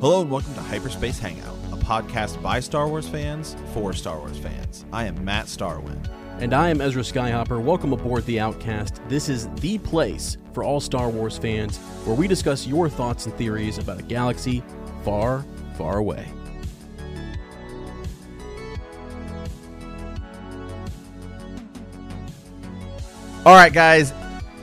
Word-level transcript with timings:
Hello 0.00 0.20
and 0.20 0.30
welcome 0.30 0.54
to 0.54 0.60
Hyperspace 0.60 1.18
Hangout, 1.18 1.56
a 1.72 1.76
podcast 1.76 2.40
by 2.40 2.60
Star 2.60 2.86
Wars 2.86 3.08
fans 3.08 3.56
for 3.74 3.92
Star 3.92 4.16
Wars 4.16 4.38
fans. 4.38 4.84
I 4.92 5.06
am 5.06 5.24
Matt 5.24 5.46
Starwind. 5.46 6.08
And 6.38 6.54
I 6.54 6.68
am 6.68 6.80
Ezra 6.80 7.02
Skyhopper. 7.02 7.60
Welcome 7.60 7.92
aboard 7.92 8.24
The 8.24 8.38
Outcast. 8.38 9.00
This 9.08 9.28
is 9.28 9.48
the 9.56 9.76
place 9.78 10.36
for 10.52 10.62
all 10.62 10.78
Star 10.78 11.10
Wars 11.10 11.36
fans 11.36 11.78
where 12.04 12.14
we 12.14 12.28
discuss 12.28 12.64
your 12.64 12.88
thoughts 12.88 13.26
and 13.26 13.34
theories 13.34 13.78
about 13.78 13.98
a 13.98 14.04
galaxy 14.04 14.62
far, 15.02 15.44
far 15.76 15.98
away. 15.98 16.28
All 23.44 23.56
right, 23.56 23.72
guys, 23.72 24.14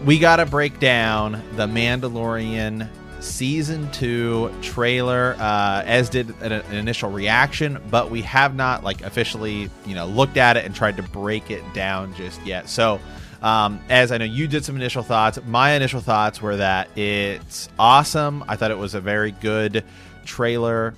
we 0.05 0.17
got 0.17 0.37
to 0.37 0.45
break 0.45 0.79
down 0.79 1.43
the 1.57 1.67
Mandalorian 1.67 2.87
season 3.25 3.91
two 3.91 4.53
trailer 4.61 5.35
uh, 5.39 5.83
as 5.85 6.09
did 6.09 6.29
an, 6.41 6.51
an, 6.51 6.75
initial 6.75 7.09
reaction 7.09 7.81
but 7.89 8.09
we 8.11 8.21
have 8.21 8.55
not 8.55 8.83
like 8.83 9.01
officially 9.01 9.69
you 9.85 9.95
know 9.95 10.05
looked 10.05 10.37
at 10.37 10.57
it 10.57 10.65
and 10.65 10.75
tried 10.75 10.95
to 10.95 11.03
break 11.03 11.51
it 11.51 11.63
down 11.73 12.13
just 12.15 12.43
yet. 12.45 12.69
So 12.69 12.99
um, 13.41 13.81
as 13.89 14.11
i 14.11 14.17
know 14.17 14.25
you 14.25 14.47
did 14.47 14.63
some 14.63 14.75
initial 14.75 15.03
thoughts 15.03 15.39
my 15.45 15.73
initial 15.73 15.99
thoughts 15.99 16.41
were 16.41 16.57
that 16.57 16.89
it's 16.97 17.67
awesome. 17.77 18.43
I 18.47 18.55
thought 18.55 18.71
it 18.71 18.77
was 18.77 18.93
a 18.93 19.01
very 19.01 19.31
good 19.31 19.83
trailer. 20.25 20.95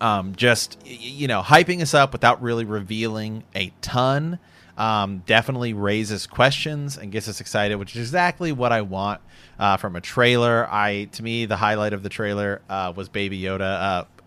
Um, 0.00 0.34
just 0.36 0.78
you 0.86 1.26
know 1.26 1.42
hyping 1.42 1.82
us 1.82 1.94
up 1.94 2.12
without 2.12 2.42
really 2.42 2.64
revealing 2.64 3.42
a 3.54 3.72
ton 3.80 4.38
um, 4.78 5.24
definitely 5.26 5.74
raises 5.74 6.26
questions 6.26 6.96
and 6.96 7.10
gets 7.10 7.28
us 7.28 7.40
excited, 7.40 7.76
which 7.76 7.96
is 7.96 8.08
exactly 8.08 8.52
what 8.52 8.72
I 8.72 8.82
want 8.82 9.20
uh, 9.58 9.76
from 9.76 9.96
a 9.96 10.00
trailer. 10.00 10.66
I 10.70 11.08
to 11.12 11.22
me 11.22 11.46
the 11.46 11.56
highlight 11.56 11.92
of 11.92 12.04
the 12.04 12.08
trailer 12.08 12.62
uh, 12.70 12.92
was 12.94 13.08
Baby 13.08 13.40
Yoda 13.40 13.60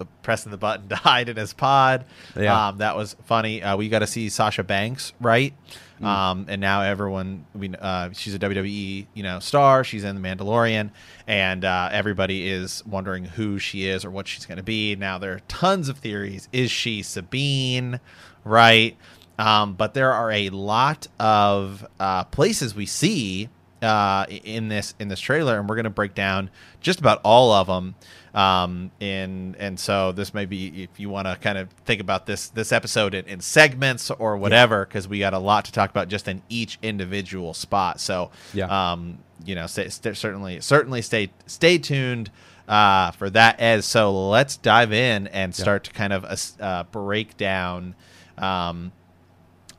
uh, 0.01 0.05
pressing 0.21 0.51
the 0.51 0.57
button 0.57 0.87
to 0.89 0.95
hide 0.97 1.29
in 1.29 1.37
his 1.37 1.53
pod. 1.53 2.05
Yeah. 2.35 2.67
Um, 2.67 2.79
that 2.79 2.97
was 2.97 3.15
funny. 3.25 3.63
Uh, 3.63 3.77
we 3.77 3.87
got 3.87 3.99
to 3.99 4.07
see 4.07 4.27
Sasha 4.27 4.63
Banks, 4.63 5.13
right? 5.21 5.53
Mm. 6.01 6.05
Um, 6.05 6.45
and 6.49 6.59
now 6.59 6.81
everyone, 6.81 7.45
we, 7.53 7.73
uh, 7.73 8.09
she's 8.11 8.33
a 8.33 8.39
WWE, 8.39 9.05
you 9.13 9.23
know, 9.23 9.39
star. 9.39 9.83
She's 9.83 10.03
in 10.03 10.21
the 10.21 10.27
Mandalorian, 10.27 10.89
and 11.27 11.63
uh, 11.63 11.89
everybody 11.91 12.49
is 12.49 12.83
wondering 12.85 13.23
who 13.23 13.59
she 13.59 13.85
is 13.85 14.03
or 14.03 14.09
what 14.09 14.27
she's 14.27 14.45
going 14.45 14.57
to 14.57 14.63
be. 14.63 14.95
Now 14.95 15.17
there 15.17 15.33
are 15.33 15.41
tons 15.47 15.87
of 15.89 15.99
theories. 15.99 16.49
Is 16.51 16.71
she 16.71 17.03
Sabine? 17.03 17.99
Right? 18.43 18.97
Um, 19.41 19.73
but 19.73 19.95
there 19.95 20.13
are 20.13 20.31
a 20.31 20.49
lot 20.49 21.07
of 21.19 21.85
uh, 21.99 22.25
places 22.25 22.75
we 22.75 22.85
see 22.85 23.49
uh, 23.81 24.27
in 24.29 24.67
this 24.67 24.93
in 24.99 25.07
this 25.07 25.19
trailer, 25.19 25.59
and 25.59 25.67
we're 25.67 25.75
going 25.75 25.85
to 25.85 25.89
break 25.89 26.13
down 26.13 26.51
just 26.79 26.99
about 26.99 27.21
all 27.23 27.51
of 27.51 27.65
them. 27.65 27.95
Um, 28.35 28.91
and 29.01 29.55
and 29.55 29.79
so 29.79 30.11
this 30.11 30.35
may 30.35 30.45
be 30.45 30.83
if 30.83 30.99
you 30.99 31.09
want 31.09 31.27
to 31.27 31.35
kind 31.37 31.57
of 31.57 31.69
think 31.85 31.99
about 32.01 32.27
this 32.27 32.49
this 32.49 32.71
episode 32.71 33.15
in, 33.15 33.25
in 33.25 33.41
segments 33.41 34.11
or 34.11 34.37
whatever, 34.37 34.85
because 34.85 35.05
yeah. 35.05 35.09
we 35.09 35.19
got 35.19 35.33
a 35.33 35.39
lot 35.39 35.65
to 35.65 35.71
talk 35.71 35.89
about 35.89 36.07
just 36.07 36.27
in 36.27 36.43
each 36.47 36.77
individual 36.83 37.55
spot. 37.55 37.99
So 37.99 38.29
yeah, 38.53 38.91
um, 38.91 39.17
you 39.43 39.55
know, 39.55 39.65
stay, 39.65 39.89
stay, 39.89 40.13
certainly 40.13 40.61
certainly 40.61 41.01
stay 41.01 41.31
stay 41.47 41.79
tuned. 41.79 42.29
Uh, 42.67 43.11
for 43.11 43.29
that 43.29 43.59
as 43.59 43.85
so 43.85 44.29
let's 44.29 44.55
dive 44.55 44.93
in 44.93 45.27
and 45.27 45.53
start 45.53 45.87
yeah. 45.87 45.91
to 45.91 45.97
kind 45.97 46.13
of 46.13 46.53
uh, 46.61 46.83
break 46.83 47.35
down 47.35 47.95
um, 48.37 48.93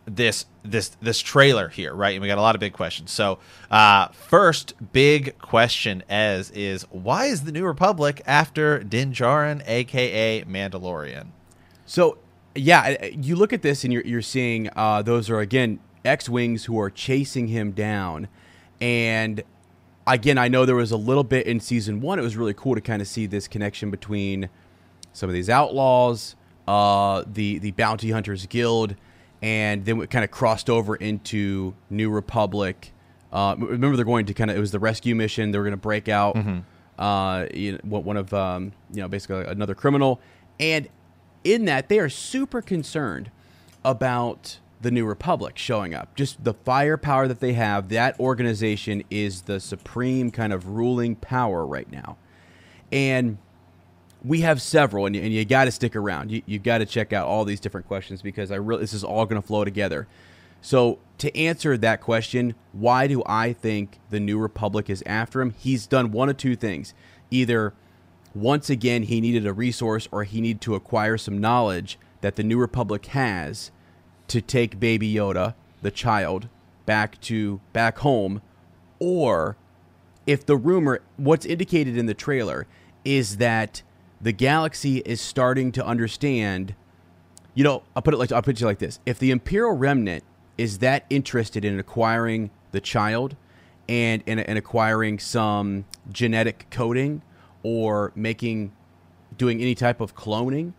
this 0.05 0.47
this 0.65 0.91
this 1.01 1.21
trailer 1.21 1.69
here, 1.69 1.95
right? 1.95 2.15
And 2.15 2.23
we 2.23 2.29
got 2.29 2.39
a 2.39 2.43
lot 2.43 2.55
of 2.55 2.61
big 2.61 2.73
questions. 2.73 3.11
So, 3.11 3.39
uh, 3.71 4.09
first 4.09 4.75
big 4.93 5.39
question 5.39 6.03
as 6.09 6.51
is 6.51 6.83
why 6.91 7.27
is 7.27 7.43
the 7.45 7.53
New 7.53 7.65
Republic 7.65 8.23
after 8.27 8.83
Din 8.83 9.13
Djarin, 9.13 9.63
aka 9.67 10.45
Mandalorian? 10.45 11.29
So, 11.87 12.19
yeah, 12.55 13.05
you 13.07 13.37
look 13.37 13.53
at 13.53 13.63
this 13.63 13.85
and 13.85 13.93
you're 13.93 14.05
you're 14.05 14.23
seeing 14.23 14.69
uh, 14.75 15.03
those 15.03 15.31
are 15.31 15.41
again 15.41 15.79
X 16.05 16.29
wings 16.29 16.65
who 16.65 16.79
are 16.81 16.91
chasing 16.91 17.49
him 17.49 17.73
down, 17.73 18.29
and 18.81 19.43
again, 20.07 20.37
I 20.37 20.49
know 20.49 20.67
there 20.67 20.75
was 20.75 20.93
a 20.93 20.97
little 20.97 21.25
bit 21.25 21.47
in 21.47 21.61
season 21.61 22.01
one. 22.01 22.19
It 22.19 22.23
was 22.23 22.37
really 22.37 22.55
cool 22.55 22.75
to 22.75 22.81
kind 22.81 23.01
of 23.01 23.09
see 23.09 23.27
this 23.27 23.47
connection 23.47 23.91
between 23.91 24.49
some 25.13 25.29
of 25.29 25.34
these 25.34 25.49
outlaws, 25.49 26.34
uh, 26.67 27.23
the 27.27 27.59
the 27.59 27.71
bounty 27.73 28.11
hunters 28.11 28.47
guild 28.47 28.97
and 29.42 29.84
then 29.84 29.98
we 29.98 30.06
kind 30.06 30.25
of 30.25 30.30
crossed 30.30 30.70
over 30.70 30.94
into 30.94 31.75
New 31.91 32.10
Republic. 32.10 32.92
Uh, 33.32 33.56
remember, 33.58 33.97
they're 33.97 34.04
going 34.04 34.26
to 34.26 34.34
kind 34.34 34.50
of 34.50 34.56
it 34.56 34.60
was 34.60 34.70
the 34.70 34.78
rescue 34.78 35.14
mission. 35.14 35.50
They 35.50 35.58
were 35.58 35.64
going 35.64 35.72
to 35.72 35.76
break 35.76 36.08
out 36.08 36.36
mm-hmm. 36.36 36.60
uh, 37.03 37.47
you 37.53 37.72
know, 37.72 37.98
one 37.98 38.16
of 38.16 38.32
um, 38.32 38.72
you 38.92 39.00
know 39.00 39.08
basically 39.08 39.44
another 39.44 39.75
criminal, 39.75 40.20
and 40.60 40.88
in 41.42 41.64
that 41.64 41.88
they 41.88 41.98
are 41.98 42.08
super 42.08 42.62
concerned 42.62 43.30
about 43.84 44.58
the 44.80 44.91
New 44.91 45.04
Republic 45.04 45.59
showing 45.59 45.95
up. 45.95 46.15
Just 46.15 46.45
the 46.45 46.54
firepower 46.54 47.27
that 47.27 47.41
they 47.41 47.54
have. 47.54 47.88
That 47.88 48.18
organization 48.21 49.03
is 49.10 49.42
the 49.42 49.59
supreme 49.60 50.30
kind 50.30 50.53
of 50.53 50.68
ruling 50.68 51.16
power 51.16 51.66
right 51.66 51.91
now, 51.91 52.16
and 52.92 53.38
we 54.24 54.41
have 54.42 54.63
several, 54.63 55.07
and, 55.07 55.16
and 55.16 55.33
you 55.33 55.45
got 55.45 55.65
to 55.65 55.71
stick 55.71 55.97
around. 55.97 56.30
You 56.30 56.42
you 56.47 56.59
got 56.59 56.78
to 56.78 56.86
check 56.86 57.13
out 57.13 57.27
all 57.27 57.45
these 57.45 57.60
different 57.60 57.86
questions 57.89 58.22
because 58.22 58.51
I 58.51 58.57
really 58.57 58.83
this 58.83 58.92
is 58.92 59.04
all 59.04 59.27
going 59.27 59.41
to 59.41 59.47
flow 59.47 59.65
together. 59.65 60.07
So 60.60 60.98
to 61.19 61.36
answer 61.36 61.77
that 61.77 62.01
question, 62.01 62.54
why 62.72 63.09
do 63.09 63.22
I 63.27 63.53
think 63.53 63.98
the 64.10 64.21
New 64.21 64.39
Republic 64.39 64.89
is 64.89 65.03
after 65.07 65.41
him? 65.41 65.54
He's 65.59 65.86
done 65.86 66.13
one 66.13 66.28
of 66.28 66.36
two 66.36 66.57
things: 66.57 66.95
either 67.30 67.74
once 68.34 68.71
again 68.71 69.04
he 69.04 69.21
needed 69.21 69.47
a 69.47 69.53
resource, 69.53 70.09
or 70.13 70.24
he 70.24 70.41
needed 70.41 70.60
to 70.63 70.74
acquire 70.74 71.19
some 71.19 71.39
knowledge 71.39 71.98
that 72.21 72.36
the 72.36 72.45
New 72.45 72.59
Republic 72.59 73.07
has 73.07 73.71
to 74.28 74.41
take 74.41 74.78
Baby 74.78 75.13
Yoda, 75.13 75.54
the 75.83 75.91
child, 75.91 76.48
back 76.86 77.21
to 77.22 77.60
back 77.72 77.98
home, 77.98 78.41
or 78.98 79.57
if 80.27 80.47
the 80.47 80.57
rumor, 80.57 81.03
what's 81.16 81.45
indicated 81.45 81.97
in 81.98 82.07
the 82.07 82.15
trailer, 82.15 82.69
is 83.04 83.39
that 83.39 83.83
the 84.22 84.33
galaxy 84.33 84.98
is 84.98 85.21
starting 85.21 85.72
to 85.72 85.84
understand 85.84 86.74
you 87.54 87.65
know, 87.65 87.83
I'll 87.95 88.03
put 88.03 88.15
it 88.15 88.16
like 88.16 88.33
I'll 88.33 88.42
put 88.42 88.60
it 88.60 88.65
like 88.65 88.78
this: 88.78 88.98
if 89.04 89.19
the 89.19 89.30
Imperial 89.30 89.72
Remnant 89.72 90.24
is 90.57 90.78
that 90.78 91.04
interested 91.10 91.65
in 91.65 91.78
acquiring 91.78 92.51
the 92.71 92.80
child 92.80 93.36
and 93.89 94.22
in, 94.27 94.39
in 94.39 94.57
acquiring 94.57 95.19
some 95.19 95.84
genetic 96.10 96.66
coding 96.71 97.22
or 97.63 98.13
making 98.15 98.72
doing 99.36 99.60
any 99.60 99.74
type 99.74 100.01
of 100.01 100.15
cloning, 100.15 100.72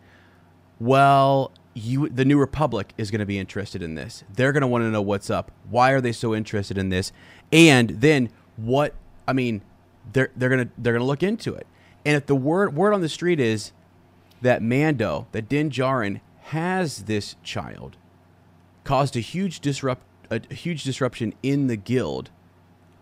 well, 0.80 1.52
you 1.74 2.08
the 2.08 2.24
New 2.24 2.38
Republic 2.38 2.92
is 2.98 3.10
going 3.10 3.20
to 3.20 3.26
be 3.26 3.38
interested 3.38 3.82
in 3.82 3.94
this. 3.94 4.24
They're 4.32 4.52
going 4.52 4.62
to 4.62 4.66
want 4.66 4.82
to 4.82 4.90
know 4.90 5.02
what's 5.02 5.30
up. 5.30 5.52
Why 5.70 5.90
are 5.92 6.00
they 6.00 6.12
so 6.12 6.34
interested 6.34 6.76
in 6.76 6.88
this? 6.88 7.12
And 7.52 7.90
then 7.90 8.30
what? 8.56 8.94
I 9.28 9.32
mean, 9.32 9.62
they're 10.12 10.30
they're 10.36 10.50
gonna 10.50 10.68
they're 10.76 10.92
gonna 10.92 11.04
look 11.04 11.22
into 11.22 11.54
it. 11.54 11.68
And 12.04 12.16
if 12.16 12.26
the 12.26 12.36
word 12.36 12.74
word 12.74 12.92
on 12.92 13.00
the 13.00 13.08
street 13.08 13.40
is 13.40 13.72
that 14.42 14.62
Mando, 14.62 15.26
that 15.32 15.48
Din 15.48 15.70
Djarin 15.70 16.20
has 16.42 17.04
this 17.04 17.36
child, 17.42 17.96
caused 18.84 19.16
a 19.16 19.20
huge 19.20 19.60
disrupt 19.60 20.02
a, 20.30 20.40
a 20.50 20.54
huge 20.54 20.84
disruption 20.84 21.34
in 21.42 21.66
the 21.66 21.76
guild. 21.76 22.30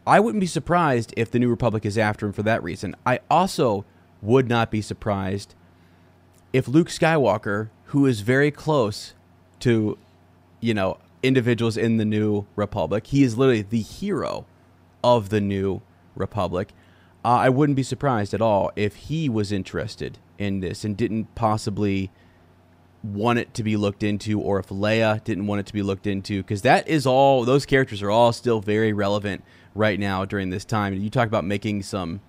I 0.07 0.21
wouldn't 0.21 0.41
be 0.41 0.47
surprised 0.47 1.15
if 1.17 1.31
the 1.31 1.39
New 1.39 1.49
Republic 1.49 1.87
is 1.87 1.97
after 1.97 2.27
him 2.27 2.33
for 2.33 2.43
that 2.43 2.63
reason. 2.63 2.97
I 3.07 3.21
also 3.31 3.85
would 4.21 4.49
not 4.49 4.71
be 4.71 4.81
surprised 4.81 5.55
if 6.53 6.69
Luke 6.69 6.89
Skywalker, 6.89 7.71
who 7.87 8.07
is 8.07 8.21
very 8.21 8.51
close 8.51 9.15
to, 9.61 9.97
you 10.61 10.75
know, 10.75 10.99
individuals 11.23 11.77
in 11.77 11.97
the 11.97 12.05
New 12.05 12.47
Republic, 12.57 13.07
he 13.09 13.23
is 13.23 13.39
literally 13.39 13.63
the 13.63 13.81
hero 13.81 14.45
of 15.03 15.29
the 15.29 15.41
New 15.41 15.83
Republic. 16.15 16.73
Uh, 17.25 17.29
I 17.29 17.49
wouldn't 17.49 17.77
be 17.77 17.83
surprised 17.83 18.35
at 18.35 18.43
all 18.43 18.73
if 18.75 18.97
he 18.97 19.29
was 19.29 19.53
interested 19.53 20.19
in 20.39 20.61
this 20.61 20.85
and 20.85 20.97
didn't 20.97 21.35
possibly 21.35 22.11
want 23.05 23.39
it 23.39 23.53
to 23.55 23.63
be 23.63 23.77
looked 23.77 24.03
into, 24.03 24.41
or 24.41 24.59
if 24.59 24.69
Leia 24.69 25.23
didn't 25.25 25.47
want 25.47 25.61
it 25.61 25.67
to 25.67 25.73
be 25.73 25.83
looked 25.83 26.07
into, 26.07 26.43
because 26.43 26.63
that 26.63 26.87
is 26.89 27.07
all. 27.07 27.45
Those 27.45 27.67
characters 27.67 28.03
are 28.03 28.11
all 28.11 28.33
still 28.33 28.61
very 28.61 28.93
relevant 28.93 29.45
right 29.75 29.99
now 29.99 30.25
during 30.25 30.51
this 30.51 30.65
time. 30.65 30.95
You 30.95 31.11
talk 31.11 31.29
about 31.29 31.45
making 31.45 31.83
some. 31.83 32.21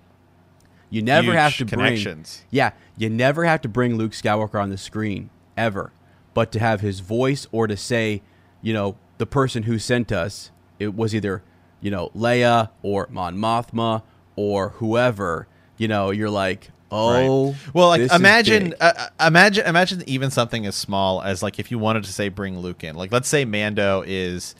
You 0.90 1.02
never 1.02 1.28
Huge 1.28 1.36
have 1.36 1.56
to 1.56 1.64
connections. 1.64 2.44
bring. 2.50 2.58
Yeah, 2.58 2.70
you 2.96 3.10
never 3.10 3.44
have 3.44 3.60
to 3.62 3.68
bring 3.68 3.96
Luke 3.96 4.12
Skywalker 4.12 4.60
on 4.62 4.70
the 4.70 4.78
screen 4.78 5.30
ever, 5.56 5.92
but 6.34 6.52
to 6.52 6.60
have 6.60 6.82
his 6.82 7.00
voice 7.00 7.48
or 7.50 7.66
to 7.66 7.76
say, 7.76 8.22
you 8.62 8.72
know, 8.72 8.96
the 9.18 9.26
person 9.26 9.64
who 9.64 9.78
sent 9.78 10.12
us, 10.12 10.50
it 10.78 10.94
was 10.94 11.14
either, 11.14 11.42
you 11.80 11.90
know, 11.90 12.10
Leia 12.16 12.70
or 12.82 13.08
Mon 13.10 13.36
Mothma 13.36 14.02
or 14.36 14.70
whoever. 14.70 15.46
You 15.76 15.88
know, 15.88 16.10
you're 16.10 16.30
like, 16.30 16.70
oh, 16.90 17.48
Right. 17.50 17.56
Well, 17.74 17.88
like 17.88 18.12
imagine, 18.12 18.74
uh, 18.80 18.92
uh, 18.96 19.26
imagine, 19.26 19.66
imagine 19.66 20.04
even 20.06 20.30
something 20.30 20.66
as 20.66 20.76
small 20.76 21.22
as 21.22 21.42
like 21.42 21.58
if 21.58 21.70
you 21.70 21.78
wanted 21.78 22.04
to 22.04 22.12
say 22.12 22.28
bring 22.28 22.58
Luke 22.58 22.84
in. 22.84 22.94
Like, 22.96 23.10
let's 23.12 23.28
say 23.28 23.44
Mando 23.44 24.02
is, 24.06 24.54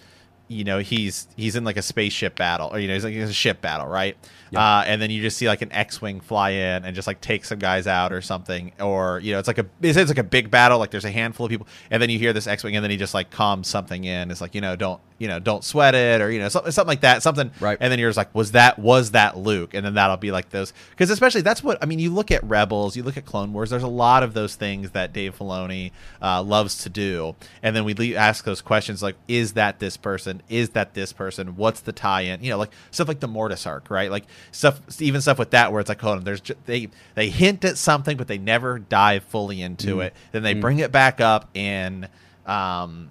you 0.48 0.64
know, 0.64 0.78
he's 0.80 1.28
he's 1.36 1.56
in 1.56 1.64
like 1.64 1.76
a 1.76 1.82
spaceship 1.82 2.36
battle, 2.36 2.70
or 2.72 2.78
you 2.78 2.88
know, 2.88 2.94
he's 2.94 3.04
like 3.04 3.14
in 3.14 3.22
a 3.22 3.32
ship 3.32 3.60
battle, 3.60 3.86
right? 3.86 4.16
Uh, 4.56 4.84
and 4.86 5.00
then 5.00 5.10
you 5.10 5.22
just 5.22 5.36
see 5.36 5.48
like 5.48 5.62
an 5.62 5.72
X-wing 5.72 6.20
fly 6.20 6.50
in 6.50 6.84
and 6.84 6.94
just 6.94 7.06
like 7.06 7.20
take 7.20 7.44
some 7.44 7.58
guys 7.58 7.86
out 7.86 8.12
or 8.12 8.20
something, 8.20 8.72
or 8.80 9.20
you 9.20 9.32
know, 9.32 9.38
it's 9.38 9.48
like 9.48 9.58
a 9.58 9.66
it's, 9.80 9.96
it's 9.96 10.10
like 10.10 10.18
a 10.18 10.24
big 10.24 10.50
battle. 10.50 10.78
Like 10.78 10.90
there's 10.90 11.04
a 11.04 11.10
handful 11.10 11.46
of 11.46 11.50
people, 11.50 11.66
and 11.90 12.00
then 12.02 12.10
you 12.10 12.18
hear 12.18 12.32
this 12.32 12.46
X-wing, 12.46 12.76
and 12.76 12.82
then 12.82 12.90
he 12.90 12.96
just 12.96 13.14
like 13.14 13.30
calms 13.30 13.68
something 13.68 14.04
in. 14.04 14.30
It's 14.30 14.40
like 14.40 14.54
you 14.54 14.60
know, 14.60 14.76
don't 14.76 15.00
you 15.18 15.28
know, 15.28 15.38
don't 15.38 15.62
sweat 15.62 15.94
it, 15.94 16.20
or 16.20 16.30
you 16.30 16.40
know, 16.40 16.48
something 16.48 16.72
something 16.72 16.88
like 16.88 17.00
that, 17.02 17.22
something. 17.22 17.50
Right. 17.60 17.78
And 17.80 17.90
then 17.90 17.98
you're 17.98 18.10
just 18.10 18.16
like, 18.16 18.34
was 18.34 18.52
that 18.52 18.78
was 18.78 19.12
that 19.12 19.36
Luke? 19.36 19.74
And 19.74 19.86
then 19.86 19.94
that'll 19.94 20.16
be 20.16 20.32
like 20.32 20.50
those 20.50 20.72
because 20.90 21.10
especially 21.10 21.42
that's 21.42 21.62
what 21.62 21.78
I 21.82 21.86
mean. 21.86 21.98
You 21.98 22.12
look 22.12 22.30
at 22.30 22.42
Rebels, 22.44 22.96
you 22.96 23.02
look 23.02 23.16
at 23.16 23.24
Clone 23.24 23.52
Wars. 23.52 23.70
There's 23.70 23.82
a 23.82 23.88
lot 23.88 24.22
of 24.22 24.34
those 24.34 24.56
things 24.56 24.90
that 24.90 25.12
Dave 25.12 25.38
Filoni 25.38 25.92
uh, 26.20 26.42
loves 26.42 26.78
to 26.84 26.88
do, 26.88 27.36
and 27.62 27.76
then 27.76 27.84
we 27.84 27.94
le- 27.94 28.16
ask 28.16 28.44
those 28.44 28.60
questions 28.60 29.02
like, 29.02 29.16
is 29.28 29.52
that 29.52 29.78
this 29.78 29.96
person? 29.96 30.42
Is 30.48 30.70
that 30.70 30.94
this 30.94 31.12
person? 31.12 31.56
What's 31.56 31.80
the 31.80 31.92
tie-in? 31.92 32.42
You 32.42 32.50
know, 32.50 32.58
like 32.58 32.72
stuff 32.90 33.08
like 33.08 33.20
the 33.20 33.28
Mortis 33.28 33.66
arc, 33.66 33.90
right? 33.90 34.10
Like 34.10 34.24
stuff, 34.52 34.80
even 35.00 35.20
stuff 35.20 35.38
with 35.38 35.50
that 35.50 35.72
where 35.72 35.80
it's 35.80 35.88
like, 35.88 36.00
hold 36.00 36.18
on, 36.18 36.24
there's 36.24 36.40
ju- 36.40 36.54
they 36.66 36.88
they 37.14 37.28
hint 37.30 37.64
at 37.64 37.78
something, 37.78 38.16
but 38.16 38.28
they 38.28 38.38
never 38.38 38.78
dive 38.78 39.24
fully 39.24 39.60
into 39.62 40.00
it. 40.00 40.14
Then 40.32 40.42
they 40.42 40.54
bring 40.54 40.78
it 40.78 40.92
back 40.92 41.20
up 41.20 41.48
in. 41.54 42.08
Um, 42.46 43.10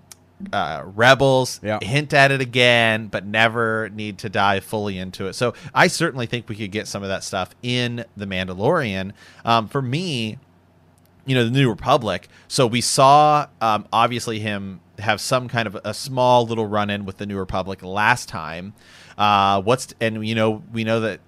uh, 0.51 0.81
Rebels 0.83 1.61
Yeah. 1.63 1.79
hint 1.81 2.13
at 2.13 2.29
it 2.31 2.41
again, 2.41 3.07
but 3.07 3.25
never 3.25 3.89
need 3.93 4.17
to 4.19 4.29
dive 4.29 4.65
fully 4.65 4.97
into 4.97 5.27
it. 5.27 5.33
So 5.35 5.53
I 5.73 5.87
certainly 5.87 6.25
think 6.25 6.49
we 6.49 6.55
could 6.57 6.71
get 6.71 6.85
some 6.87 7.01
of 7.01 7.07
that 7.07 7.23
stuff 7.23 7.51
in 7.63 8.03
the 8.17 8.25
Mandalorian. 8.25 9.13
Um, 9.45 9.69
for 9.69 9.81
me, 9.81 10.37
you 11.25 11.33
know, 11.35 11.45
the 11.45 11.51
New 11.51 11.69
Republic. 11.69 12.27
So 12.49 12.67
we 12.67 12.81
saw 12.81 13.47
um, 13.61 13.85
obviously 13.93 14.39
him 14.39 14.81
have 14.99 15.21
some 15.21 15.47
kind 15.47 15.65
of 15.65 15.77
a 15.85 15.93
small 15.93 16.45
little 16.45 16.67
run 16.67 16.89
in 16.89 17.05
with 17.05 17.17
the 17.17 17.25
New 17.25 17.37
Republic 17.37 17.81
last 17.81 18.27
time. 18.27 18.73
Uh, 19.17 19.61
what's 19.61 19.93
and 20.01 20.27
you 20.27 20.35
know 20.35 20.63
we 20.71 20.83
know 20.83 20.99
that 21.01 21.19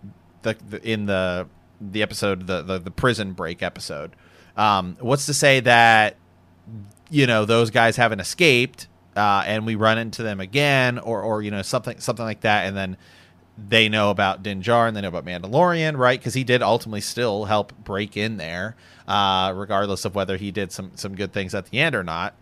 the, 0.41 0.55
the 0.69 0.89
in 0.89 1.05
the 1.05 1.47
the 1.79 2.01
episode 2.01 2.47
the, 2.47 2.61
the 2.61 2.79
the 2.79 2.91
prison 2.91 3.33
break 3.33 3.61
episode. 3.61 4.11
Um, 4.57 4.97
what's 4.99 5.25
to 5.25 5.33
say 5.33 5.59
that 5.61 6.15
you 7.09 7.27
know 7.27 7.45
those 7.45 7.69
guys 7.69 7.97
haven't 7.97 8.19
escaped 8.19 8.87
uh, 9.15 9.43
and 9.45 9.65
we 9.65 9.75
run 9.75 9.97
into 9.97 10.23
them 10.23 10.39
again 10.39 10.97
or 10.99 11.21
or 11.21 11.41
you 11.41 11.51
know 11.51 11.61
something 11.61 11.99
something 11.99 12.25
like 12.25 12.41
that 12.41 12.65
and 12.65 12.75
then 12.75 12.97
they 13.57 13.87
know 13.87 14.09
about 14.09 14.43
Din 14.43 14.61
Djarin, 14.61 14.93
they 14.95 15.01
know 15.01 15.07
about 15.07 15.25
Mandalorian, 15.25 15.97
right? 15.97 16.19
Because 16.19 16.33
he 16.33 16.43
did 16.43 16.61
ultimately 16.61 16.99
still 16.99 17.45
help 17.45 17.73
break 17.85 18.17
in 18.17 18.35
there, 18.35 18.75
uh, 19.07 19.53
regardless 19.55 20.03
of 20.03 20.13
whether 20.13 20.35
he 20.37 20.51
did 20.51 20.71
some 20.73 20.91
some 20.95 21.15
good 21.15 21.31
things 21.31 21.55
at 21.55 21.67
the 21.67 21.79
end 21.79 21.95
or 21.95 22.03
not. 22.03 22.35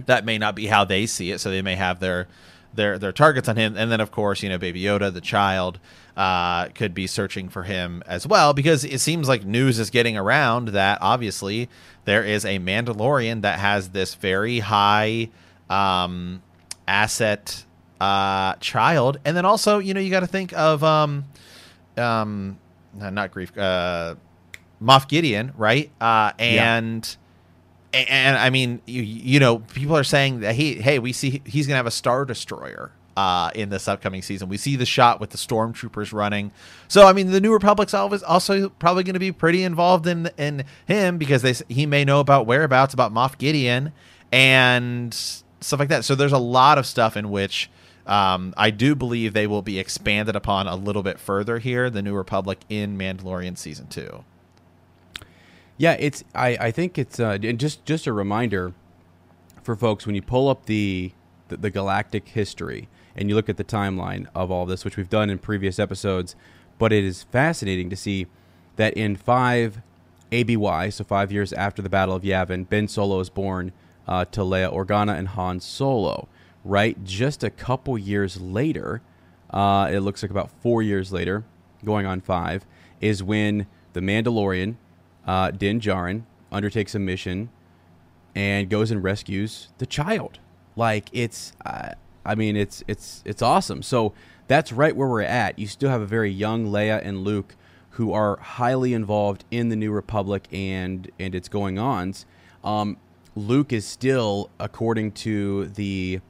That 0.00 0.24
may 0.26 0.36
not 0.38 0.54
be 0.54 0.66
how 0.66 0.84
they 0.84 1.06
see 1.06 1.30
it, 1.30 1.38
so 1.38 1.50
they 1.50 1.62
may 1.62 1.74
have 1.74 2.00
their 2.00 2.28
their 2.76 2.98
their 2.98 3.12
targets 3.12 3.48
on 3.48 3.56
him. 3.56 3.76
And 3.76 3.90
then, 3.90 4.00
of 4.00 4.10
course, 4.10 4.42
you 4.42 4.48
know, 4.48 4.58
Baby 4.58 4.82
Yoda, 4.82 5.12
the 5.12 5.20
child, 5.20 5.78
uh, 6.16 6.68
could 6.68 6.94
be 6.94 7.06
searching 7.06 7.48
for 7.48 7.64
him 7.64 8.02
as 8.06 8.26
well, 8.26 8.54
because 8.54 8.84
it 8.84 9.00
seems 9.00 9.28
like 9.28 9.44
news 9.44 9.78
is 9.78 9.90
getting 9.90 10.16
around 10.16 10.68
that 10.68 10.98
obviously 11.00 11.68
there 12.04 12.24
is 12.24 12.44
a 12.44 12.58
Mandalorian 12.58 13.42
that 13.42 13.58
has 13.58 13.90
this 13.90 14.14
very 14.14 14.60
high 14.60 15.28
um, 15.68 16.42
asset 16.86 17.64
uh, 18.00 18.54
child, 18.60 19.18
and 19.24 19.36
then 19.36 19.44
also, 19.44 19.78
you 19.78 19.92
know, 19.94 20.00
you 20.00 20.10
got 20.10 20.20
to 20.20 20.26
think 20.26 20.52
of 20.52 20.84
um, 20.84 21.24
um, 21.96 22.58
not 22.94 23.30
grief, 23.32 23.56
uh, 23.58 24.14
Moff 24.82 25.08
Gideon, 25.08 25.52
right? 25.56 25.90
Uh, 26.00 26.32
and 26.38 27.16
and, 27.92 28.08
and 28.08 28.36
I 28.36 28.50
mean, 28.50 28.80
you 28.86 29.02
you 29.02 29.40
know, 29.40 29.58
people 29.58 29.96
are 29.96 30.04
saying 30.04 30.40
that 30.40 30.54
he, 30.54 30.74
hey, 30.74 30.98
we 30.98 31.12
see 31.12 31.42
he's 31.44 31.66
gonna 31.66 31.76
have 31.76 31.86
a 31.86 31.90
star 31.90 32.24
destroyer. 32.24 32.92
Uh, 33.16 33.50
in 33.54 33.70
this 33.70 33.88
upcoming 33.88 34.20
season, 34.20 34.46
we 34.46 34.58
see 34.58 34.76
the 34.76 34.84
shot 34.84 35.20
with 35.20 35.30
the 35.30 35.38
stormtroopers 35.38 36.12
running. 36.12 36.52
So, 36.86 37.06
I 37.06 37.14
mean, 37.14 37.30
the 37.30 37.40
New 37.40 37.50
Republic's 37.50 37.94
always 37.94 38.22
also 38.22 38.68
probably 38.68 39.04
going 39.04 39.14
to 39.14 39.18
be 39.18 39.32
pretty 39.32 39.62
involved 39.62 40.06
in 40.06 40.28
in 40.36 40.64
him 40.84 41.16
because 41.16 41.40
they 41.40 41.54
he 41.72 41.86
may 41.86 42.04
know 42.04 42.20
about 42.20 42.44
whereabouts 42.44 42.92
about 42.92 43.14
Moff 43.14 43.38
Gideon 43.38 43.94
and 44.30 45.14
stuff 45.14 45.80
like 45.80 45.88
that. 45.88 46.04
So, 46.04 46.14
there's 46.14 46.32
a 46.32 46.38
lot 46.38 46.76
of 46.76 46.84
stuff 46.84 47.16
in 47.16 47.30
which 47.30 47.70
um, 48.06 48.52
I 48.56 48.68
do 48.70 48.94
believe 48.94 49.32
they 49.32 49.46
will 49.46 49.62
be 49.62 49.78
expanded 49.78 50.36
upon 50.36 50.66
a 50.66 50.76
little 50.76 51.02
bit 51.02 51.18
further 51.18 51.58
here. 51.58 51.88
The 51.88 52.02
New 52.02 52.14
Republic 52.14 52.60
in 52.68 52.98
Mandalorian 52.98 53.56
season 53.56 53.86
two. 53.86 54.24
Yeah, 55.78 55.96
it's. 55.98 56.24
I, 56.34 56.56
I 56.60 56.70
think 56.70 56.98
it's. 56.98 57.20
Uh, 57.20 57.38
and 57.42 57.58
just 57.60 57.84
just 57.84 58.06
a 58.06 58.12
reminder 58.12 58.72
for 59.62 59.76
folks 59.76 60.06
when 60.06 60.14
you 60.14 60.22
pull 60.22 60.48
up 60.48 60.66
the, 60.66 61.12
the 61.48 61.56
the 61.56 61.70
galactic 61.70 62.28
history 62.28 62.88
and 63.14 63.28
you 63.28 63.34
look 63.34 63.48
at 63.48 63.56
the 63.56 63.64
timeline 63.64 64.26
of 64.34 64.50
all 64.50 64.66
this, 64.66 64.84
which 64.84 64.96
we've 64.96 65.10
done 65.10 65.30
in 65.30 65.38
previous 65.38 65.78
episodes, 65.78 66.36
but 66.78 66.92
it 66.92 67.04
is 67.04 67.22
fascinating 67.24 67.90
to 67.90 67.96
see 67.96 68.26
that 68.76 68.94
in 68.94 69.16
five 69.16 69.80
ABY, 70.32 70.90
so 70.90 71.04
five 71.04 71.32
years 71.32 71.52
after 71.52 71.82
the 71.82 71.88
Battle 71.88 72.14
of 72.14 72.22
Yavin, 72.22 72.68
Ben 72.68 72.88
Solo 72.88 73.20
is 73.20 73.30
born 73.30 73.72
uh, 74.06 74.24
to 74.26 74.40
Leia 74.40 74.72
Organa 74.72 75.16
and 75.16 75.28
Han 75.28 75.60
Solo. 75.60 76.28
Right, 76.64 77.02
just 77.04 77.44
a 77.44 77.50
couple 77.50 77.96
years 77.96 78.40
later, 78.40 79.00
uh, 79.50 79.88
it 79.90 80.00
looks 80.00 80.22
like 80.22 80.32
about 80.32 80.50
four 80.62 80.82
years 80.82 81.12
later, 81.12 81.44
going 81.84 82.06
on 82.06 82.20
five, 82.20 82.66
is 83.00 83.22
when 83.22 83.66
the 83.92 84.00
Mandalorian, 84.00 84.74
uh, 85.26 85.50
Din 85.50 85.80
Djarin, 85.80 86.22
undertakes 86.52 86.94
a 86.94 86.98
mission 86.98 87.50
and 88.34 88.68
goes 88.68 88.90
and 88.90 89.02
rescues 89.02 89.68
the 89.78 89.86
child. 89.86 90.38
Like 90.76 91.08
it's, 91.12 91.52
uh, 91.64 91.90
I 92.24 92.34
mean, 92.34 92.56
it's 92.56 92.84
it's 92.86 93.22
it's 93.24 93.42
awesome. 93.42 93.82
So 93.82 94.12
that's 94.46 94.72
right 94.72 94.94
where 94.94 95.08
we're 95.08 95.22
at. 95.22 95.58
You 95.58 95.66
still 95.66 95.90
have 95.90 96.02
a 96.02 96.06
very 96.06 96.30
young 96.30 96.66
Leia 96.66 97.04
and 97.04 97.24
Luke 97.24 97.56
who 97.90 98.12
are 98.12 98.36
highly 98.36 98.92
involved 98.92 99.44
in 99.50 99.70
the 99.70 99.76
New 99.76 99.90
Republic 99.90 100.46
and 100.52 101.10
and 101.18 101.34
its 101.34 101.48
going 101.48 101.78
ons. 101.78 102.26
Um, 102.62 102.98
Luke 103.34 103.72
is 103.72 103.86
still, 103.86 104.50
according 104.58 105.12
to 105.12 105.66
the 105.68 106.20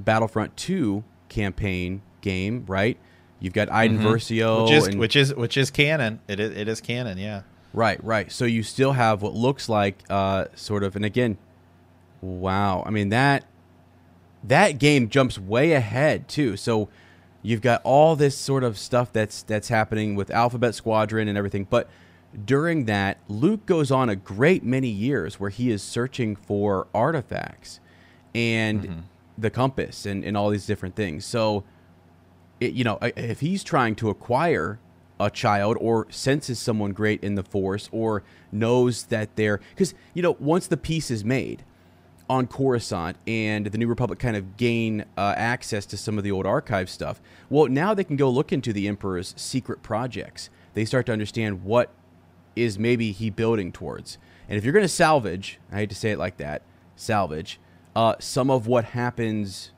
Battlefront 0.00 0.56
2 0.56 1.04
campaign 1.28 2.02
game, 2.20 2.64
right? 2.66 2.98
You've 3.40 3.52
got 3.52 3.70
Iden 3.72 3.98
Versio, 3.98 4.64
which 4.64 4.72
is 4.72 4.86
and, 4.86 5.00
which 5.00 5.16
is 5.16 5.34
which 5.34 5.56
is 5.56 5.70
canon. 5.72 6.20
It 6.28 6.38
is 6.38 6.56
it 6.56 6.68
is 6.68 6.80
canon. 6.80 7.18
Yeah. 7.18 7.42
Right, 7.72 8.02
right. 8.04 8.30
So 8.30 8.44
you 8.44 8.62
still 8.62 8.92
have 8.92 9.22
what 9.22 9.34
looks 9.34 9.68
like 9.68 10.02
uh, 10.10 10.46
sort 10.54 10.84
of, 10.84 10.94
and 10.96 11.04
again, 11.04 11.38
Wow. 12.22 12.84
I 12.86 12.90
mean 12.90 13.10
that 13.10 13.44
that 14.44 14.78
game 14.78 15.08
jumps 15.08 15.38
way 15.38 15.72
ahead 15.72 16.28
too. 16.28 16.56
So 16.56 16.88
you've 17.42 17.60
got 17.60 17.82
all 17.82 18.16
this 18.16 18.38
sort 18.38 18.64
of 18.64 18.78
stuff 18.78 19.12
that's 19.12 19.42
that's 19.42 19.68
happening 19.68 20.14
with 20.14 20.30
Alphabet 20.30 20.74
Squadron 20.74 21.28
and 21.28 21.36
everything, 21.36 21.66
but 21.68 21.90
during 22.46 22.86
that, 22.86 23.18
Luke 23.28 23.66
goes 23.66 23.90
on 23.90 24.08
a 24.08 24.16
great 24.16 24.64
many 24.64 24.88
years 24.88 25.38
where 25.38 25.50
he 25.50 25.70
is 25.70 25.82
searching 25.82 26.34
for 26.34 26.86
artifacts 26.94 27.78
and 28.34 28.82
mm-hmm. 28.82 29.00
the 29.36 29.50
compass 29.50 30.06
and, 30.06 30.24
and 30.24 30.34
all 30.34 30.48
these 30.48 30.64
different 30.64 30.96
things. 30.96 31.26
So, 31.26 31.62
it, 32.58 32.72
you 32.72 32.84
know, 32.84 32.98
if 33.02 33.40
he's 33.40 33.62
trying 33.62 33.96
to 33.96 34.08
acquire 34.08 34.78
a 35.26 35.30
child 35.30 35.76
or 35.80 36.06
senses 36.10 36.58
someone 36.58 36.92
great 36.92 37.22
in 37.22 37.34
the 37.34 37.42
force 37.42 37.88
or 37.92 38.22
knows 38.50 39.04
that 39.04 39.34
they're 39.36 39.60
because 39.70 39.94
you 40.14 40.22
know 40.22 40.36
once 40.38 40.66
the 40.66 40.76
peace 40.76 41.10
is 41.10 41.24
made 41.24 41.64
on 42.30 42.46
Coruscant 42.46 43.16
and 43.26 43.66
the 43.66 43.76
New 43.76 43.88
Republic 43.88 44.18
kind 44.18 44.36
of 44.36 44.56
gain 44.56 45.04
uh, 45.18 45.34
access 45.36 45.84
to 45.86 45.96
some 45.96 46.16
of 46.16 46.24
the 46.24 46.30
old 46.30 46.46
archive 46.46 46.88
stuff. 46.88 47.20
Well, 47.50 47.66
now 47.66 47.92
they 47.92 48.04
can 48.04 48.16
go 48.16 48.30
look 48.30 48.52
into 48.52 48.72
the 48.72 48.88
Emperor's 48.88 49.34
secret 49.36 49.82
projects. 49.82 50.48
They 50.72 50.86
start 50.86 51.04
to 51.06 51.12
understand 51.12 51.64
what 51.64 51.90
is 52.56 52.78
maybe 52.78 53.12
he 53.12 53.28
building 53.28 53.70
towards. 53.70 54.16
And 54.48 54.56
if 54.56 54.64
you're 54.64 54.72
going 54.72 54.84
to 54.84 54.88
salvage, 54.88 55.58
I 55.70 55.78
hate 55.78 55.90
to 55.90 55.96
say 55.96 56.10
it 56.10 56.18
like 56.18 56.38
that, 56.38 56.62
salvage 56.96 57.60
uh, 57.94 58.14
some 58.18 58.50
of 58.50 58.66
what 58.66 58.86
happens, 58.86 59.70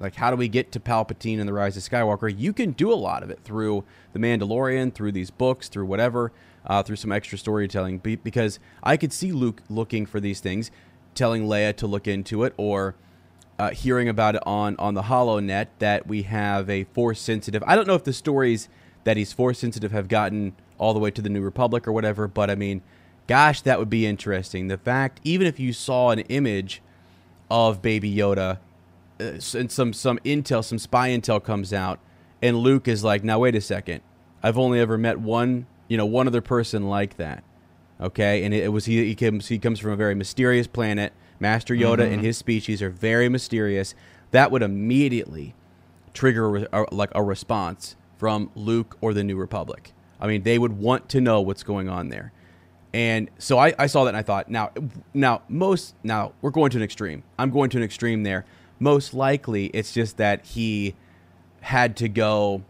like 0.00 0.14
how 0.14 0.30
do 0.30 0.36
we 0.36 0.48
get 0.48 0.72
to 0.72 0.80
Palpatine 0.80 1.38
and 1.38 1.48
the 1.48 1.52
Rise 1.52 1.76
of 1.76 1.82
Skywalker, 1.82 2.32
you 2.36 2.52
can 2.52 2.72
do 2.72 2.92
a 2.92 2.94
lot 2.94 3.22
of 3.22 3.30
it 3.30 3.40
through 3.44 3.84
The 4.12 4.18
Mandalorian, 4.18 4.92
through 4.92 5.12
these 5.12 5.30
books, 5.30 5.68
through 5.68 5.86
whatever, 5.86 6.32
uh, 6.66 6.82
through 6.82 6.96
some 6.96 7.12
extra 7.12 7.38
storytelling. 7.38 7.98
Because 7.98 8.58
I 8.82 8.96
could 8.96 9.12
see 9.12 9.32
Luke 9.32 9.62
looking 9.68 10.06
for 10.06 10.20
these 10.20 10.40
things, 10.40 10.70
telling 11.14 11.44
Leia 11.44 11.74
to 11.76 11.86
look 11.86 12.06
into 12.06 12.44
it, 12.44 12.52
or 12.56 12.94
uh, 13.58 13.70
hearing 13.70 14.08
about 14.08 14.34
it 14.34 14.42
on 14.46 14.76
on 14.78 14.94
the 14.94 15.02
HoloNet 15.02 15.68
that 15.78 16.06
we 16.06 16.22
have 16.22 16.68
a 16.68 16.84
Force 16.84 17.20
sensitive. 17.20 17.62
I 17.66 17.74
don't 17.74 17.86
know 17.86 17.94
if 17.94 18.04
the 18.04 18.12
stories 18.12 18.68
that 19.04 19.16
he's 19.16 19.32
Force 19.32 19.58
sensitive 19.58 19.92
have 19.92 20.08
gotten 20.08 20.54
all 20.78 20.92
the 20.92 21.00
way 21.00 21.10
to 21.10 21.22
the 21.22 21.30
New 21.30 21.40
Republic 21.40 21.86
or 21.88 21.92
whatever. 21.92 22.28
But 22.28 22.50
I 22.50 22.54
mean, 22.54 22.82
gosh, 23.26 23.62
that 23.62 23.78
would 23.78 23.90
be 23.90 24.04
interesting. 24.04 24.68
The 24.68 24.76
fact, 24.76 25.20
even 25.24 25.46
if 25.46 25.58
you 25.58 25.72
saw 25.72 26.10
an 26.10 26.20
image 26.20 26.82
of 27.50 27.80
Baby 27.80 28.14
Yoda, 28.14 28.58
and 29.18 29.70
some 29.70 29.92
some 29.92 30.18
intel, 30.18 30.64
some 30.64 30.78
spy 30.78 31.10
intel 31.10 31.42
comes 31.42 31.72
out, 31.72 31.98
and 32.42 32.58
Luke 32.58 32.88
is 32.88 33.04
like, 33.04 33.24
"Now 33.24 33.38
wait 33.38 33.54
a 33.54 33.60
second, 33.60 34.02
I've 34.42 34.58
only 34.58 34.80
ever 34.80 34.98
met 34.98 35.20
one, 35.20 35.66
you 35.88 35.96
know, 35.96 36.06
one 36.06 36.26
other 36.26 36.40
person 36.40 36.88
like 36.88 37.16
that." 37.16 37.44
Okay, 38.00 38.44
and 38.44 38.52
it, 38.52 38.64
it 38.64 38.68
was 38.68 38.84
he. 38.84 39.04
He 39.04 39.14
comes 39.14 39.48
he 39.48 39.58
comes 39.58 39.78
from 39.78 39.92
a 39.92 39.96
very 39.96 40.14
mysterious 40.14 40.66
planet. 40.66 41.12
Master 41.38 41.74
Yoda 41.74 41.98
mm-hmm. 41.98 42.14
and 42.14 42.22
his 42.22 42.38
species 42.38 42.80
are 42.80 42.90
very 42.90 43.28
mysterious. 43.28 43.94
That 44.30 44.50
would 44.50 44.62
immediately 44.62 45.54
trigger 46.14 46.56
a, 46.56 46.68
a, 46.72 46.94
like 46.94 47.10
a 47.14 47.22
response 47.22 47.96
from 48.16 48.50
Luke 48.54 48.96
or 49.00 49.12
the 49.12 49.22
New 49.22 49.36
Republic. 49.36 49.92
I 50.20 50.26
mean, 50.26 50.42
they 50.42 50.58
would 50.58 50.72
want 50.72 51.08
to 51.10 51.20
know 51.20 51.40
what's 51.40 51.62
going 51.62 51.88
on 51.88 52.08
there. 52.08 52.32
And 52.94 53.30
so 53.38 53.58
I, 53.58 53.74
I 53.78 53.86
saw 53.86 54.04
that 54.04 54.08
and 54.08 54.16
I 54.16 54.22
thought, 54.22 54.48
now, 54.48 54.70
now 55.12 55.42
most 55.48 55.94
now 56.02 56.32
we're 56.40 56.50
going 56.50 56.70
to 56.70 56.78
an 56.78 56.82
extreme. 56.82 57.22
I'm 57.38 57.50
going 57.50 57.68
to 57.70 57.76
an 57.76 57.82
extreme 57.82 58.22
there. 58.22 58.46
Most 58.78 59.14
likely, 59.14 59.66
it's 59.66 59.92
just 59.92 60.16
that 60.18 60.44
he 60.44 60.94
had 61.60 61.96
to 61.96 62.08
go 62.08 62.62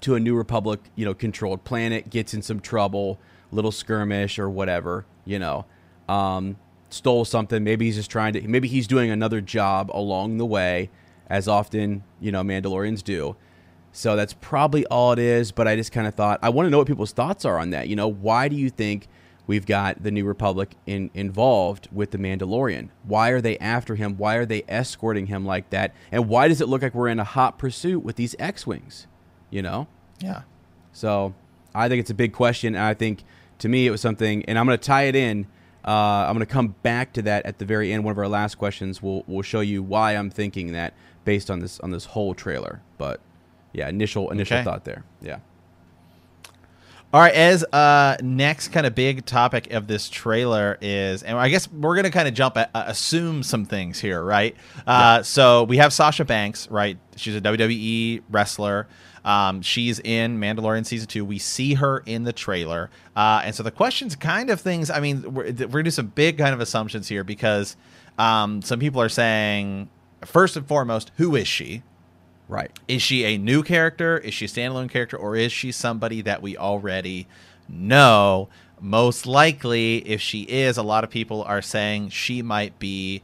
to 0.00 0.14
a 0.14 0.20
New 0.20 0.36
Republic, 0.36 0.80
you 0.94 1.04
know, 1.04 1.14
controlled 1.14 1.64
planet, 1.64 2.10
gets 2.10 2.34
in 2.34 2.42
some 2.42 2.60
trouble, 2.60 3.18
little 3.50 3.72
skirmish 3.72 4.38
or 4.38 4.48
whatever, 4.48 5.06
you 5.24 5.38
know, 5.38 5.64
um, 6.08 6.56
stole 6.90 7.24
something. 7.24 7.64
Maybe 7.64 7.86
he's 7.86 7.96
just 7.96 8.10
trying 8.10 8.32
to. 8.34 8.46
Maybe 8.46 8.68
he's 8.68 8.86
doing 8.86 9.10
another 9.10 9.40
job 9.40 9.90
along 9.92 10.38
the 10.38 10.46
way, 10.46 10.90
as 11.28 11.48
often 11.48 12.04
you 12.20 12.30
know 12.30 12.42
Mandalorians 12.42 13.02
do. 13.02 13.36
So 13.92 14.14
that's 14.14 14.34
probably 14.34 14.84
all 14.86 15.12
it 15.12 15.18
is. 15.18 15.52
But 15.52 15.66
I 15.66 15.76
just 15.76 15.92
kind 15.92 16.06
of 16.06 16.14
thought 16.14 16.38
I 16.42 16.50
want 16.50 16.66
to 16.66 16.70
know 16.70 16.78
what 16.78 16.86
people's 16.86 17.12
thoughts 17.12 17.44
are 17.44 17.58
on 17.58 17.70
that. 17.70 17.88
You 17.88 17.96
know, 17.96 18.08
why 18.08 18.48
do 18.48 18.56
you 18.56 18.70
think 18.70 19.08
we've 19.46 19.66
got 19.66 20.02
the 20.02 20.10
New 20.10 20.24
Republic 20.24 20.74
in, 20.86 21.10
involved 21.14 21.88
with 21.92 22.10
the 22.10 22.18
Mandalorian? 22.18 22.88
Why 23.04 23.30
are 23.30 23.40
they 23.40 23.58
after 23.58 23.94
him? 23.94 24.16
Why 24.16 24.36
are 24.36 24.46
they 24.46 24.62
escorting 24.68 25.26
him 25.26 25.44
like 25.44 25.70
that? 25.70 25.94
And 26.10 26.28
why 26.28 26.48
does 26.48 26.60
it 26.60 26.68
look 26.68 26.82
like 26.82 26.94
we're 26.94 27.08
in 27.08 27.20
a 27.20 27.24
hot 27.24 27.58
pursuit 27.58 28.00
with 28.00 28.16
these 28.16 28.34
X-wings? 28.38 29.06
You 29.50 29.62
know? 29.62 29.86
Yeah. 30.20 30.42
So 30.92 31.34
I 31.74 31.88
think 31.88 32.00
it's 32.00 32.10
a 32.10 32.14
big 32.14 32.32
question. 32.32 32.74
And 32.74 32.84
I 32.84 32.94
think 32.94 33.22
to 33.58 33.68
me 33.68 33.86
it 33.86 33.90
was 33.90 34.00
something, 34.00 34.44
and 34.46 34.58
I'm 34.58 34.66
going 34.66 34.78
to 34.78 34.84
tie 34.84 35.04
it 35.04 35.16
in. 35.16 35.46
Uh, 35.86 36.26
I'm 36.26 36.34
going 36.34 36.46
to 36.46 36.52
come 36.52 36.74
back 36.82 37.12
to 37.12 37.22
that 37.22 37.46
at 37.46 37.58
the 37.58 37.64
very 37.64 37.92
end. 37.92 38.02
One 38.02 38.10
of 38.10 38.18
our 38.18 38.26
last 38.26 38.56
questions 38.56 39.00
will 39.00 39.22
will 39.28 39.42
show 39.42 39.60
you 39.60 39.82
why 39.84 40.16
I'm 40.16 40.30
thinking 40.30 40.72
that 40.72 40.94
based 41.24 41.48
on 41.48 41.60
this 41.60 41.78
on 41.78 41.92
this 41.92 42.06
whole 42.06 42.34
trailer. 42.34 42.82
But 42.98 43.20
yeah, 43.72 43.88
initial 43.88 44.30
initial 44.30 44.56
okay. 44.56 44.64
thought 44.64 44.84
there. 44.84 45.04
Yeah. 45.20 45.38
All 47.16 47.22
right, 47.22 47.32
as 47.32 47.64
uh 47.64 48.18
next 48.22 48.72
kind 48.72 48.86
of 48.86 48.94
big 48.94 49.24
topic 49.24 49.72
of 49.72 49.86
this 49.86 50.10
trailer 50.10 50.76
is, 50.82 51.22
and 51.22 51.38
I 51.38 51.48
guess 51.48 51.66
we're 51.72 51.96
gonna 51.96 52.10
kind 52.10 52.28
of 52.28 52.34
jump 52.34 52.58
at, 52.58 52.68
uh, 52.74 52.84
assume 52.88 53.42
some 53.42 53.64
things 53.64 53.98
here, 53.98 54.22
right? 54.22 54.54
Uh, 54.80 55.16
yeah. 55.16 55.22
So 55.22 55.64
we 55.64 55.78
have 55.78 55.94
Sasha 55.94 56.26
Banks, 56.26 56.70
right? 56.70 56.98
She's 57.16 57.34
a 57.34 57.40
WWE 57.40 58.20
wrestler. 58.28 58.86
Um, 59.24 59.62
she's 59.62 59.98
in 60.00 60.38
Mandalorian 60.38 60.84
season 60.84 61.08
two. 61.08 61.24
We 61.24 61.38
see 61.38 61.72
her 61.72 62.02
in 62.04 62.24
the 62.24 62.34
trailer, 62.34 62.90
uh, 63.16 63.40
and 63.46 63.54
so 63.54 63.62
the 63.62 63.70
questions, 63.70 64.14
kind 64.14 64.50
of 64.50 64.60
things. 64.60 64.90
I 64.90 65.00
mean, 65.00 65.22
we're, 65.32 65.44
we're 65.44 65.68
gonna 65.68 65.84
do 65.84 65.90
some 65.92 66.08
big 66.08 66.36
kind 66.36 66.52
of 66.52 66.60
assumptions 66.60 67.08
here 67.08 67.24
because 67.24 67.78
um, 68.18 68.60
some 68.60 68.78
people 68.78 69.00
are 69.00 69.08
saying, 69.08 69.88
first 70.22 70.54
and 70.54 70.68
foremost, 70.68 71.12
who 71.16 71.34
is 71.34 71.48
she? 71.48 71.82
Right. 72.48 72.70
Is 72.86 73.02
she 73.02 73.24
a 73.24 73.38
new 73.38 73.62
character? 73.62 74.18
Is 74.18 74.34
she 74.34 74.44
a 74.44 74.48
standalone 74.48 74.88
character? 74.88 75.16
Or 75.16 75.34
is 75.36 75.52
she 75.52 75.72
somebody 75.72 76.22
that 76.22 76.42
we 76.42 76.56
already 76.56 77.26
know? 77.68 78.48
Most 78.80 79.26
likely, 79.26 79.98
if 80.08 80.20
she 80.20 80.42
is, 80.42 80.76
a 80.76 80.82
lot 80.82 81.02
of 81.02 81.10
people 81.10 81.42
are 81.42 81.62
saying 81.62 82.10
she 82.10 82.42
might 82.42 82.78
be 82.78 83.22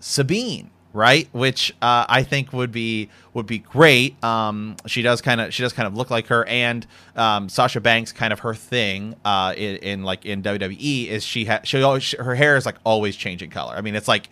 Sabine, 0.00 0.70
right? 0.92 1.28
Which 1.32 1.74
uh, 1.82 2.06
I 2.08 2.22
think 2.22 2.52
would 2.52 2.72
be 2.72 3.10
would 3.34 3.46
be 3.46 3.58
great. 3.58 4.22
Um, 4.22 4.76
she 4.86 5.02
does 5.02 5.20
kind 5.20 5.40
of 5.40 5.52
she 5.52 5.62
does 5.62 5.72
kind 5.72 5.88
of 5.88 5.96
look 5.96 6.10
like 6.10 6.28
her, 6.28 6.44
and 6.46 6.86
um, 7.16 7.48
Sasha 7.48 7.80
Banks 7.80 8.12
kind 8.12 8.32
of 8.32 8.40
her 8.40 8.54
thing 8.54 9.16
uh, 9.24 9.54
in, 9.56 9.76
in 9.78 10.02
like 10.04 10.24
in 10.24 10.42
WWE 10.42 11.08
is 11.08 11.24
she 11.24 11.46
has 11.46 11.60
she 11.64 11.82
always 11.82 12.12
her 12.12 12.36
hair 12.36 12.56
is 12.56 12.64
like 12.64 12.76
always 12.84 13.16
changing 13.16 13.50
color. 13.50 13.74
I 13.74 13.80
mean, 13.80 13.96
it's 13.96 14.08
like 14.08 14.28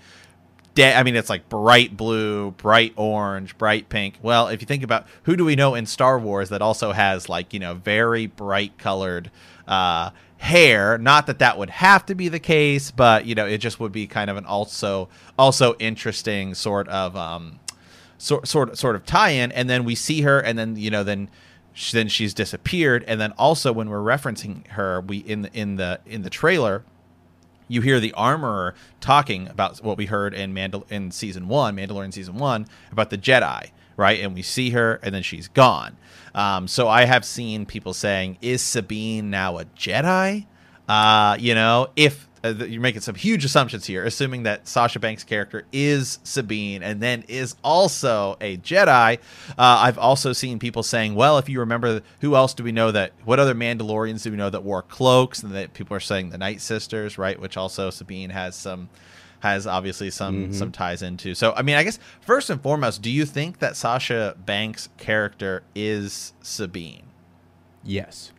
de- 0.75 0.95
I 0.95 1.03
mean, 1.03 1.17
it's 1.17 1.31
like 1.31 1.49
bright 1.49 1.97
blue, 1.97 2.53
bright 2.53 2.93
orange, 2.97 3.57
bright 3.59 3.89
pink. 3.89 4.15
Well, 4.23 4.49
if 4.49 4.61
you 4.61 4.67
think 4.67 4.83
about 4.83 5.07
who 5.25 5.37
do 5.37 5.45
we 5.45 5.57
know 5.57 5.75
in 5.75 5.87
Star 5.87 6.19
Wars 6.19 6.49
that 6.51 6.63
also 6.63 6.93
has 6.93 7.29
like 7.29 7.53
you 7.53 7.61
know 7.61 7.75
very 7.75 8.27
bright 8.27 8.79
colored 8.79 9.31
uh, 9.67 10.11
hair? 10.39 10.99
Not 10.99 11.27
that 11.27 11.39
that 11.41 11.59
would 11.59 11.71
have 11.71 12.07
to 12.07 12.15
be 12.15 12.29
the 12.29 12.41
case, 12.41 12.91
but 12.91 13.27
you 13.27 13.35
know 13.35 13.47
it 13.47 13.59
just 13.59 13.81
would 13.81 13.93
be 13.93 14.07
kind 14.07 14.31
of 14.31 14.37
an 14.37 14.45
also 14.45 15.09
also 15.39 15.75
interesting 15.79 16.55
sort 16.55 16.89
of 16.89 17.17
um, 17.17 17.61
sort 18.19 18.47
sort 18.49 18.77
sort 18.79 18.97
of 18.97 19.05
tie-in. 19.05 19.53
And 19.53 19.69
then 19.69 19.85
we 19.85 19.95
see 19.95 20.23
her, 20.23 20.41
and 20.41 20.59
then 20.59 20.77
you 20.77 20.91
know 20.91 21.05
then 21.05 21.29
then 21.93 22.09
she's 22.09 22.35
disappeared 22.35 23.05
and 23.07 23.21
then 23.21 23.33
also 23.39 23.73
when 23.73 23.89
we're 23.89 23.99
referencing 23.99 24.67
her 24.69 25.01
we 25.01 25.19
in 25.19 25.43
the 25.43 25.53
in 25.59 25.77
the 25.77 26.01
in 26.05 26.23
the 26.23 26.31
trailer 26.31 26.85
you 27.71 27.81
hear 27.81 28.01
the 28.01 28.13
armorer 28.15 28.75
talking 29.01 29.49
about 29.49 29.79
what 29.79 29.97
we 29.97 30.07
heard 30.07 30.35
in 30.35 30.53
Mandal- 30.53 30.91
in 30.91 31.11
season 31.11 31.49
one, 31.49 31.77
Mandalorian 31.77 32.13
season 32.13 32.35
one, 32.35 32.67
about 32.91 33.11
the 33.11 33.19
Jedi, 33.19 33.71
right? 33.97 34.21
And 34.21 34.35
we 34.35 34.43
see 34.43 34.71
her, 34.71 34.99
and 35.03 35.15
then 35.15 35.23
she's 35.23 35.49
gone. 35.49 35.97
Um, 36.35 36.67
so 36.69 36.89
I 36.89 37.05
have 37.05 37.25
seen 37.25 37.67
people 37.67 37.95
saying, 37.95 38.39
"Is 38.41 38.61
Sabine 38.61 39.31
now 39.31 39.59
a 39.59 39.65
Jedi?" 39.65 40.47
Uh, 40.89 41.37
you 41.39 41.55
know, 41.55 41.89
if 41.95 42.29
uh, 42.43 42.55
you're 42.65 42.81
making 42.81 43.03
some 43.03 43.15
huge 43.15 43.45
assumptions 43.45 43.87
here, 43.87 44.05
assuming 44.05 44.45
that 44.45 44.67
Sasha 44.67 44.99
Banks' 44.99 45.25
character 45.25 45.65
is 45.73 46.19
Sabine 46.25 46.83
and 46.83 47.01
then 47.01 47.25
is 47.29 47.57
also 47.63 48.37
a 48.41 48.57
Jedi. 48.59 49.19
Uh, 49.51 49.55
I've 49.59 49.99
also 49.99 50.33
seen 50.33 50.59
people 50.59 50.83
saying, 50.83 51.15
well, 51.15 51.39
if 51.39 51.49
you 51.49 51.61
remember, 51.61 52.03
who 52.21 52.37
else 52.37 52.55
do 52.55 52.65
we 52.65 52.73
know 52.73 52.91
that, 52.93 53.13
what 53.25 53.39
other 53.39 53.55
Mandalorians 53.55 54.23
do 54.23 54.31
we 54.31 54.37
know 54.37 54.51
that 54.51 54.63
wore 54.63 54.83
cloaks? 54.83 55.43
And 55.43 55.53
that 55.55 55.75
people 55.75 55.97
are 55.97 56.01
saying 56.01 56.31
the 56.31 56.39
Night 56.39 56.61
Sisters, 56.61 57.19
right? 57.19 57.39
Which 57.39 57.57
also 57.57 57.91
Sabine 57.91 58.31
has 58.31 58.57
some 58.57 58.89
has 59.41 59.67
obviously 59.67 60.11
some 60.11 60.45
mm-hmm. 60.45 60.53
some 60.53 60.71
ties 60.71 61.03
into. 61.03 61.35
So 61.35 61.53
I 61.57 61.63
mean, 61.63 61.77
I 61.77 61.83
guess 61.83 61.99
first 62.21 62.51
and 62.51 62.61
foremost, 62.61 63.03
do 63.03 63.11
you 63.11 63.25
think 63.25 63.59
that 63.59 63.77
Sasha 63.77 64.37
Banks' 64.45 64.89
character 64.99 65.63
is 65.75 66.33
Sabine? 66.43 67.05
Yes. 67.83 68.33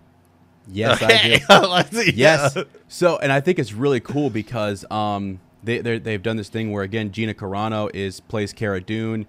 Yes, 0.68 1.01
okay. 1.01 1.41
I 1.50 1.84
do. 1.84 2.03
yes. 2.13 2.58
So, 2.88 3.18
and 3.18 3.32
I 3.32 3.41
think 3.41 3.60
it's 3.60 3.74
really 3.74 4.00
cool 4.00 4.30
because 4.30 4.86
um, 4.91 5.39
they 5.63 5.80
they've 5.80 6.22
done 6.22 6.38
this 6.38 6.50
thing 6.50 6.72
where 6.72 6.84
again 6.84 7.12
Gina 7.12 7.34
Carano 7.34 7.89
is 7.94 8.20
plays 8.20 8.53
Cara 8.53 8.82
Dune. 8.82 9.25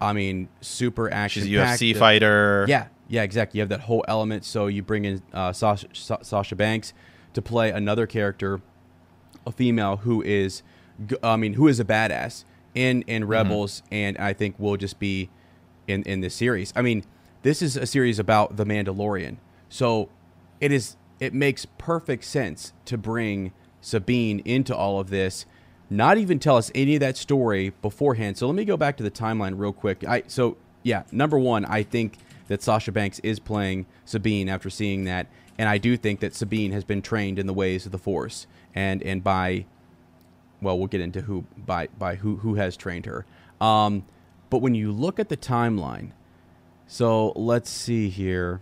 I 0.00 0.12
mean, 0.12 0.48
super 0.60 1.12
action. 1.12 1.44
She's 1.44 1.52
a 1.52 1.56
UFC 1.56 1.96
fighter. 1.96 2.66
Yeah, 2.68 2.88
yeah, 3.08 3.22
exactly. 3.22 3.58
You 3.58 3.62
have 3.62 3.68
that 3.68 3.80
whole 3.82 4.04
element. 4.08 4.44
So 4.44 4.66
you 4.66 4.82
bring 4.82 5.04
in 5.04 5.22
uh, 5.32 5.52
Sasha, 5.52 5.86
Sasha 5.92 6.56
Banks 6.56 6.92
to 7.34 7.40
play 7.42 7.70
another 7.70 8.06
character, 8.06 8.60
a 9.46 9.52
female 9.52 9.98
who 9.98 10.20
is 10.22 10.62
I 11.22 11.36
mean, 11.36 11.54
who 11.54 11.68
is 11.68 11.78
a 11.80 11.84
badass 11.84 12.44
in 12.74 13.02
in 13.02 13.22
Mm-hmm. 13.22 13.30
Rebels, 13.30 13.82
and 13.90 14.18
I 14.18 14.32
think 14.32 14.56
will 14.58 14.76
just 14.76 14.98
be 14.98 15.30
in 15.86 16.02
in 16.02 16.20
this 16.20 16.34
series. 16.34 16.72
I 16.74 16.82
mean, 16.82 17.04
this 17.42 17.62
is 17.62 17.76
a 17.76 17.86
series 17.86 18.18
about 18.18 18.56
the 18.56 18.64
Mandalorian, 18.64 19.36
so 19.68 20.08
it 20.62 20.70
is 20.72 20.96
it 21.20 21.34
makes 21.34 21.66
perfect 21.76 22.24
sense 22.24 22.72
to 22.86 22.96
bring 22.96 23.52
Sabine 23.80 24.40
into 24.44 24.74
all 24.74 24.98
of 24.98 25.10
this. 25.10 25.44
Not 25.90 26.16
even 26.16 26.38
tell 26.38 26.56
us 26.56 26.70
any 26.74 26.94
of 26.94 27.00
that 27.00 27.16
story 27.16 27.74
beforehand. 27.82 28.38
So 28.38 28.46
let 28.46 28.54
me 28.54 28.64
go 28.64 28.76
back 28.76 28.96
to 28.96 29.02
the 29.02 29.10
timeline 29.10 29.58
real 29.58 29.72
quick. 29.72 30.06
I 30.06 30.22
so 30.28 30.56
yeah, 30.84 31.02
number 31.10 31.38
one, 31.38 31.64
I 31.64 31.82
think 31.82 32.16
that 32.46 32.62
Sasha 32.62 32.92
Banks 32.92 33.18
is 33.20 33.40
playing 33.40 33.86
Sabine 34.04 34.48
after 34.48 34.70
seeing 34.70 35.04
that, 35.04 35.26
and 35.58 35.68
I 35.68 35.78
do 35.78 35.96
think 35.96 36.20
that 36.20 36.34
Sabine 36.34 36.72
has 36.72 36.84
been 36.84 37.02
trained 37.02 37.38
in 37.38 37.46
the 37.46 37.52
ways 37.52 37.84
of 37.84 37.92
the 37.92 37.98
Force, 37.98 38.46
and 38.74 39.02
and 39.02 39.22
by 39.22 39.66
well, 40.60 40.78
we'll 40.78 40.86
get 40.86 41.00
into 41.00 41.22
who 41.22 41.44
by 41.56 41.88
by 41.98 42.14
who 42.14 42.36
who 42.36 42.54
has 42.54 42.76
trained 42.76 43.06
her. 43.06 43.26
Um, 43.60 44.04
but 44.48 44.58
when 44.58 44.76
you 44.76 44.92
look 44.92 45.18
at 45.18 45.28
the 45.28 45.36
timeline, 45.36 46.12
so 46.86 47.32
let's 47.34 47.68
see 47.68 48.08
here. 48.10 48.60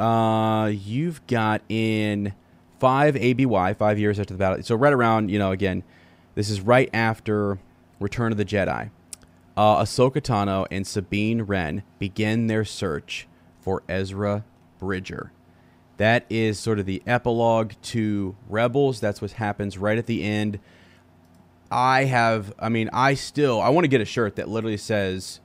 Uh, 0.00 0.68
you've 0.68 1.26
got 1.26 1.60
in 1.68 2.32
five 2.78 3.16
ABY, 3.16 3.74
five 3.74 3.98
years 3.98 4.18
after 4.18 4.32
the 4.32 4.38
battle. 4.38 4.62
So 4.62 4.74
right 4.74 4.92
around, 4.92 5.30
you 5.30 5.38
know, 5.38 5.52
again, 5.52 5.82
this 6.34 6.48
is 6.48 6.60
right 6.62 6.88
after 6.94 7.58
Return 8.00 8.32
of 8.32 8.38
the 8.38 8.44
Jedi. 8.44 8.90
Uh, 9.56 9.82
Ahsoka 9.82 10.22
Tano 10.22 10.66
and 10.70 10.86
Sabine 10.86 11.42
Wren 11.42 11.82
begin 11.98 12.46
their 12.46 12.64
search 12.64 13.28
for 13.60 13.82
Ezra 13.88 14.44
Bridger. 14.78 15.32
That 15.98 16.24
is 16.30 16.58
sort 16.58 16.78
of 16.78 16.86
the 16.86 17.02
epilogue 17.06 17.72
to 17.82 18.34
Rebels. 18.48 19.00
That's 19.00 19.20
what 19.20 19.32
happens 19.32 19.76
right 19.76 19.98
at 19.98 20.06
the 20.06 20.24
end. 20.24 20.58
I 21.70 22.04
have, 22.04 22.54
I 22.58 22.70
mean, 22.70 22.88
I 22.90 23.12
still, 23.12 23.60
I 23.60 23.68
want 23.68 23.84
to 23.84 23.88
get 23.88 24.00
a 24.00 24.06
shirt 24.06 24.36
that 24.36 24.48
literally 24.48 24.78
says, 24.78 25.40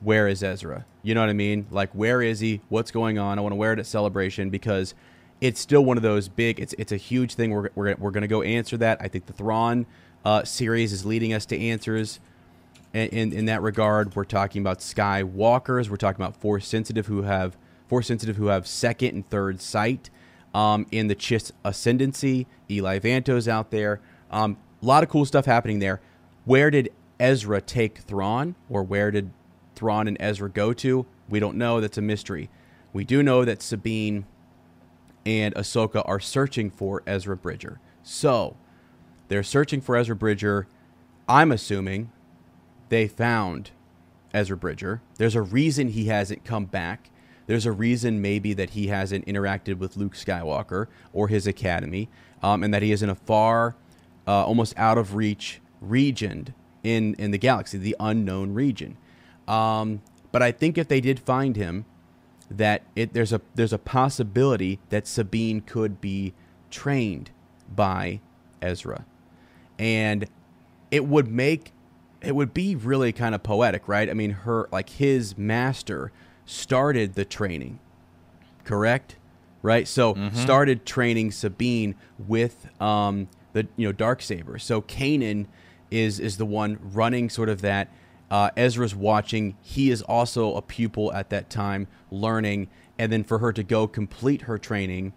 Where 0.00 0.28
is 0.28 0.42
Ezra? 0.42 0.86
You 1.02 1.14
know 1.14 1.20
what 1.20 1.30
I 1.30 1.34
mean? 1.34 1.66
Like, 1.70 1.90
where 1.90 2.22
is 2.22 2.40
he? 2.40 2.60
What's 2.68 2.90
going 2.90 3.18
on? 3.18 3.38
I 3.38 3.42
want 3.42 3.52
to 3.52 3.56
wear 3.56 3.72
it 3.72 3.78
at 3.78 3.86
Celebration 3.86 4.50
because 4.50 4.94
it's 5.40 5.60
still 5.60 5.84
one 5.84 5.96
of 5.96 6.02
those 6.02 6.28
big, 6.28 6.60
it's, 6.60 6.74
it's 6.78 6.92
a 6.92 6.96
huge 6.96 7.34
thing. 7.34 7.50
We're, 7.50 7.70
we're, 7.74 7.94
we're 7.98 8.10
to 8.10 8.26
go 8.26 8.42
answer 8.42 8.76
that. 8.78 8.98
I 9.00 9.08
think 9.08 9.26
the 9.26 9.32
Thrawn 9.32 9.86
uh, 10.24 10.44
series 10.44 10.92
is 10.92 11.04
leading 11.04 11.32
us 11.32 11.46
to 11.46 11.58
answers 11.58 12.20
in, 12.92 13.08
in, 13.08 13.32
in 13.32 13.44
that 13.46 13.62
regard. 13.62 14.14
We're 14.16 14.24
talking 14.24 14.62
about 14.62 14.80
Skywalkers. 14.80 15.88
We're 15.88 15.96
talking 15.96 16.22
about 16.22 16.36
Force 16.36 16.66
sensitive 16.66 17.06
who 17.06 17.22
have 17.22 17.56
Force 17.88 18.06
sensitive 18.06 18.36
who 18.36 18.46
have 18.46 18.66
second 18.66 19.14
and 19.14 19.28
third 19.28 19.60
sight. 19.60 20.10
Um, 20.52 20.86
in 20.90 21.06
the 21.06 21.14
Chiss 21.14 21.52
ascendancy, 21.64 22.48
Eli 22.68 22.98
Vanto's 22.98 23.46
out 23.46 23.70
there. 23.70 24.00
Um, 24.32 24.56
a 24.82 24.86
lot 24.86 25.04
of 25.04 25.08
cool 25.08 25.24
stuff 25.24 25.44
happening 25.44 25.78
there. 25.78 26.00
Where 26.44 26.72
did 26.72 26.90
Ezra 27.20 27.60
take 27.60 27.98
Thrawn, 27.98 28.56
or 28.68 28.82
where 28.82 29.12
did 29.12 29.30
Thrawn 29.80 30.06
and 30.06 30.18
Ezra 30.20 30.50
go 30.50 30.74
to? 30.74 31.06
We 31.30 31.40
don't 31.40 31.56
know. 31.56 31.80
That's 31.80 31.96
a 31.96 32.02
mystery. 32.02 32.50
We 32.92 33.02
do 33.02 33.22
know 33.22 33.46
that 33.46 33.62
Sabine 33.62 34.26
and 35.24 35.54
Ahsoka 35.54 36.06
are 36.06 36.20
searching 36.20 36.70
for 36.70 37.02
Ezra 37.06 37.34
Bridger. 37.34 37.80
So 38.02 38.56
they're 39.28 39.42
searching 39.42 39.80
for 39.80 39.96
Ezra 39.96 40.14
Bridger. 40.14 40.66
I'm 41.26 41.50
assuming 41.50 42.12
they 42.90 43.08
found 43.08 43.70
Ezra 44.34 44.56
Bridger. 44.56 45.00
There's 45.16 45.34
a 45.34 45.40
reason 45.40 45.88
he 45.88 46.06
hasn't 46.06 46.44
come 46.44 46.66
back. 46.66 47.08
There's 47.46 47.64
a 47.64 47.72
reason 47.72 48.20
maybe 48.20 48.52
that 48.52 48.70
he 48.70 48.88
hasn't 48.88 49.24
interacted 49.24 49.78
with 49.78 49.96
Luke 49.96 50.14
Skywalker 50.14 50.88
or 51.14 51.28
his 51.28 51.46
academy, 51.46 52.10
um, 52.42 52.62
and 52.62 52.74
that 52.74 52.82
he 52.82 52.92
is 52.92 53.02
in 53.02 53.08
a 53.08 53.14
far, 53.14 53.76
uh, 54.28 54.44
almost 54.44 54.74
out 54.76 54.98
of 54.98 55.14
reach 55.14 55.62
region 55.80 56.54
in 56.82 57.14
in 57.14 57.30
the 57.30 57.38
galaxy, 57.38 57.78
the 57.78 57.96
unknown 57.98 58.52
region. 58.52 58.96
Um, 59.50 60.02
but 60.32 60.42
I 60.42 60.52
think 60.52 60.78
if 60.78 60.88
they 60.88 61.00
did 61.00 61.18
find 61.18 61.56
him, 61.56 61.84
that 62.50 62.82
it 62.96 63.12
there's 63.12 63.32
a 63.32 63.40
there's 63.54 63.72
a 63.72 63.78
possibility 63.78 64.78
that 64.90 65.06
Sabine 65.06 65.60
could 65.60 66.00
be 66.00 66.34
trained 66.70 67.30
by 67.74 68.20
Ezra, 68.62 69.04
and 69.78 70.26
it 70.90 71.06
would 71.06 71.28
make 71.28 71.72
it 72.20 72.34
would 72.34 72.52
be 72.52 72.74
really 72.76 73.12
kind 73.12 73.34
of 73.34 73.42
poetic, 73.42 73.88
right? 73.88 74.08
I 74.08 74.14
mean, 74.14 74.30
her 74.30 74.68
like 74.72 74.90
his 74.90 75.38
master 75.38 76.12
started 76.44 77.14
the 77.14 77.24
training, 77.24 77.78
correct? 78.64 79.16
Right. 79.62 79.86
So 79.86 80.14
started 80.32 80.86
training 80.86 81.32
Sabine 81.32 81.94
with 82.18 82.66
um, 82.80 83.28
the 83.52 83.68
you 83.76 83.86
know 83.86 83.92
dark 83.92 84.22
saber. 84.22 84.58
So 84.58 84.80
Kanan 84.80 85.46
is 85.90 86.18
is 86.18 86.36
the 86.38 86.46
one 86.46 86.78
running 86.82 87.28
sort 87.28 87.48
of 87.48 87.60
that. 87.62 87.88
Uh, 88.30 88.50
Ezra's 88.56 88.94
watching. 88.94 89.56
He 89.60 89.90
is 89.90 90.02
also 90.02 90.54
a 90.54 90.62
pupil 90.62 91.12
at 91.12 91.30
that 91.30 91.50
time, 91.50 91.88
learning, 92.10 92.68
and 92.98 93.12
then 93.12 93.24
for 93.24 93.38
her 93.38 93.52
to 93.52 93.62
go 93.62 93.86
complete 93.88 94.42
her 94.42 94.58
training, 94.58 95.12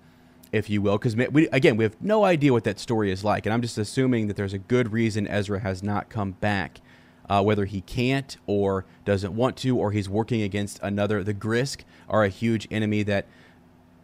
if 0.51 0.69
you 0.69 0.81
will, 0.81 0.97
because 0.97 1.15
we 1.15 1.47
again 1.49 1.77
we 1.77 1.83
have 1.83 1.95
no 2.01 2.23
idea 2.23 2.51
what 2.51 2.63
that 2.63 2.79
story 2.79 3.11
is 3.11 3.23
like, 3.23 3.45
and 3.45 3.53
I'm 3.53 3.61
just 3.61 3.77
assuming 3.77 4.27
that 4.27 4.35
there's 4.35 4.53
a 4.53 4.57
good 4.57 4.91
reason 4.91 5.27
Ezra 5.27 5.59
has 5.59 5.83
not 5.83 6.09
come 6.09 6.31
back, 6.31 6.81
uh, 7.29 7.43
whether 7.43 7.65
he 7.65 7.81
can't 7.81 8.37
or 8.47 8.85
doesn't 9.05 9.35
want 9.35 9.57
to, 9.57 9.77
or 9.77 9.91
he's 9.91 10.09
working 10.09 10.41
against 10.41 10.79
another. 10.81 11.23
The 11.23 11.33
Grysk 11.33 11.81
are 12.09 12.23
a 12.23 12.29
huge 12.29 12.67
enemy 12.71 13.03
that 13.03 13.27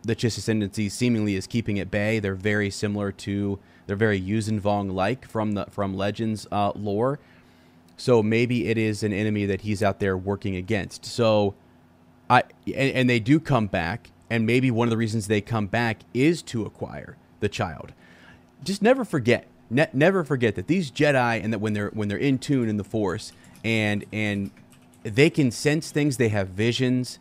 the 0.03 0.15
Chiss 0.15 0.37
Ascendancy 0.37 0.89
seemingly 0.89 1.35
is 1.35 1.47
keeping 1.47 1.79
at 1.79 1.91
bay. 1.91 2.19
They're 2.19 2.35
very 2.35 2.69
similar 2.69 3.11
to 3.13 3.59
they're 3.87 3.95
very 3.95 4.21
Yuuzhan 4.21 4.61
Vong 4.61 4.93
like 4.93 5.27
from 5.27 5.53
the 5.53 5.65
from 5.71 5.95
Legends 5.95 6.47
uh, 6.51 6.71
lore. 6.75 7.19
So 7.99 8.23
maybe 8.23 8.67
it 8.67 8.77
is 8.77 9.03
an 9.03 9.11
enemy 9.11 9.45
that 9.45 9.61
he's 9.61 9.83
out 9.83 9.99
there 9.99 10.17
working 10.17 10.55
against. 10.55 11.05
So 11.05 11.55
I 12.29 12.43
and, 12.65 12.93
and 12.95 13.09
they 13.09 13.19
do 13.19 13.39
come 13.39 13.67
back, 13.67 14.11
and 14.29 14.45
maybe 14.45 14.71
one 14.71 14.87
of 14.87 14.91
the 14.91 14.97
reasons 14.97 15.27
they 15.27 15.41
come 15.41 15.67
back 15.67 15.99
is 16.13 16.41
to 16.43 16.65
acquire 16.65 17.17
the 17.39 17.49
child. 17.49 17.93
Just 18.63 18.81
never 18.81 19.03
forget, 19.03 19.47
ne- 19.69 19.89
never 19.93 20.23
forget 20.23 20.55
that 20.55 20.67
these 20.67 20.91
Jedi 20.91 21.43
and 21.43 21.51
that 21.51 21.59
when 21.59 21.73
they're 21.73 21.89
when 21.89 22.07
they're 22.07 22.17
in 22.17 22.37
tune 22.37 22.69
in 22.69 22.77
the 22.77 22.83
Force 22.83 23.33
and 23.63 24.05
and 24.13 24.51
they 25.03 25.29
can 25.29 25.51
sense 25.51 25.91
things, 25.91 26.17
they 26.17 26.29
have 26.29 26.49
visions, 26.49 27.19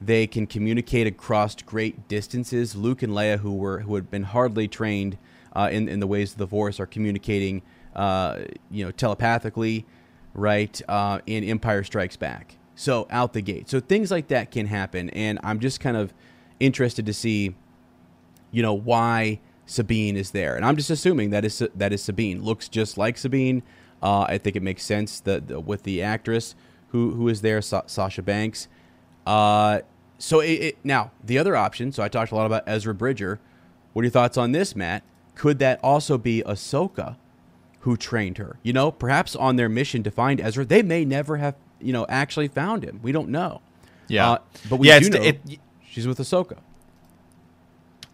they 0.00 0.26
can 0.26 0.46
communicate 0.46 1.06
across 1.06 1.56
great 1.62 2.08
distances. 2.08 2.76
Luke 2.76 3.02
and 3.02 3.12
Leia, 3.12 3.38
who 3.38 3.54
were 3.54 3.80
who 3.80 3.94
had 3.94 4.10
been 4.10 4.24
hardly 4.24 4.68
trained 4.68 5.18
uh, 5.54 5.68
in 5.72 5.88
in 5.88 6.00
the 6.00 6.06
ways 6.06 6.32
of 6.32 6.38
the 6.38 6.46
Force, 6.46 6.78
are 6.78 6.86
communicating, 6.86 7.62
uh, 7.94 8.40
you 8.70 8.84
know, 8.84 8.90
telepathically, 8.90 9.86
right? 10.36 10.80
Uh, 10.88 11.18
in 11.26 11.42
Empire 11.42 11.82
Strikes 11.82 12.16
Back. 12.16 12.56
So 12.76 13.06
out 13.10 13.32
the 13.32 13.40
gate. 13.40 13.68
So 13.70 13.80
things 13.80 14.10
like 14.10 14.28
that 14.28 14.50
can 14.50 14.66
happen, 14.66 15.10
and 15.10 15.38
I'm 15.42 15.60
just 15.60 15.80
kind 15.80 15.96
of 15.96 16.12
interested 16.60 17.06
to 17.06 17.14
see, 17.14 17.54
you 18.50 18.62
know, 18.62 18.74
why 18.74 19.40
Sabine 19.64 20.16
is 20.16 20.30
there, 20.30 20.54
and 20.54 20.64
I'm 20.64 20.76
just 20.76 20.90
assuming 20.90 21.30
that 21.30 21.44
is 21.44 21.62
that 21.74 21.92
is 21.92 22.02
Sabine. 22.02 22.42
Looks 22.44 22.68
just 22.68 22.98
like 22.98 23.18
Sabine. 23.18 23.62
Uh, 24.02 24.26
I 24.28 24.38
think 24.38 24.56
it 24.56 24.62
makes 24.62 24.84
sense 24.84 25.20
that 25.20 25.64
with 25.64 25.84
the 25.84 26.02
actress 26.02 26.54
who 26.88 27.12
who 27.12 27.28
is 27.28 27.40
there, 27.40 27.62
Sa- 27.62 27.86
Sasha 27.86 28.22
Banks. 28.22 28.68
Uh, 29.26 29.80
so 30.18 30.40
it, 30.40 30.52
it, 30.52 30.78
now 30.84 31.10
the 31.24 31.38
other 31.38 31.56
option. 31.56 31.92
So 31.92 32.02
I 32.02 32.08
talked 32.08 32.30
a 32.30 32.34
lot 32.34 32.46
about 32.46 32.62
Ezra 32.66 32.94
Bridger. 32.94 33.40
What 33.92 34.02
are 34.02 34.04
your 34.04 34.12
thoughts 34.12 34.36
on 34.36 34.52
this, 34.52 34.76
Matt? 34.76 35.02
Could 35.34 35.58
that 35.60 35.80
also 35.82 36.18
be 36.18 36.42
Ahsoka, 36.46 37.16
who 37.86 37.96
trained 37.96 38.36
her? 38.38 38.58
You 38.62 38.72
know, 38.72 38.90
perhaps 38.90 39.34
on 39.34 39.56
their 39.56 39.68
mission 39.68 40.02
to 40.02 40.10
find 40.10 40.40
Ezra, 40.40 40.64
they 40.64 40.82
may 40.82 41.04
never 41.04 41.36
have 41.38 41.54
you 41.80 41.92
know 41.92 42.04
actually 42.08 42.48
found 42.48 42.84
him. 42.84 43.00
We 43.02 43.12
don't 43.12 43.28
know. 43.30 43.60
Yeah. 44.08 44.30
Uh, 44.32 44.38
but 44.68 44.76
we 44.76 44.88
Yeah, 44.88 44.98
do 45.00 45.08
know 45.10 45.22
it- 45.22 45.40
she's 45.88 46.06
with 46.06 46.18
Ahsoka. 46.18 46.58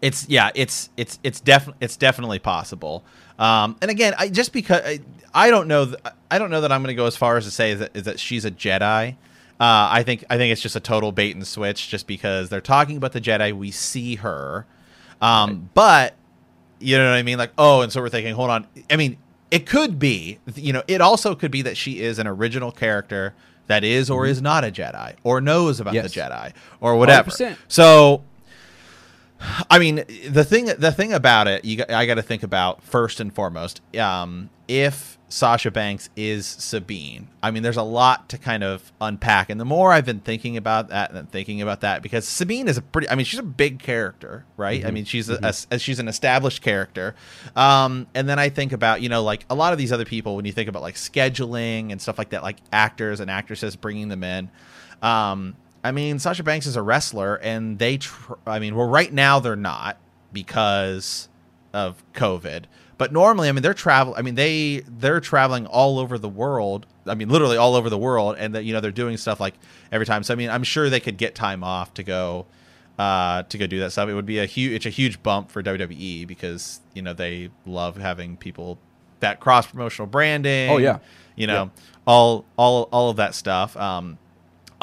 It's 0.01 0.27
yeah, 0.27 0.51
it's 0.53 0.89
it's 0.97 1.17
it's 1.23 1.39
definitely 1.39 1.77
it's 1.85 1.95
definitely 1.95 2.39
possible. 2.39 3.03
Um, 3.39 3.77
and 3.81 3.89
again, 3.89 4.13
I 4.17 4.27
just 4.29 4.51
because 4.51 4.81
I, 4.85 4.99
I 5.33 5.49
don't 5.49 5.67
know, 5.67 5.85
th- 5.85 5.97
I 6.29 6.37
don't 6.39 6.51
know 6.51 6.61
that 6.61 6.71
I'm 6.71 6.81
going 6.83 6.89
to 6.95 7.01
go 7.01 7.05
as 7.05 7.15
far 7.15 7.37
as 7.37 7.45
to 7.45 7.51
say 7.51 7.71
is 7.71 7.79
that, 7.79 7.91
is 7.95 8.03
that 8.03 8.19
she's 8.19 8.43
a 8.45 8.51
Jedi. 8.51 9.15
Uh, 9.59 9.87
I 9.91 10.03
think 10.03 10.25
I 10.29 10.37
think 10.37 10.51
it's 10.51 10.61
just 10.61 10.75
a 10.75 10.79
total 10.81 11.11
bait 11.13 11.35
and 11.35 11.47
switch, 11.47 11.87
just 11.89 12.05
because 12.05 12.49
they're 12.49 12.59
talking 12.61 12.97
about 12.97 13.13
the 13.13 13.21
Jedi, 13.21 13.53
we 13.53 13.71
see 13.71 14.15
her, 14.15 14.65
um, 15.21 15.69
but 15.73 16.15
you 16.79 16.97
know 16.97 17.09
what 17.09 17.15
I 17.17 17.23
mean? 17.23 17.37
Like, 17.37 17.51
oh, 17.57 17.79
and 17.81 17.89
so 17.91 18.01
we're 18.01 18.09
thinking, 18.09 18.33
hold 18.35 18.49
on. 18.49 18.67
I 18.91 18.97
mean, 18.97 19.15
it 19.53 19.67
could 19.67 19.99
be, 19.99 20.39
you 20.55 20.73
know, 20.73 20.81
it 20.87 20.99
also 20.99 21.35
could 21.35 21.51
be 21.51 21.61
that 21.61 21.77
she 21.77 22.01
is 22.01 22.17
an 22.17 22.25
original 22.25 22.71
character 22.71 23.35
that 23.67 23.83
is 23.83 24.09
or 24.09 24.25
is 24.25 24.41
not 24.41 24.63
a 24.63 24.71
Jedi, 24.71 25.13
or 25.23 25.39
knows 25.39 25.79
about 25.79 25.93
Yes. 25.93 26.11
the 26.11 26.19
Jedi, 26.21 26.53
or 26.81 26.95
whatever. 26.97 27.29
100%. 27.29 27.55
So 27.67 28.23
I 29.69 29.79
mean, 29.79 30.03
the 30.29 30.43
thing 30.43 30.65
the 30.65 30.91
thing 30.91 31.13
about 31.13 31.47
it, 31.47 31.65
you 31.65 31.83
I 31.89 32.05
got 32.05 32.15
to 32.15 32.21
think 32.21 32.43
about 32.43 32.83
first 32.83 33.19
and 33.19 33.33
foremost. 33.33 33.81
Um, 33.97 34.49
if 34.67 35.17
Sasha 35.27 35.71
Banks 35.71 36.09
is 36.15 36.45
Sabine, 36.45 37.27
I 37.41 37.51
mean, 37.51 37.63
there's 37.63 37.77
a 37.77 37.83
lot 37.83 38.29
to 38.29 38.37
kind 38.37 38.63
of 38.63 38.93
unpack, 39.01 39.49
and 39.49 39.59
the 39.59 39.65
more 39.65 39.91
I've 39.91 40.05
been 40.05 40.19
thinking 40.19 40.55
about 40.57 40.89
that 40.89 41.11
and 41.11 41.29
thinking 41.29 41.61
about 41.61 41.81
that, 41.81 42.01
because 42.01 42.27
Sabine 42.27 42.67
is 42.67 42.77
a 42.77 42.81
pretty, 42.81 43.09
I 43.09 43.15
mean, 43.15 43.25
she's 43.25 43.39
a 43.39 43.43
big 43.43 43.79
character, 43.79 44.45
right? 44.55 44.79
Mm-hmm. 44.79 44.87
I 44.87 44.91
mean, 44.91 45.05
she's 45.05 45.29
a, 45.29 45.37
mm-hmm. 45.37 45.73
a, 45.73 45.79
she's 45.79 45.99
an 45.99 46.07
established 46.07 46.61
character, 46.61 47.15
um, 47.55 48.07
and 48.15 48.29
then 48.29 48.39
I 48.39 48.49
think 48.49 48.71
about 48.71 49.01
you 49.01 49.09
know 49.09 49.23
like 49.23 49.45
a 49.49 49.55
lot 49.55 49.73
of 49.73 49.79
these 49.79 49.91
other 49.91 50.05
people 50.05 50.35
when 50.35 50.45
you 50.45 50.53
think 50.53 50.69
about 50.69 50.81
like 50.81 50.95
scheduling 50.95 51.91
and 51.91 52.01
stuff 52.01 52.17
like 52.17 52.29
that, 52.29 52.43
like 52.43 52.57
actors 52.71 53.19
and 53.19 53.29
actresses 53.29 53.75
bringing 53.75 54.07
them 54.07 54.23
in. 54.23 54.49
Um, 55.01 55.55
I 55.83 55.91
mean, 55.91 56.19
Sasha 56.19 56.43
Banks 56.43 56.65
is 56.65 56.75
a 56.75 56.81
wrestler, 56.81 57.35
and 57.35 57.77
they, 57.77 57.97
tr- 57.97 58.33
I 58.45 58.59
mean, 58.59 58.75
well, 58.75 58.87
right 58.87 59.11
now 59.11 59.39
they're 59.39 59.55
not 59.55 59.97
because 60.31 61.27
of 61.73 62.03
COVID. 62.13 62.65
But 62.97 63.11
normally, 63.11 63.49
I 63.49 63.51
mean, 63.51 63.63
they're 63.63 63.73
travel. 63.73 64.13
I 64.15 64.21
mean, 64.21 64.35
they 64.35 64.83
they're 64.87 65.19
traveling 65.19 65.65
all 65.65 65.99
over 65.99 66.17
the 66.17 66.29
world. 66.29 66.85
I 67.05 67.15
mean, 67.15 67.27
literally 67.27 67.57
all 67.57 67.75
over 67.75 67.89
the 67.89 67.97
world, 67.97 68.35
and 68.37 68.55
that 68.55 68.63
you 68.63 68.71
know 68.71 68.79
they're 68.79 68.91
doing 68.91 69.17
stuff 69.17 69.39
like 69.39 69.55
every 69.91 70.05
time. 70.05 70.23
So 70.23 70.33
I 70.33 70.37
mean, 70.37 70.49
I'm 70.49 70.63
sure 70.63 70.89
they 70.89 70.99
could 70.99 71.17
get 71.17 71.35
time 71.35 71.63
off 71.63 71.93
to 71.95 72.03
go 72.03 72.45
uh, 72.97 73.43
to 73.43 73.57
go 73.57 73.67
do 73.67 73.79
that 73.79 73.91
stuff. 73.91 74.07
It 74.09 74.13
would 74.13 74.25
be 74.25 74.39
a 74.39 74.45
huge, 74.45 74.73
it's 74.73 74.85
a 74.85 74.89
huge 74.89 75.21
bump 75.23 75.51
for 75.51 75.63
WWE 75.63 76.27
because 76.27 76.81
you 76.93 77.01
know 77.01 77.13
they 77.13 77.49
love 77.65 77.97
having 77.97 78.37
people 78.37 78.77
that 79.19 79.39
cross 79.39 79.67
promotional 79.67 80.07
branding. 80.07 80.69
Oh 80.69 80.77
yeah, 80.77 80.99
you 81.35 81.47
know 81.47 81.71
yeah. 81.75 81.83
all 82.05 82.45
all 82.57 82.83
all 82.91 83.09
of 83.09 83.17
that 83.17 83.33
stuff. 83.35 83.75
Um, 83.75 84.17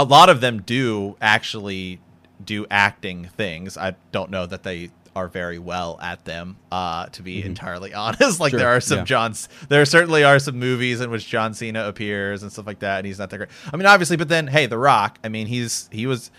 a 0.01 0.05
lot 0.05 0.31
of 0.31 0.41
them 0.41 0.63
do 0.63 1.15
actually 1.21 2.01
do 2.43 2.67
acting 2.71 3.27
things. 3.37 3.77
I 3.77 3.97
don't 4.13 4.31
know 4.31 4.47
that 4.47 4.63
they 4.63 4.91
are 5.15 5.29
very 5.29 5.59
well 5.59 5.99
at 6.01 6.25
them 6.25 6.57
uh, 6.73 7.05
to 7.07 7.23
be 7.23 7.39
mm-hmm. 7.39 7.49
entirely 7.49 7.93
honest 8.07 8.41
like 8.41 8.51
sure. 8.51 8.61
there 8.61 8.69
are 8.69 8.81
some 8.81 8.99
yeah. 8.99 9.05
johns 9.05 9.49
there 9.69 9.85
certainly 9.85 10.23
are 10.23 10.39
some 10.39 10.57
movies 10.57 11.01
in 11.01 11.11
which 11.11 11.27
john 11.27 11.53
cena 11.53 11.89
appears 11.89 12.45
and 12.45 12.53
stuff 12.53 12.65
like 12.65 12.79
that 12.79 12.99
and 12.99 13.07
he's 13.07 13.19
not 13.19 13.29
that 13.29 13.37
great 13.37 13.51
i 13.73 13.77
mean 13.77 13.87
obviously 13.87 14.17
but 14.17 14.29
then 14.29 14.47
hey 14.47 14.67
the 14.67 14.79
rock 14.79 15.19
i 15.25 15.29
mean 15.29 15.49
he's 15.49 15.89
he 15.91 16.07
was 16.07 16.31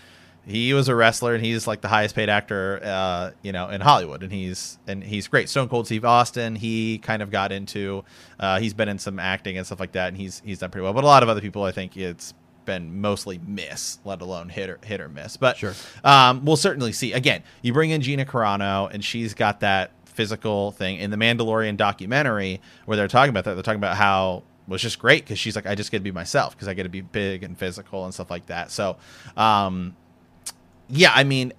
he 0.46 0.72
was 0.72 0.88
a 0.88 0.94
wrestler 0.94 1.34
and 1.34 1.44
he's 1.44 1.66
like 1.66 1.82
the 1.82 1.88
highest 1.88 2.14
paid 2.14 2.30
actor 2.30 2.80
uh, 2.82 3.30
you 3.42 3.52
know 3.52 3.68
in 3.68 3.82
hollywood 3.82 4.22
and 4.22 4.32
he's 4.32 4.78
and 4.86 5.04
he's 5.04 5.28
great 5.28 5.50
stone 5.50 5.68
cold 5.68 5.84
steve 5.84 6.06
austin 6.06 6.56
he 6.56 6.96
kind 6.96 7.22
of 7.22 7.30
got 7.30 7.52
into 7.52 8.02
uh, 8.40 8.58
he's 8.58 8.72
been 8.72 8.88
in 8.88 8.98
some 8.98 9.18
acting 9.18 9.58
and 9.58 9.66
stuff 9.66 9.78
like 9.78 9.92
that 9.92 10.08
and 10.08 10.16
he's 10.16 10.40
he's 10.46 10.60
done 10.60 10.70
pretty 10.70 10.82
well 10.82 10.94
but 10.94 11.04
a 11.04 11.06
lot 11.06 11.22
of 11.22 11.28
other 11.28 11.42
people 11.42 11.62
i 11.62 11.70
think 11.70 11.94
it's 11.94 12.32
been 12.64 13.00
mostly 13.00 13.40
miss, 13.46 13.98
let 14.04 14.20
alone 14.20 14.48
hit 14.48 14.70
or 14.70 14.78
hit 14.84 15.00
or 15.00 15.08
miss. 15.08 15.36
But 15.36 15.56
sure. 15.56 15.74
um, 16.04 16.44
we'll 16.44 16.56
certainly 16.56 16.92
see. 16.92 17.12
Again, 17.12 17.42
you 17.62 17.72
bring 17.72 17.90
in 17.90 18.00
Gina 18.00 18.24
Carano, 18.24 18.92
and 18.92 19.04
she's 19.04 19.34
got 19.34 19.60
that 19.60 19.92
physical 20.04 20.72
thing 20.72 20.98
in 20.98 21.10
the 21.10 21.16
Mandalorian 21.16 21.76
documentary 21.76 22.60
where 22.84 22.96
they're 22.96 23.08
talking 23.08 23.30
about 23.30 23.44
that. 23.44 23.54
They're 23.54 23.62
talking 23.62 23.80
about 23.80 23.96
how 23.96 24.42
was 24.68 24.82
just 24.82 24.98
great 24.98 25.24
because 25.24 25.38
she's 25.38 25.56
like, 25.56 25.66
I 25.66 25.74
just 25.74 25.90
get 25.90 25.98
to 25.98 26.04
be 26.04 26.12
myself 26.12 26.54
because 26.54 26.68
I 26.68 26.74
get 26.74 26.84
to 26.84 26.88
be 26.88 27.00
big 27.00 27.42
and 27.42 27.58
physical 27.58 28.04
and 28.04 28.14
stuff 28.14 28.30
like 28.30 28.46
that. 28.46 28.70
So, 28.70 28.96
um, 29.36 29.96
yeah, 30.88 31.12
I 31.14 31.24
mean. 31.24 31.52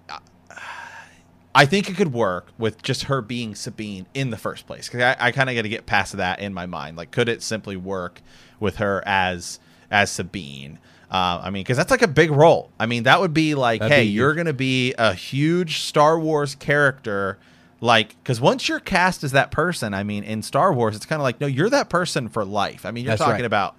I 1.56 1.68
think 1.68 1.88
it 1.88 1.96
could 1.96 2.14
work 2.14 2.48
with 2.58 2.82
just 2.82 3.04
her 3.04 3.22
being 3.22 3.54
Sabine 3.54 4.08
in 4.16 4.32
the 4.32 4.38
first 4.38 4.66
place 4.66 4.88
because 4.88 5.02
I, 5.02 5.28
I 5.28 5.32
kind 5.32 5.50
of 5.50 5.56
got 5.56 5.62
to 5.62 5.70
get 5.70 5.86
past 5.86 6.18
that 6.18 6.40
in 6.40 6.52
my 6.52 6.66
mind. 6.66 6.98
Like, 6.98 7.12
could 7.12 7.30
it 7.30 7.44
simply 7.44 7.78
work 7.78 8.22
with 8.60 8.78
her 8.78 9.04
as 9.06 9.60
as 9.94 10.12
Sabine? 10.12 10.80
Uh, 11.10 11.40
I 11.44 11.52
mean, 11.52 11.62
because 11.62 11.78
that's 11.78 11.92
like 11.92 12.02
a 12.02 12.08
big 12.08 12.32
role. 12.32 12.72
I 12.80 12.88
mean, 12.88 13.04
that 13.04 13.22
would 13.22 13.36
be 13.36 13.54
like, 13.54 13.82
That'd 13.82 13.96
hey, 13.96 14.04
be 14.04 14.10
you're 14.10 14.34
going 14.34 14.48
to 14.48 14.54
be 14.54 14.96
a 14.98 15.14
huge 15.14 15.82
Star 15.82 16.20
Wars 16.20 16.56
character. 16.56 17.38
Like, 17.80 18.16
because 18.24 18.42
once 18.42 18.68
you're 18.68 18.80
cast 18.80 19.24
as 19.24 19.34
that 19.34 19.52
person, 19.52 19.94
I 19.94 20.04
mean, 20.04 20.24
in 20.24 20.42
Star 20.42 20.74
Wars, 20.74 20.96
it's 20.96 21.06
kind 21.06 21.22
of 21.22 21.24
like, 21.24 21.40
no, 21.40 21.46
you're 21.46 21.70
that 21.70 21.90
person 21.90 22.30
for 22.30 22.44
life. 22.44 22.86
I 22.86 22.92
mean, 22.92 23.04
you're 23.06 23.12
that's 23.12 23.22
talking 23.22 23.42
right. 23.42 23.46
about 23.46 23.76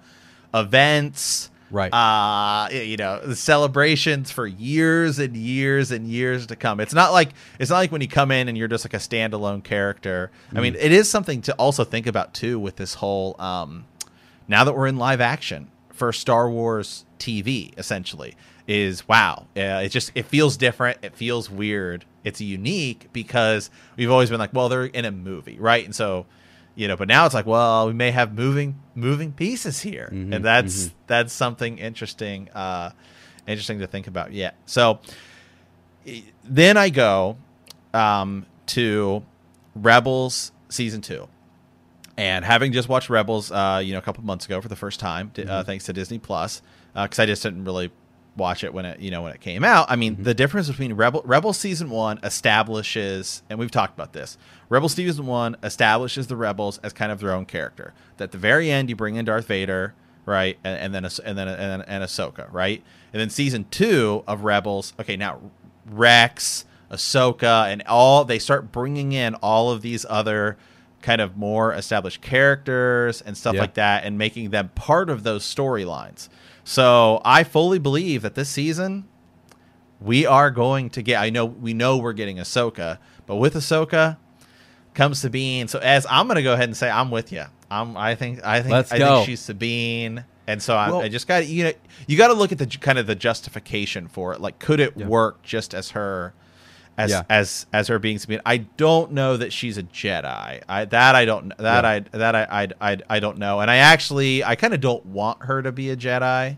events, 0.53 1.51
right? 1.71 1.91
Uh, 1.91 2.69
you 2.71 2.95
know, 2.95 3.33
celebrations 3.33 4.31
for 4.31 4.47
years 4.47 5.19
and 5.19 5.35
years 5.35 5.91
and 5.91 6.07
years 6.07 6.47
to 6.47 6.55
come. 6.55 6.79
It's 6.79 6.93
not 6.93 7.11
like 7.11 7.29
it's 7.59 7.71
not 7.71 7.77
like 7.77 7.91
when 7.91 8.01
you 8.01 8.07
come 8.07 8.31
in 8.31 8.47
and 8.47 8.57
you're 8.57 8.69
just 8.69 8.85
like 8.85 8.93
a 8.93 8.97
standalone 8.97 9.61
character. 9.61 10.31
Mm. 10.53 10.57
I 10.57 10.61
mean, 10.61 10.73
mm. 10.75 10.79
it 10.79 10.93
is 10.93 11.09
something 11.09 11.41
to 11.41 11.53
also 11.55 11.83
think 11.83 12.07
about 12.07 12.33
too 12.33 12.59
with 12.59 12.77
this 12.77 12.93
whole. 12.93 13.35
Um, 13.41 13.85
now 14.47 14.63
that 14.63 14.73
we're 14.73 14.87
in 14.87 14.97
live 14.97 15.19
action 15.19 15.71
for 15.95 16.11
Star 16.11 16.49
Wars 16.49 17.05
TV 17.19 17.77
essentially 17.77 18.35
is 18.67 19.07
wow. 19.07 19.45
Uh, 19.55 19.81
it 19.83 19.89
just 19.89 20.11
it 20.15 20.25
feels 20.25 20.57
different. 20.57 20.99
It 21.01 21.15
feels 21.15 21.49
weird. 21.49 22.05
It's 22.23 22.41
unique 22.41 23.09
because 23.13 23.69
we've 23.95 24.11
always 24.11 24.29
been 24.29 24.39
like, 24.39 24.53
well, 24.53 24.69
they're 24.69 24.85
in 24.85 25.05
a 25.05 25.11
movie, 25.11 25.57
right? 25.59 25.85
And 25.85 25.95
so, 25.95 26.25
you 26.75 26.87
know, 26.87 26.97
but 26.97 27.07
now 27.07 27.25
it's 27.25 27.35
like, 27.35 27.45
well, 27.45 27.87
we 27.87 27.93
may 27.93 28.11
have 28.11 28.33
moving 28.33 28.79
moving 28.95 29.31
pieces 29.31 29.81
here, 29.81 30.09
mm-hmm, 30.11 30.33
and 30.33 30.43
that's 30.43 30.85
mm-hmm. 30.85 30.95
that's 31.07 31.33
something 31.33 31.77
interesting, 31.77 32.49
uh, 32.51 32.91
interesting 33.47 33.79
to 33.79 33.87
think 33.87 34.07
about. 34.07 34.33
Yeah. 34.33 34.51
So 34.65 34.99
then 36.43 36.77
I 36.77 36.89
go 36.89 37.37
um, 37.93 38.45
to 38.67 39.23
Rebels 39.75 40.51
season 40.69 41.01
two. 41.01 41.27
And 42.17 42.45
having 42.45 42.71
just 42.71 42.87
watched 42.87 43.09
Rebels, 43.09 43.51
uh, 43.51 43.81
you 43.83 43.91
know, 43.91 43.99
a 43.99 44.01
couple 44.01 44.23
months 44.23 44.45
ago 44.45 44.61
for 44.61 44.69
the 44.69 44.75
first 44.75 44.99
time, 44.99 45.31
uh, 45.37 45.41
mm-hmm. 45.41 45.65
thanks 45.65 45.85
to 45.85 45.93
Disney 45.93 46.17
Plus, 46.17 46.61
because 46.93 47.19
uh, 47.19 47.23
I 47.23 47.25
just 47.25 47.43
didn't 47.43 47.65
really 47.65 47.91
watch 48.37 48.63
it 48.63 48.73
when 48.73 48.85
it 48.85 48.99
you 48.99 49.11
know 49.11 49.21
when 49.21 49.33
it 49.33 49.41
came 49.41 49.63
out. 49.63 49.89
I 49.89 49.95
mean, 49.95 50.13
mm-hmm. 50.13 50.23
the 50.23 50.33
difference 50.33 50.67
between 50.67 50.93
Rebel 50.93 51.21
Rebel 51.25 51.53
season 51.53 51.89
one 51.89 52.19
establishes, 52.23 53.43
and 53.49 53.59
we've 53.59 53.71
talked 53.71 53.93
about 53.93 54.13
this. 54.13 54.37
Rebel 54.69 54.89
season 54.89 55.25
one 55.25 55.55
establishes 55.63 56.27
the 56.27 56.35
rebels 56.35 56.79
as 56.79 56.93
kind 56.93 57.11
of 57.11 57.19
their 57.19 57.31
own 57.31 57.45
character. 57.45 57.93
That 58.17 58.25
at 58.25 58.31
the 58.31 58.37
very 58.37 58.71
end, 58.71 58.89
you 58.89 58.95
bring 58.95 59.15
in 59.15 59.25
Darth 59.25 59.47
Vader, 59.47 59.93
right, 60.25 60.57
and, 60.63 60.95
and 60.95 60.95
then 60.95 61.05
and 61.25 61.37
then 61.37 61.47
and, 61.47 61.83
and 61.87 62.03
Ahsoka, 62.03 62.51
right, 62.51 62.83
and 63.13 63.19
then 63.19 63.29
season 63.29 63.65
two 63.71 64.23
of 64.27 64.43
Rebels. 64.43 64.93
Okay, 64.99 65.17
now 65.17 65.39
Rex, 65.85 66.65
Ahsoka, 66.91 67.71
and 67.71 67.83
all 67.87 68.25
they 68.25 68.39
start 68.39 68.71
bringing 68.71 69.11
in 69.11 69.35
all 69.35 69.71
of 69.71 69.81
these 69.81 70.05
other 70.09 70.57
kind 71.05 71.21
of 71.21 71.37
more 71.37 71.71
established 71.71 72.19
characters 72.19 73.21
and 73.21 73.37
stuff 73.37 73.53
yeah. 73.53 73.61
like 73.61 73.75
that, 73.75 74.03
and 74.03 74.17
making 74.17 74.49
them 74.49 74.69
part 74.73 75.07
of 75.07 75.21
those 75.21 75.43
storylines. 75.45 76.29
So 76.63 77.21
I 77.23 77.43
fully 77.43 77.77
believe 77.77 78.23
that 78.23 78.33
this 78.33 78.49
season 78.49 79.05
we 80.01 80.25
are 80.25 80.49
going 80.49 80.89
to 80.89 81.03
get. 81.03 81.21
I 81.21 81.29
know 81.29 81.45
we 81.45 81.75
know 81.75 81.97
we're 81.97 82.13
getting 82.13 82.37
Ahsoka, 82.37 82.97
but 83.27 83.35
with 83.35 83.53
Ahsoka 83.53 84.17
comes 84.95 85.19
Sabine. 85.19 85.67
So 85.67 85.77
as 85.77 86.07
I'm 86.09 86.25
going 86.25 86.37
to 86.37 86.43
go 86.43 86.53
ahead 86.53 86.69
and 86.69 86.75
say 86.75 86.89
I'm 86.89 87.11
with 87.11 87.31
you. 87.31 87.43
I'm. 87.69 87.95
I 87.95 88.15
think. 88.15 88.43
I 88.43 88.61
think. 88.61 88.73
Let's 88.73 88.91
I 88.91 88.97
go. 88.97 89.17
think 89.17 89.27
she's 89.27 89.41
Sabine. 89.41 90.25
And 90.47 90.61
so 90.61 90.75
I, 90.75 90.89
well, 90.89 91.01
I 91.01 91.09
just 91.09 91.27
got 91.27 91.45
you 91.45 91.65
know 91.65 91.73
you 92.07 92.17
got 92.17 92.29
to 92.29 92.33
look 92.33 92.51
at 92.51 92.57
the 92.57 92.65
kind 92.65 92.97
of 92.97 93.05
the 93.05 93.15
justification 93.15 94.07
for 94.07 94.33
it. 94.33 94.41
Like, 94.41 94.57
could 94.57 94.79
it 94.79 94.93
yeah. 94.95 95.05
work 95.05 95.43
just 95.43 95.75
as 95.75 95.91
her? 95.91 96.33
As 96.97 97.11
yeah. 97.11 97.23
as 97.29 97.65
as 97.73 97.87
her 97.87 97.99
being 97.99 98.17
Sabine. 98.19 98.41
I 98.45 98.57
don't 98.57 99.11
know 99.11 99.37
that 99.37 99.51
she's 99.51 99.77
a 99.77 99.83
Jedi. 99.83 100.61
I 100.67 100.85
that 100.85 101.15
I 101.15 101.25
don't 101.25 101.49
that 101.57 101.83
yeah. 101.83 101.89
I 101.89 101.99
that 102.17 102.35
I, 102.35 102.47
I 102.63 102.91
I 102.91 102.97
I 103.09 103.19
don't 103.19 103.37
know. 103.37 103.59
And 103.59 103.69
I 103.69 103.77
actually 103.77 104.43
I 104.43 104.55
kind 104.55 104.73
of 104.73 104.81
don't 104.81 105.05
want 105.05 105.43
her 105.43 105.61
to 105.61 105.71
be 105.71 105.89
a 105.89 105.97
Jedi. 105.97 106.57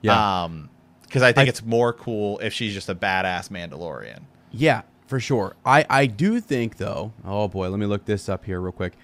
Yeah. 0.00 0.44
Um 0.44 0.68
because 1.02 1.22
I 1.22 1.32
think 1.32 1.46
I, 1.46 1.50
it's 1.50 1.62
more 1.62 1.92
cool 1.92 2.38
if 2.38 2.54
she's 2.54 2.72
just 2.72 2.88
a 2.88 2.94
badass 2.94 3.50
Mandalorian. 3.50 4.20
Yeah, 4.50 4.82
for 5.06 5.20
sure. 5.20 5.56
I 5.64 5.84
I 5.90 6.06
do 6.06 6.40
think 6.40 6.76
though. 6.76 7.12
Oh 7.24 7.48
boy, 7.48 7.68
let 7.68 7.78
me 7.78 7.86
look 7.86 8.04
this 8.04 8.28
up 8.28 8.44
here 8.44 8.60
real 8.60 8.72
quick. 8.72 8.94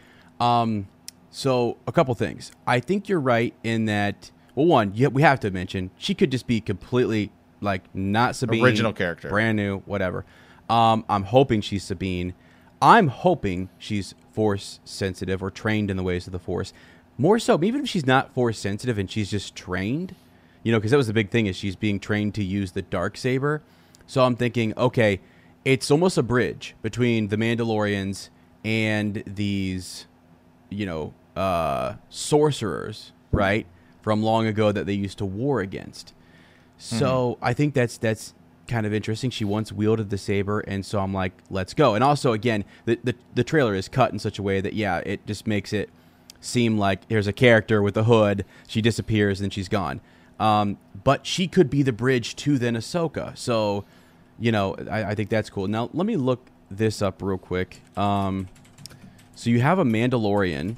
Um 0.40 0.88
so 1.30 1.76
a 1.86 1.92
couple 1.92 2.14
things. 2.14 2.52
I 2.66 2.80
think 2.80 3.08
you're 3.08 3.20
right 3.20 3.54
in 3.64 3.86
that 3.86 4.30
well 4.54 4.66
one, 4.66 4.92
yeah, 4.94 5.08
we 5.08 5.22
have 5.22 5.40
to 5.40 5.50
mention 5.50 5.90
she 5.98 6.14
could 6.14 6.30
just 6.30 6.46
be 6.46 6.60
completely 6.60 7.32
like 7.60 7.82
not 7.94 8.36
Sabine 8.36 8.64
original 8.64 8.92
character. 8.92 9.28
Brand 9.28 9.56
new, 9.56 9.78
whatever. 9.80 10.24
Um, 10.68 11.04
I'm 11.08 11.24
hoping 11.24 11.60
she's 11.60 11.84
Sabine. 11.84 12.34
I'm 12.80 13.08
hoping 13.08 13.70
she's 13.78 14.14
force 14.32 14.80
sensitive 14.84 15.42
or 15.42 15.50
trained 15.50 15.90
in 15.90 15.96
the 15.96 16.02
ways 16.02 16.26
of 16.26 16.32
the 16.32 16.38
force. 16.38 16.72
More 17.16 17.38
so, 17.38 17.62
even 17.64 17.82
if 17.82 17.88
she's 17.88 18.06
not 18.06 18.32
force 18.32 18.58
sensitive 18.58 18.98
and 18.98 19.10
she's 19.10 19.30
just 19.30 19.56
trained, 19.56 20.14
you 20.62 20.70
know, 20.70 20.78
because 20.78 20.92
that 20.92 20.96
was 20.96 21.08
the 21.08 21.12
big 21.12 21.30
thing 21.30 21.46
is 21.46 21.56
she's 21.56 21.74
being 21.74 21.98
trained 21.98 22.34
to 22.34 22.44
use 22.44 22.72
the 22.72 22.82
dark 22.82 23.16
saber. 23.16 23.62
So 24.06 24.24
I'm 24.24 24.36
thinking, 24.36 24.72
okay, 24.76 25.20
it's 25.64 25.90
almost 25.90 26.16
a 26.16 26.22
bridge 26.22 26.76
between 26.82 27.28
the 27.28 27.36
Mandalorians 27.36 28.30
and 28.64 29.22
these, 29.26 30.06
you 30.70 30.86
know, 30.86 31.14
uh, 31.36 31.94
sorcerers, 32.08 33.12
right, 33.32 33.66
from 34.00 34.22
long 34.22 34.46
ago 34.46 34.72
that 34.72 34.86
they 34.86 34.92
used 34.92 35.18
to 35.18 35.26
war 35.26 35.60
against. 35.60 36.14
So 36.76 37.34
mm-hmm. 37.34 37.44
I 37.44 37.52
think 37.52 37.74
that's 37.74 37.98
that's 37.98 38.34
kind 38.68 38.86
of 38.86 38.94
interesting. 38.94 39.30
She 39.30 39.44
once 39.44 39.72
wielded 39.72 40.10
the 40.10 40.18
saber, 40.18 40.60
and 40.60 40.84
so 40.84 41.00
I'm 41.00 41.12
like, 41.12 41.32
let's 41.50 41.74
go. 41.74 41.94
And 41.94 42.04
also, 42.04 42.32
again, 42.32 42.64
the, 42.84 42.98
the 43.02 43.14
the 43.34 43.44
trailer 43.44 43.74
is 43.74 43.88
cut 43.88 44.12
in 44.12 44.18
such 44.18 44.38
a 44.38 44.42
way 44.42 44.60
that 44.60 44.74
yeah, 44.74 44.98
it 44.98 45.26
just 45.26 45.46
makes 45.46 45.72
it 45.72 45.90
seem 46.40 46.78
like 46.78 47.08
there's 47.08 47.26
a 47.26 47.32
character 47.32 47.82
with 47.82 47.96
a 47.96 48.04
hood. 48.04 48.44
She 48.66 48.80
disappears, 48.80 49.40
and 49.40 49.46
then 49.46 49.50
she's 49.50 49.68
gone. 49.68 50.00
Um, 50.38 50.78
but 51.02 51.26
she 51.26 51.48
could 51.48 51.68
be 51.68 51.82
the 51.82 51.92
bridge 51.92 52.36
to 52.36 52.58
then 52.58 52.76
Ahsoka. 52.76 53.36
So, 53.36 53.84
you 54.38 54.52
know, 54.52 54.76
I, 54.90 55.04
I 55.04 55.14
think 55.14 55.30
that's 55.30 55.50
cool. 55.50 55.66
Now, 55.66 55.90
let 55.92 56.06
me 56.06 56.16
look 56.16 56.46
this 56.70 57.02
up 57.02 57.22
real 57.22 57.38
quick. 57.38 57.80
Um, 57.96 58.48
so 59.34 59.50
you 59.50 59.60
have 59.60 59.78
a 59.78 59.84
Mandalorian, 59.84 60.76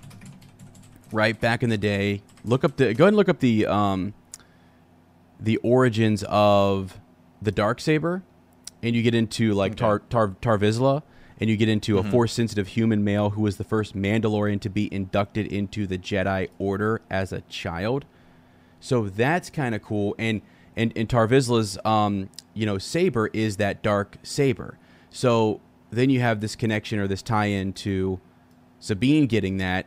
right? 1.13 1.39
Back 1.39 1.63
in 1.63 1.71
the 1.71 1.79
day, 1.79 2.23
look 2.45 2.65
up 2.65 2.77
the 2.77 2.95
go 2.95 3.05
ahead 3.05 3.09
and 3.09 3.17
look 3.17 3.29
up 3.29 3.41
the 3.41 3.67
um, 3.67 4.15
the 5.39 5.57
origins 5.59 6.25
of 6.25 6.99
the 7.43 7.53
dark 7.53 7.81
saber, 7.81 8.23
and 8.83 8.95
you 8.95 9.03
get 9.03 9.15
into 9.15 9.53
like 9.55 9.77
Tar, 9.77 10.01
Tar 10.01 10.35
Tar 10.41 10.59
Vizsla, 10.59 11.03
and 11.39 11.49
you 11.49 11.57
get 11.57 11.69
into 11.69 11.99
a 11.99 12.05
force 12.05 12.33
sensitive 12.33 12.69
human 12.69 13.03
male 13.03 13.31
who 13.31 13.43
was 13.43 13.57
the 13.57 13.65
first 13.65 13.97
Mandalorian 13.97 14.61
to 14.61 14.69
be 14.69 14.93
inducted 14.93 15.47
into 15.47 15.87
the 15.87 15.97
Jedi 15.97 16.49
Order 16.59 17.01
as 17.11 17.33
a 17.33 17.41
child. 17.43 18.05
So 18.79 19.09
that's 19.09 19.51
kind 19.51 19.75
of 19.75 19.83
cool. 19.83 20.15
And 20.19 20.43
and 20.77 20.93
and 20.97 21.09
Tar 21.09 21.27
Vizsla's 21.27 21.79
um, 21.85 22.29
you 22.55 22.67
know 22.67 22.79
saber 22.79 23.29
is 23.33 23.57
that 23.57 23.83
dark 23.83 24.19
saber. 24.23 24.79
So 25.11 25.61
then 25.91 26.11
you 26.11 26.21
have 26.21 26.41
this 26.41 26.55
connection 26.55 26.99
or 26.99 27.09
this 27.09 27.23
tie-in 27.23 27.73
to 27.73 28.21
Sabine 28.79 29.27
getting 29.27 29.57
that. 29.59 29.87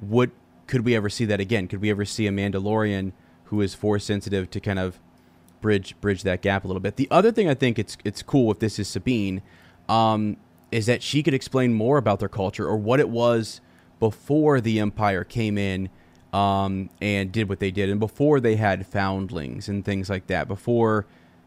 Would 0.00 0.30
could 0.66 0.84
we 0.84 0.94
ever 0.96 1.08
see 1.08 1.24
that 1.26 1.40
again? 1.40 1.68
Could 1.68 1.80
we 1.80 1.90
ever 1.90 2.04
see 2.04 2.26
a 2.26 2.30
Mandalorian 2.30 3.12
who 3.44 3.60
is 3.60 3.74
force 3.74 4.04
sensitive 4.04 4.50
to 4.50 4.60
kind 4.60 4.78
of 4.78 4.98
bridge 5.66 6.00
bridge 6.00 6.22
that 6.22 6.42
gap 6.42 6.62
a 6.62 6.68
little 6.68 6.80
bit? 6.80 6.94
The 6.94 7.08
other 7.10 7.32
thing 7.32 7.48
I 7.48 7.54
think 7.54 7.76
it's 7.76 7.98
it's 8.04 8.22
cool 8.22 8.52
if 8.52 8.60
this 8.60 8.78
is 8.78 8.86
Sabine, 8.86 9.42
um, 9.88 10.36
is 10.70 10.86
that 10.86 11.02
she 11.02 11.24
could 11.24 11.34
explain 11.34 11.74
more 11.74 11.98
about 11.98 12.20
their 12.20 12.28
culture 12.28 12.64
or 12.64 12.76
what 12.76 13.00
it 13.00 13.08
was 13.08 13.60
before 13.98 14.60
the 14.60 14.78
Empire 14.78 15.24
came 15.24 15.58
in 15.58 15.88
um, 16.32 16.88
and 17.00 17.32
did 17.32 17.48
what 17.48 17.58
they 17.58 17.72
did, 17.72 17.90
and 17.90 17.98
before 17.98 18.38
they 18.38 18.54
had 18.54 18.86
foundlings 18.86 19.68
and 19.68 19.84
things 19.84 20.08
like 20.08 20.28
that, 20.28 20.46
before 20.46 21.04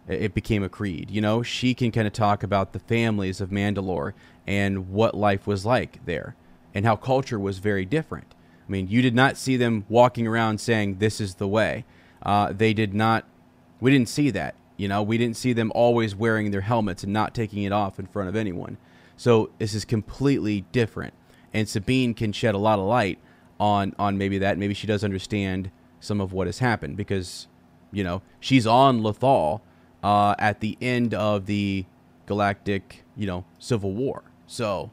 it 0.10 0.34
became 0.34 0.64
a 0.64 0.70
creed. 0.70 1.10
You 1.10 1.22
know, 1.22 1.42
she 1.42 1.74
can 1.74 1.90
kind 1.92 2.08
of 2.08 2.12
talk 2.12 2.44
about 2.44 2.74
the 2.74 2.80
families 2.80 3.40
of 3.40 3.52
Mandalore 3.52 4.14
and 4.46 4.90
what 4.90 5.16
life 5.16 5.48
was 5.48 5.66
like 5.66 6.04
there, 6.06 6.36
and 6.74 6.86
how 6.86 6.98
culture 6.98 7.40
was 7.40 7.60
very 7.60 7.86
different. 7.86 8.36
I 8.68 8.72
mean, 8.72 8.90
you 8.90 9.02
did 9.02 9.16
not 9.16 9.38
see 9.38 9.56
them 9.56 9.86
walking 9.88 10.28
around 10.28 10.60
saying 10.60 10.98
this 10.98 11.22
is 11.22 11.36
the 11.36 11.48
way. 11.48 11.86
Uh, 12.22 12.52
they 12.52 12.74
did 12.74 12.94
not. 12.94 13.24
We 13.80 13.92
didn't 13.92 14.10
see 14.10 14.30
that. 14.32 14.56
You 14.78 14.88
know, 14.88 15.04
we 15.04 15.18
didn't 15.18 15.36
see 15.36 15.54
them 15.54 15.72
always 15.76 16.16
wearing 16.16 16.52
their 16.52 16.62
helmets 16.62 17.04
and 17.04 17.12
not 17.12 17.34
taking 17.34 17.64
it 17.64 17.72
off 17.72 18.00
in 18.00 18.08
front 18.08 18.30
of 18.30 18.36
anyone. 18.36 18.78
So 19.18 19.50
this 19.58 19.74
is 19.74 19.84
completely 19.84 20.62
different. 20.72 21.14
And 21.54 21.68
Sabine 21.68 22.14
can 22.14 22.32
shed 22.32 22.56
a 22.56 22.58
lot 22.60 22.80
of 22.80 22.86
light 22.86 23.20
on 23.60 23.94
on 24.00 24.18
maybe 24.18 24.38
that. 24.38 24.58
Maybe 24.58 24.74
she 24.74 24.88
does 24.88 25.04
understand 25.04 25.72
some 26.00 26.22
of 26.22 26.32
what 26.32 26.48
has 26.48 26.60
happened 26.60 26.96
because, 26.96 27.48
you 27.92 28.04
know, 28.04 28.22
she's 28.40 28.66
on 28.66 29.02
Lothal 29.02 29.62
uh, 30.02 30.36
at 30.40 30.62
the 30.62 30.78
end 30.82 31.14
of 31.14 31.46
the 31.46 31.86
galactic, 32.26 33.04
you 33.18 33.28
know, 33.28 33.44
civil 33.58 33.92
war. 33.92 34.24
So, 34.48 34.92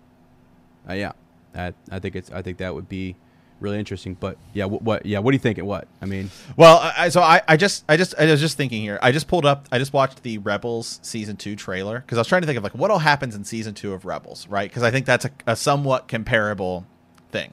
uh, 0.89 0.95
yeah, 0.95 1.13
I, 1.55 1.75
I 1.91 1.99
think 2.01 2.17
it's 2.17 2.31
I 2.31 2.43
think 2.43 2.59
that 2.59 2.75
would 2.75 2.89
be 2.89 3.17
really 3.61 3.79
interesting. 3.79 4.15
But 4.15 4.37
yeah, 4.53 4.67
what, 4.67 4.83
what 4.83 5.07
yeah, 5.07 5.19
what 5.19 5.31
do 5.31 5.35
you 5.37 5.41
think? 5.41 5.59
What 5.59 5.89
I 6.01 6.07
mean? 6.07 6.31
Well, 6.57 6.79
I, 6.97 7.09
so 7.09 7.21
I, 7.21 7.43
I 7.49 7.57
just 7.57 7.85
I 7.89 7.97
just 7.97 8.15
I 8.19 8.27
was 8.27 8.41
just 8.41 8.57
thinking 8.57 8.83
here. 8.83 8.99
I 9.03 9.13
just 9.13 9.29
pulled 9.29 9.47
up. 9.47 9.69
I 9.73 9.79
just 9.79 9.93
watched 9.93 10.23
the 10.23 10.39
Rebels 10.39 11.01
season 11.03 11.37
two 11.37 11.57
trailer 11.57 12.01
because 12.01 12.19
I 12.19 12.21
was 12.21 12.29
trying 12.29 12.43
to 12.43 12.47
think 12.47 12.57
of 12.57 12.63
like 12.63 12.75
what 12.75 12.91
all 12.91 12.99
happens 12.99 13.35
in 13.35 13.45
season 13.45 13.75
two 13.75 13.93
of 13.93 14.05
Rebels, 14.05 14.47
right? 14.49 14.69
Because 14.69 14.83
I 14.83 14.91
think 14.91 15.07
that's 15.07 15.25
a, 15.25 15.31
a 15.47 15.57
somewhat 15.57 16.09
comparable 16.09 16.87
thing. 17.31 17.53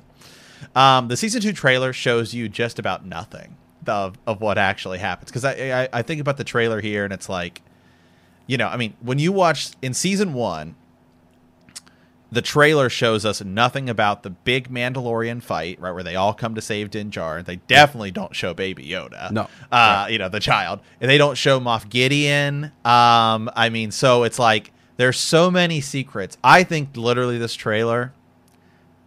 Um, 0.75 1.07
the 1.07 1.17
season 1.17 1.41
two 1.41 1.53
trailer 1.53 1.93
shows 1.93 2.33
you 2.33 2.49
just 2.49 2.79
about 2.79 3.05
nothing 3.05 3.57
of, 3.87 4.17
of 4.25 4.39
what 4.39 4.57
actually 4.57 4.99
happens 4.99 5.29
because 5.29 5.43
I, 5.43 5.83
I 5.83 5.89
I 5.91 6.01
think 6.01 6.21
about 6.21 6.37
the 6.37 6.45
trailer 6.45 6.79
here 6.79 7.03
and 7.03 7.13
it's 7.13 7.27
like, 7.27 7.61
you 8.47 8.57
know, 8.57 8.67
I 8.67 8.77
mean, 8.77 8.93
when 9.01 9.19
you 9.19 9.31
watch 9.31 9.71
in 9.81 9.93
season 9.93 10.33
one, 10.33 10.75
the 12.33 12.41
trailer 12.41 12.89
shows 12.89 13.25
us 13.25 13.43
nothing 13.43 13.89
about 13.89 14.23
the 14.23 14.29
big 14.29 14.69
Mandalorian 14.69 15.41
fight, 15.41 15.79
right, 15.79 15.91
where 15.91 16.03
they 16.03 16.15
all 16.15 16.33
come 16.33 16.55
to 16.55 16.61
save 16.61 16.89
Din 16.89 17.11
Djarin. 17.11 17.45
They 17.45 17.57
definitely 17.57 18.11
don't 18.11 18.35
show 18.35 18.53
Baby 18.53 18.85
Yoda. 18.85 19.31
No. 19.31 19.47
Uh, 19.71 20.07
you 20.09 20.17
know, 20.17 20.29
the 20.29 20.39
child. 20.39 20.79
And 20.99 21.09
they 21.09 21.17
don't 21.17 21.37
show 21.37 21.59
Moff 21.59 21.87
Gideon. 21.89 22.65
Um, 22.83 23.49
I 23.55 23.69
mean, 23.71 23.91
so 23.91 24.23
it's 24.23 24.39
like 24.39 24.71
there's 24.97 25.17
so 25.19 25.51
many 25.51 25.79
secrets. 25.81 26.37
I 26.43 26.63
think 26.63 26.95
literally 26.97 27.37
this 27.37 27.53
trailer 27.55 28.13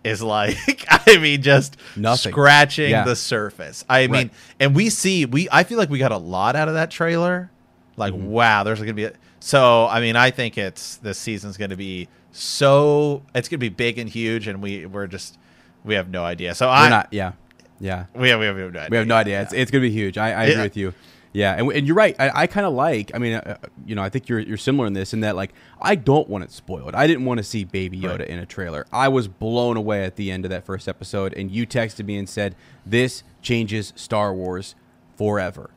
is 0.05 0.23
like 0.23 0.57
I 0.89 1.19
mean 1.19 1.43
just 1.43 1.77
Nothing. 1.97 2.33
scratching 2.33 2.91
Yeah. 2.91 3.05
the 3.05 3.17
surface. 3.17 3.85
I 3.89 4.03
mean, 4.07 4.13
Right. 4.13 4.31
and 4.61 4.75
we 4.75 4.89
see 4.91 5.27
we 5.27 5.49
I 5.51 5.65
feel 5.65 5.79
like 5.79 5.91
we 5.91 5.99
got 5.99 6.13
a 6.13 6.17
lot 6.19 6.55
out 6.57 6.69
of 6.69 6.75
that 6.75 6.91
trailer. 6.91 7.51
Like 7.97 8.13
Mm-hmm. 8.15 8.27
wow, 8.27 8.63
there's 8.63 8.79
going 8.79 8.89
to 8.89 8.95
be 8.95 9.05
a, 9.05 9.13
so 9.41 9.87
I 9.87 10.01
mean, 10.01 10.17
I 10.17 10.31
think 10.31 10.59
it's 10.59 10.97
this 10.99 11.19
season's 11.19 11.57
going 11.57 11.71
to 11.71 11.77
be 11.77 12.09
so 12.33 13.23
it's 13.35 13.49
going 13.49 13.59
to 13.59 13.65
be 13.65 13.69
big 13.71 13.99
and 13.99 14.09
huge 14.11 14.47
and 14.47 14.63
we 14.63 14.87
we're 14.87 15.07
just 15.07 15.39
we 15.85 15.95
have 15.95 16.09
no 16.11 16.25
idea. 16.25 16.55
So 16.55 16.67
We're 16.67 16.73
I 16.73 16.89
not. 16.89 17.09
Yeah, 17.13 17.33
yeah. 17.81 18.07
we 18.15 18.29
have, 18.31 18.41
we 18.41 18.47
have 18.47 18.57
no 18.57 18.67
idea. 18.67 18.89
We 18.91 18.97
have 18.97 19.07
no 19.07 19.15
idea. 19.17 19.43
It's, 19.43 19.53
it's 19.53 19.71
going 19.71 19.83
to 19.83 19.89
be 19.89 19.95
huge. 19.95 20.19
I, 20.19 20.33
I 20.33 20.43
agree 20.45 20.55
Yeah. 20.57 20.63
with 20.65 20.77
you. 20.77 20.95
Yeah, 21.33 21.53
and, 21.55 21.71
and 21.71 21.87
you're 21.87 21.95
right. 21.97 22.17
I, 22.19 22.31
I 22.43 22.47
kind 22.47 22.65
of 22.67 22.73
like. 22.73 23.11
I 23.15 23.19
mean, 23.19 23.35
uh, 23.35 23.59
you 23.85 23.95
know, 23.95 24.03
I 24.03 24.09
think 24.09 24.27
you're 24.29 24.39
you're 24.39 24.57
similar 24.57 24.87
in 24.87 24.95
this 24.95 25.13
in 25.13 25.21
that 25.21 25.37
like 25.37 25.53
I 25.83 25.95
don't 25.95 26.27
want 26.31 26.45
it 26.45 26.51
spoiled. 26.51 26.95
I 26.95 27.07
didn't 27.07 27.27
want 27.27 27.39
to 27.39 27.45
see 27.45 27.65
Baby 27.65 28.01
Yoda 28.01 28.21
Right. 28.21 28.29
in 28.29 28.39
a 28.39 28.47
trailer. 28.47 28.87
I 28.91 29.09
was 29.09 29.29
blown 29.29 29.77
away 29.77 30.05
at 30.05 30.17
the 30.17 30.31
end 30.31 30.47
of 30.47 30.51
that 30.51 30.65
first 30.65 30.89
episode, 30.89 31.35
and 31.35 31.51
you 31.51 31.67
texted 31.67 32.07
me 32.07 32.17
and 32.17 32.27
said 32.27 32.57
this 32.87 33.23
changes 33.43 33.93
Star 33.97 34.33
Wars 34.33 34.75
forever. 35.19 35.69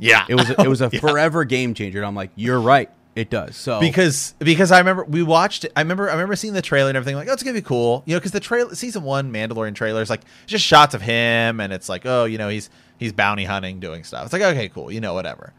Yeah. 0.00 0.24
It 0.28 0.34
was 0.34 0.50
it 0.50 0.66
was 0.68 0.80
a 0.80 0.90
Yeah. 0.92 1.00
forever 1.00 1.44
game 1.44 1.74
changer. 1.74 1.98
And 1.98 2.06
I'm 2.06 2.14
like, 2.16 2.30
you're 2.34 2.60
right. 2.60 2.90
It 3.16 3.28
does. 3.28 3.56
So 3.56 3.80
because 3.80 4.34
because 4.38 4.70
I 4.72 4.78
remember 4.78 5.04
we 5.04 5.22
watched 5.22 5.64
it. 5.64 5.72
I 5.76 5.80
remember 5.80 6.08
I 6.08 6.12
remember 6.12 6.36
seeing 6.36 6.54
the 6.54 6.62
trailer 6.62 6.88
and 6.90 6.96
everything 6.96 7.16
like 7.16 7.28
oh 7.28 7.32
it's 7.32 7.42
gonna 7.42 7.54
be 7.54 7.60
cool 7.62 8.02
you 8.06 8.14
know 8.14 8.20
because 8.20 8.30
the 8.32 8.38
trailer 8.40 8.74
season 8.74 9.02
one 9.02 9.32
Mandalorian 9.32 9.74
trailer 9.74 10.00
is 10.00 10.08
like 10.08 10.22
just 10.46 10.64
shots 10.64 10.94
of 10.94 11.02
him 11.02 11.60
and 11.60 11.72
it's 11.72 11.88
like 11.88 12.06
oh 12.06 12.24
you 12.24 12.38
know 12.38 12.48
he's 12.48 12.70
he's 12.98 13.12
bounty 13.12 13.44
hunting 13.44 13.80
doing 13.80 14.04
stuff 14.04 14.24
it's 14.24 14.32
like 14.32 14.42
okay 14.42 14.68
cool 14.68 14.92
you 14.92 15.00
know 15.00 15.12
whatever 15.12 15.52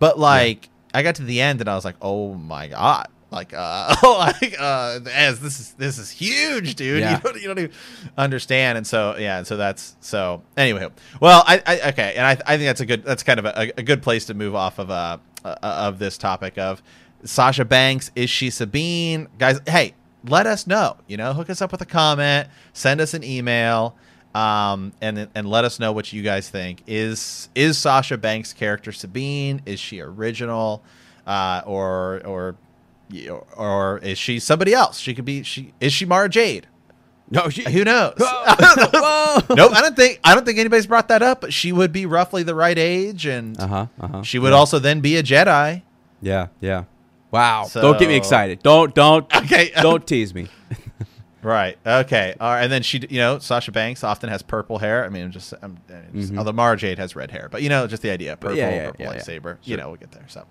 but 0.00 0.18
like 0.18 0.68
I 0.92 1.04
got 1.04 1.14
to 1.14 1.22
the 1.22 1.40
end 1.40 1.60
and 1.60 1.70
I 1.70 1.76
was 1.76 1.84
like 1.84 1.94
oh 2.02 2.34
my 2.34 2.66
god 2.66 3.06
like 3.30 3.52
uh 3.54 3.94
oh 4.02 4.16
like 4.40 4.56
uh 4.58 5.00
as 5.12 5.40
this 5.40 5.60
is 5.60 5.72
this 5.74 5.98
is 5.98 6.10
huge 6.10 6.74
dude. 6.74 7.00
Yeah. 7.00 7.16
you 7.16 7.22
don't 7.22 7.40
you 7.40 7.48
don't 7.48 7.58
even 7.58 7.72
understand. 8.16 8.78
And 8.78 8.86
so 8.86 9.16
yeah 9.18 9.38
and 9.38 9.46
so 9.46 9.56
that's 9.56 9.96
so 10.00 10.42
anyway 10.56 10.88
well 11.20 11.44
I, 11.46 11.62
I 11.66 11.88
okay. 11.90 12.14
And 12.16 12.26
I 12.26 12.30
I 12.46 12.56
think 12.56 12.66
that's 12.66 12.80
a 12.80 12.86
good 12.86 13.04
that's 13.04 13.22
kind 13.22 13.38
of 13.38 13.46
a, 13.46 13.72
a 13.76 13.82
good 13.82 14.02
place 14.02 14.26
to 14.26 14.34
move 14.34 14.54
off 14.54 14.78
of 14.78 14.90
uh 14.90 15.18
uh, 15.44 15.56
of 15.62 15.98
this 15.98 16.18
topic 16.18 16.58
of 16.58 16.82
Sasha 17.24 17.64
Banks 17.64 18.10
is 18.14 18.30
she 18.30 18.50
Sabine? 18.50 19.28
Guys 19.38 19.60
hey 19.66 19.94
let 20.28 20.46
us 20.46 20.66
know. 20.66 20.96
You 21.06 21.16
know 21.16 21.32
hook 21.32 21.50
us 21.50 21.60
up 21.60 21.72
with 21.72 21.80
a 21.80 21.86
comment 21.86 22.48
send 22.72 23.00
us 23.00 23.14
an 23.14 23.24
email 23.24 23.96
um, 24.36 24.92
and 25.00 25.28
and 25.34 25.48
let 25.48 25.64
us 25.64 25.80
know 25.80 25.92
what 25.92 26.12
you 26.12 26.22
guys 26.22 26.50
think. 26.50 26.82
Is 26.86 27.48
is 27.54 27.78
Sasha 27.78 28.18
Banks 28.18 28.52
character 28.52 28.92
Sabine? 28.92 29.62
Is 29.64 29.80
she 29.80 30.00
original? 30.00 30.82
Uh, 31.26 31.62
or 31.64 32.20
or 32.26 32.56
or 33.56 33.98
is 33.98 34.18
she 34.18 34.38
somebody 34.38 34.72
else 34.74 34.98
she 34.98 35.14
could 35.14 35.24
be 35.24 35.42
she 35.42 35.72
is 35.80 35.92
she 35.92 36.04
Mara 36.04 36.28
Jade 36.28 36.66
no, 37.30 37.48
she, 37.48 37.62
who 37.64 37.82
knows 37.84 38.14
Whoa. 38.18 39.40
nope 39.50 39.72
I 39.74 39.80
don't 39.82 39.96
think 39.96 40.20
I 40.24 40.34
don't 40.34 40.44
think 40.44 40.58
anybody's 40.58 40.86
brought 40.86 41.08
that 41.08 41.22
up 41.22 41.40
but 41.40 41.52
she 41.52 41.72
would 41.72 41.92
be 41.92 42.06
roughly 42.06 42.42
the 42.42 42.54
right 42.54 42.78
age 42.78 43.26
and 43.26 43.58
Uh 43.58 43.66
huh. 43.66 43.86
Uh 44.00 44.08
huh. 44.08 44.22
she 44.22 44.38
would 44.38 44.52
also 44.52 44.78
then 44.78 45.00
be 45.00 45.16
a 45.16 45.22
Jedi 45.22 45.82
Yeah. 46.20 46.48
Yeah. 46.60 46.84
Wow. 47.32 47.64
So- 47.64 47.82
don't 47.82 47.98
get 47.98 48.08
me 48.08 48.16
excited. 48.16 48.62
Don't 48.62 48.94
don't 48.94 49.26
Okay. 49.44 49.70
don't 49.80 50.06
tease 50.06 50.32
me. 50.34 50.48
Right. 51.46 51.78
Okay. 51.86 52.34
All 52.40 52.50
right. 52.50 52.64
And 52.64 52.72
then 52.72 52.82
she, 52.82 52.98
you 53.08 53.18
know, 53.18 53.38
Sasha 53.38 53.70
Banks 53.70 54.02
often 54.02 54.28
has 54.30 54.42
purple 54.42 54.78
hair. 54.78 55.04
I 55.04 55.08
mean, 55.10 55.30
just, 55.30 55.54
um, 55.62 55.78
just 56.12 56.34
although 56.36 56.50
Mara 56.52 56.76
Jade 56.76 56.98
has 56.98 57.14
red 57.14 57.30
hair, 57.30 57.48
but 57.48 57.62
you 57.62 57.68
know, 57.68 57.86
just 57.86 58.02
the 58.02 58.10
idea, 58.10 58.36
purple, 58.36 58.56
Mm-hmm. 58.56 58.58
yeah, 58.58 58.74
yeah, 58.74 58.86
purple 58.90 59.04
yeah. 59.06 59.12
lightsaber. 59.14 59.58
You 59.62 59.76
know, 59.76 59.86
we'll 59.90 59.96
get 59.98 60.10
there. 60.10 60.24
So, 60.26 60.44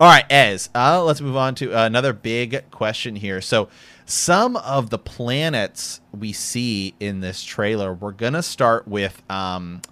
all 0.00 0.08
right, 0.08 0.24
Ez, 0.30 0.70
uh, 0.74 1.04
let's 1.04 1.20
move 1.20 1.36
on 1.36 1.54
to 1.56 1.78
another 1.78 2.14
big 2.14 2.70
question 2.70 3.14
here. 3.16 3.42
So, 3.42 3.68
some 4.06 4.56
of 4.56 4.88
the 4.88 4.98
planets 4.98 6.00
we 6.18 6.32
see 6.32 6.94
in 6.98 7.20
this 7.20 7.44
trailer, 7.44 7.92
we're 7.92 8.12
gonna 8.12 8.42
start 8.42 8.88
with. 8.88 9.22
Um, 9.30 9.82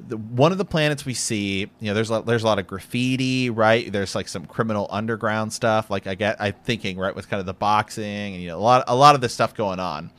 the, 0.00 0.16
one 0.16 0.52
of 0.52 0.58
the 0.58 0.64
planets 0.64 1.04
we 1.04 1.14
see, 1.14 1.60
you 1.60 1.68
know, 1.80 1.94
there's 1.94 2.10
a, 2.10 2.22
there's 2.22 2.42
a 2.42 2.46
lot 2.46 2.58
of 2.58 2.66
graffiti, 2.66 3.50
right? 3.50 3.90
There's 3.90 4.14
like 4.14 4.28
some 4.28 4.46
criminal 4.46 4.86
underground 4.90 5.52
stuff. 5.52 5.90
Like 5.90 6.06
I 6.06 6.14
get, 6.14 6.36
I'm 6.40 6.52
thinking, 6.64 6.98
right, 6.98 7.14
with 7.14 7.28
kind 7.28 7.40
of 7.40 7.46
the 7.46 7.54
boxing 7.54 8.34
and 8.34 8.42
you 8.42 8.48
know 8.48 8.58
a 8.58 8.60
lot 8.60 8.84
a 8.88 8.96
lot 8.96 9.14
of 9.14 9.20
this 9.20 9.32
stuff 9.32 9.54
going 9.54 9.80
on. 9.80 10.10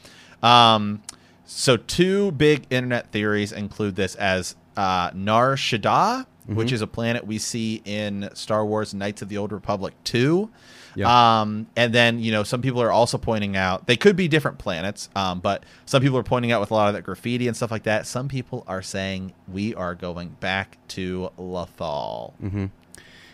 Um, 0.41 1.01
so 1.45 1.77
two 1.77 2.31
big 2.31 2.65
internet 2.69 3.11
theories 3.11 3.51
include 3.51 3.95
this 3.95 4.15
as 4.15 4.55
uh, 4.77 5.11
Nar 5.13 5.55
Shaddaa, 5.55 6.25
which 6.47 6.71
is 6.71 6.81
a 6.81 6.87
planet 6.87 7.25
we 7.25 7.37
see 7.37 7.81
in 7.85 8.29
Star 8.33 8.65
Wars: 8.65 8.93
Knights 8.93 9.21
of 9.21 9.29
the 9.29 9.37
Old 9.37 9.51
Republic 9.51 9.93
two. 10.03 10.49
Yeah. 10.95 11.41
Um, 11.41 11.67
and 11.75 11.93
then 11.93 12.19
you 12.19 12.31
know 12.31 12.43
some 12.43 12.61
people 12.61 12.81
are 12.81 12.91
also 12.91 13.17
pointing 13.17 13.55
out 13.55 13.85
they 13.87 13.97
could 13.97 14.15
be 14.15 14.27
different 14.27 14.57
planets, 14.57 15.09
um, 15.15 15.39
but 15.39 15.63
some 15.85 16.01
people 16.01 16.17
are 16.17 16.23
pointing 16.23 16.51
out 16.51 16.61
with 16.61 16.71
a 16.71 16.73
lot 16.73 16.87
of 16.87 16.93
that 16.93 17.03
graffiti 17.03 17.47
and 17.47 17.55
stuff 17.55 17.71
like 17.71 17.83
that. 17.83 18.07
Some 18.07 18.27
people 18.27 18.63
are 18.67 18.81
saying 18.81 19.33
we 19.47 19.75
are 19.75 19.93
going 19.95 20.29
back 20.39 20.77
to 20.89 21.31
Lothal. 21.37 22.33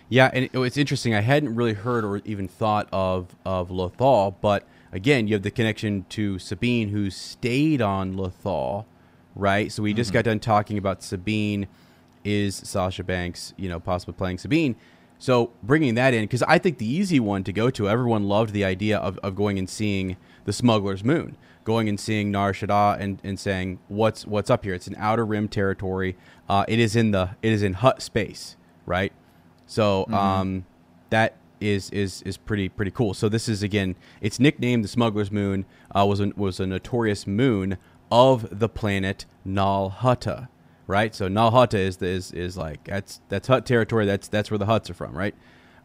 Yeah, 0.10 0.30
and 0.34 0.45
it, 0.45 0.52
it's 0.54 0.78
interesting. 0.78 1.15
I 1.15 1.21
hadn't 1.21 1.56
really 1.56 1.74
heard 1.74 2.04
or 2.04 2.21
even 2.26 2.47
thought 2.47 2.89
of 2.91 3.36
of 3.45 3.69
Lothal, 3.69 4.36
but 4.41 4.67
again, 4.91 5.28
you 5.28 5.36
have 5.36 5.43
the 5.43 5.52
connection 5.52 6.06
to 6.10 6.38
Sabine, 6.39 6.89
who 6.89 7.10
stayed 7.10 7.82
on 7.82 8.15
Lothal, 8.15 8.86
right? 9.36 9.71
So 9.71 9.84
we 9.84 9.93
just 9.93 10.12
got 10.12 10.26
done 10.26 10.39
talking 10.39 10.78
about 10.78 11.02
Sabine 11.02 11.67
is 12.24 12.56
Sasha 12.56 13.04
Banks, 13.04 13.54
you 13.58 13.69
know, 13.69 13.80
possibly 13.80 14.13
playing 14.13 14.38
Sabine. 14.38 14.76
So 15.21 15.51
bringing 15.62 15.93
that 15.93 16.15
in, 16.15 16.23
because 16.23 16.41
I 16.41 16.57
think 16.57 16.79
the 16.79 16.91
easy 16.91 17.19
one 17.19 17.43
to 17.43 17.53
go 17.53 17.69
to, 17.69 17.88
everyone 17.88 18.23
loved 18.27 18.53
the 18.53 18.65
idea 18.65 18.97
of, 18.97 19.19
of 19.19 19.36
going 19.36 19.60
and 19.60 19.69
seeing 19.69 20.17
the 20.45 20.51
Smuggler's 20.51 21.03
Moon, 21.03 21.38
going 21.63 21.88
and 21.88 21.99
seeing 21.99 22.31
Nar 22.31 22.53
Shaddaa 22.53 22.99
and, 22.99 23.19
and 23.23 23.39
saying 23.39 23.77
what's 23.88 24.25
what's 24.25 24.49
up 24.49 24.63
here. 24.63 24.73
It's 24.73 24.88
an 24.88 24.95
outer 24.97 25.23
rim 25.23 25.47
territory. 25.47 26.17
Uh, 26.49 26.65
it 26.67 26.79
is 26.79 26.95
in 26.95 27.12
the 27.12 27.36
it 27.43 27.51
is 27.51 27.62
in 27.62 27.73
Hutt 27.73 28.01
space, 28.01 28.57
right? 28.88 29.13
So 29.67 30.07
um, 30.07 30.65
that 31.12 31.36
is 31.60 31.91
is 31.91 32.23
is 32.23 32.38
pretty 32.38 32.67
pretty 32.67 32.89
cool. 32.89 33.13
So 33.13 33.29
this 33.29 33.47
is 33.47 33.62
again, 33.62 33.95
it's 34.21 34.39
nicknamed 34.39 34.84
the 34.84 34.88
Smuggler's 34.88 35.29
Moon. 35.31 35.65
Uh, 35.95 36.03
was 36.07 36.19
a, 36.19 36.31
was 36.36 36.60
a 36.60 36.65
notorious 36.65 37.27
moon 37.27 37.77
of 38.12 38.60
the 38.60 38.67
planet 38.67 39.27
Nal 39.45 39.97
Hutta, 39.99 40.47
right? 40.91 41.15
So 41.15 41.27
Nal 41.27 41.51
Hutta 41.51 41.80
is 41.80 42.01
is 42.01 42.32
is 42.32 42.58
like 42.58 42.84
that's 42.84 43.21
that's 43.30 43.47
Hutt 43.47 43.65
territory. 43.65 44.06
That's 44.06 44.27
that's 44.27 44.51
where 44.51 44.58
the 44.58 44.65
Hutts 44.65 44.89
are 44.89 44.93
from, 44.93 45.17
right? 45.17 45.34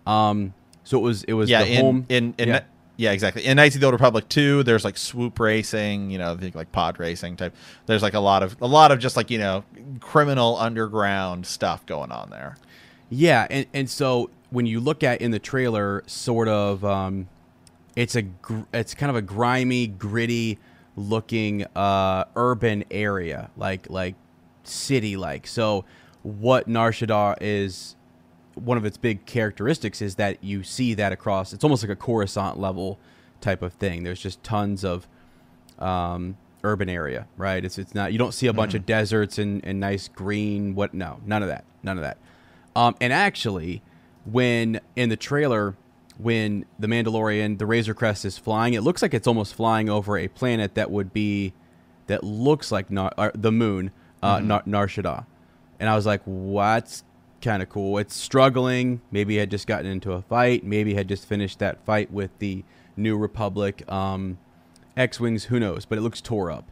Um, 0.06 0.52
so 0.84 0.98
it 0.98 1.02
was 1.02 1.24
it 1.24 1.32
was 1.32 1.48
yeah, 1.48 1.62
the 1.62 1.72
in, 1.72 1.84
home 1.84 2.06
in 2.08 2.34
in 2.38 2.48
yeah. 2.48 2.60
yeah. 2.96 3.12
exactly. 3.12 3.44
In 3.44 3.56
Knights 3.56 3.76
of 3.76 3.80
the 3.80 3.86
Old 3.86 3.94
Republic 3.94 4.28
2, 4.28 4.64
there's 4.64 4.84
like 4.84 4.96
swoop 4.96 5.40
racing, 5.40 6.10
you 6.10 6.18
know, 6.18 6.36
think 6.36 6.54
like 6.54 6.72
pod 6.72 6.98
racing 6.98 7.36
type. 7.36 7.54
There's 7.86 8.02
like 8.02 8.14
a 8.14 8.20
lot 8.20 8.42
of 8.42 8.56
a 8.60 8.66
lot 8.66 8.92
of 8.92 8.98
just 8.98 9.16
like, 9.16 9.30
you 9.30 9.38
know, 9.38 9.64
criminal 10.00 10.56
underground 10.56 11.46
stuff 11.46 11.86
going 11.86 12.12
on 12.12 12.30
there. 12.30 12.56
Yeah, 13.08 13.46
and, 13.50 13.66
and 13.72 13.88
so 13.88 14.30
when 14.50 14.66
you 14.66 14.80
look 14.80 15.02
at 15.02 15.20
in 15.20 15.30
the 15.30 15.38
trailer, 15.38 16.02
sort 16.06 16.48
of, 16.48 16.84
um, 16.84 17.28
it's 17.94 18.16
a 18.16 18.22
gr- 18.22 18.62
it's 18.74 18.94
kind 18.94 19.10
of 19.10 19.16
a 19.16 19.22
grimy, 19.22 19.86
gritty 19.86 20.58
looking 20.96 21.64
uh, 21.76 22.24
urban 22.34 22.84
area, 22.90 23.50
like 23.56 23.88
like 23.90 24.14
city 24.68 25.16
like. 25.16 25.46
So 25.46 25.84
what 26.22 26.68
Nar 26.68 26.90
Shaddaa 26.90 27.36
is 27.40 27.96
one 28.54 28.78
of 28.78 28.84
its 28.84 28.96
big 28.96 29.26
characteristics 29.26 30.00
is 30.00 30.16
that 30.16 30.42
you 30.42 30.62
see 30.62 30.94
that 30.94 31.12
across. 31.12 31.52
It's 31.52 31.62
almost 31.62 31.82
like 31.82 31.90
a 31.90 31.96
Coruscant 31.96 32.58
level 32.58 32.98
type 33.40 33.62
of 33.62 33.74
thing. 33.74 34.02
There's 34.02 34.20
just 34.20 34.42
tons 34.42 34.84
of 34.84 35.06
um, 35.78 36.36
urban 36.64 36.88
area, 36.88 37.26
right? 37.36 37.64
It's 37.64 37.78
it's 37.78 37.94
not 37.94 38.12
you 38.12 38.18
don't 38.18 38.32
see 38.32 38.46
a 38.46 38.52
bunch 38.52 38.74
of 38.74 38.86
deserts 38.86 39.38
and, 39.38 39.64
and 39.64 39.78
nice 39.78 40.08
green. 40.08 40.74
What? 40.74 40.94
No, 40.94 41.20
none 41.24 41.42
of 41.42 41.48
that. 41.48 41.64
None 41.82 41.98
of 41.98 42.02
that. 42.02 42.18
Um, 42.74 42.96
and 43.00 43.12
actually, 43.12 43.82
when 44.24 44.80
in 44.96 45.08
the 45.08 45.16
trailer, 45.16 45.76
when 46.18 46.64
the 46.78 46.86
Mandalorian, 46.86 47.58
the 47.58 47.66
Razor 47.66 47.94
Crest 47.94 48.24
is 48.24 48.38
flying, 48.38 48.74
it 48.74 48.82
looks 48.82 49.02
like 49.02 49.14
it's 49.14 49.26
almost 49.26 49.54
flying 49.54 49.88
over 49.88 50.18
a 50.18 50.28
planet 50.28 50.74
that 50.74 50.90
would 50.90 51.12
be 51.12 51.52
that 52.06 52.24
looks 52.24 52.72
like 52.72 52.86
uh, 52.94 53.30
the 53.34 53.52
moon, 53.52 53.90
uh, 54.22 54.40
Nar- 54.40 54.62
Nar 54.66 54.86
Shaddaa. 54.86 55.26
And 55.78 55.88
I 55.88 55.94
was 55.94 56.06
like, 56.06 56.22
what's 56.24 57.04
kind 57.40 57.62
of 57.62 57.68
cool. 57.68 57.98
It's 57.98 58.14
struggling. 58.14 59.00
Maybe 59.10 59.34
he 59.34 59.38
had 59.38 59.50
just 59.50 59.66
gotten 59.66 59.86
into 59.86 60.12
a 60.12 60.22
fight. 60.22 60.64
Maybe 60.64 60.94
had 60.94 61.08
just 61.08 61.26
finished 61.26 61.58
that 61.60 61.84
fight 61.84 62.10
with 62.10 62.36
the 62.38 62.64
New 62.96 63.16
Republic 63.16 63.90
um, 63.90 64.38
X-wings. 64.96 65.44
Who 65.44 65.60
knows? 65.60 65.84
But 65.84 65.98
it 65.98 66.00
looks 66.00 66.20
tore 66.20 66.50
up, 66.50 66.68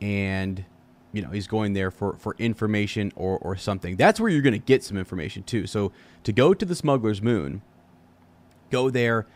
and 0.00 0.64
you 1.12 1.22
know 1.22 1.30
he's 1.30 1.46
going 1.46 1.74
there 1.74 1.90
for 1.90 2.16
for 2.16 2.34
information 2.38 3.12
or 3.16 3.38
or 3.38 3.56
something. 3.56 3.96
That's 3.96 4.18
where 4.18 4.30
you're 4.30 4.42
going 4.42 4.52
to 4.52 4.58
get 4.58 4.82
some 4.82 4.96
information 4.96 5.42
too. 5.42 5.66
So 5.66 5.92
to 6.24 6.32
go 6.32 6.54
to 6.54 6.64
the 6.64 6.74
Smuggler's 6.74 7.22
Moon, 7.22 7.62
go 8.70 8.90
there, 8.90 9.26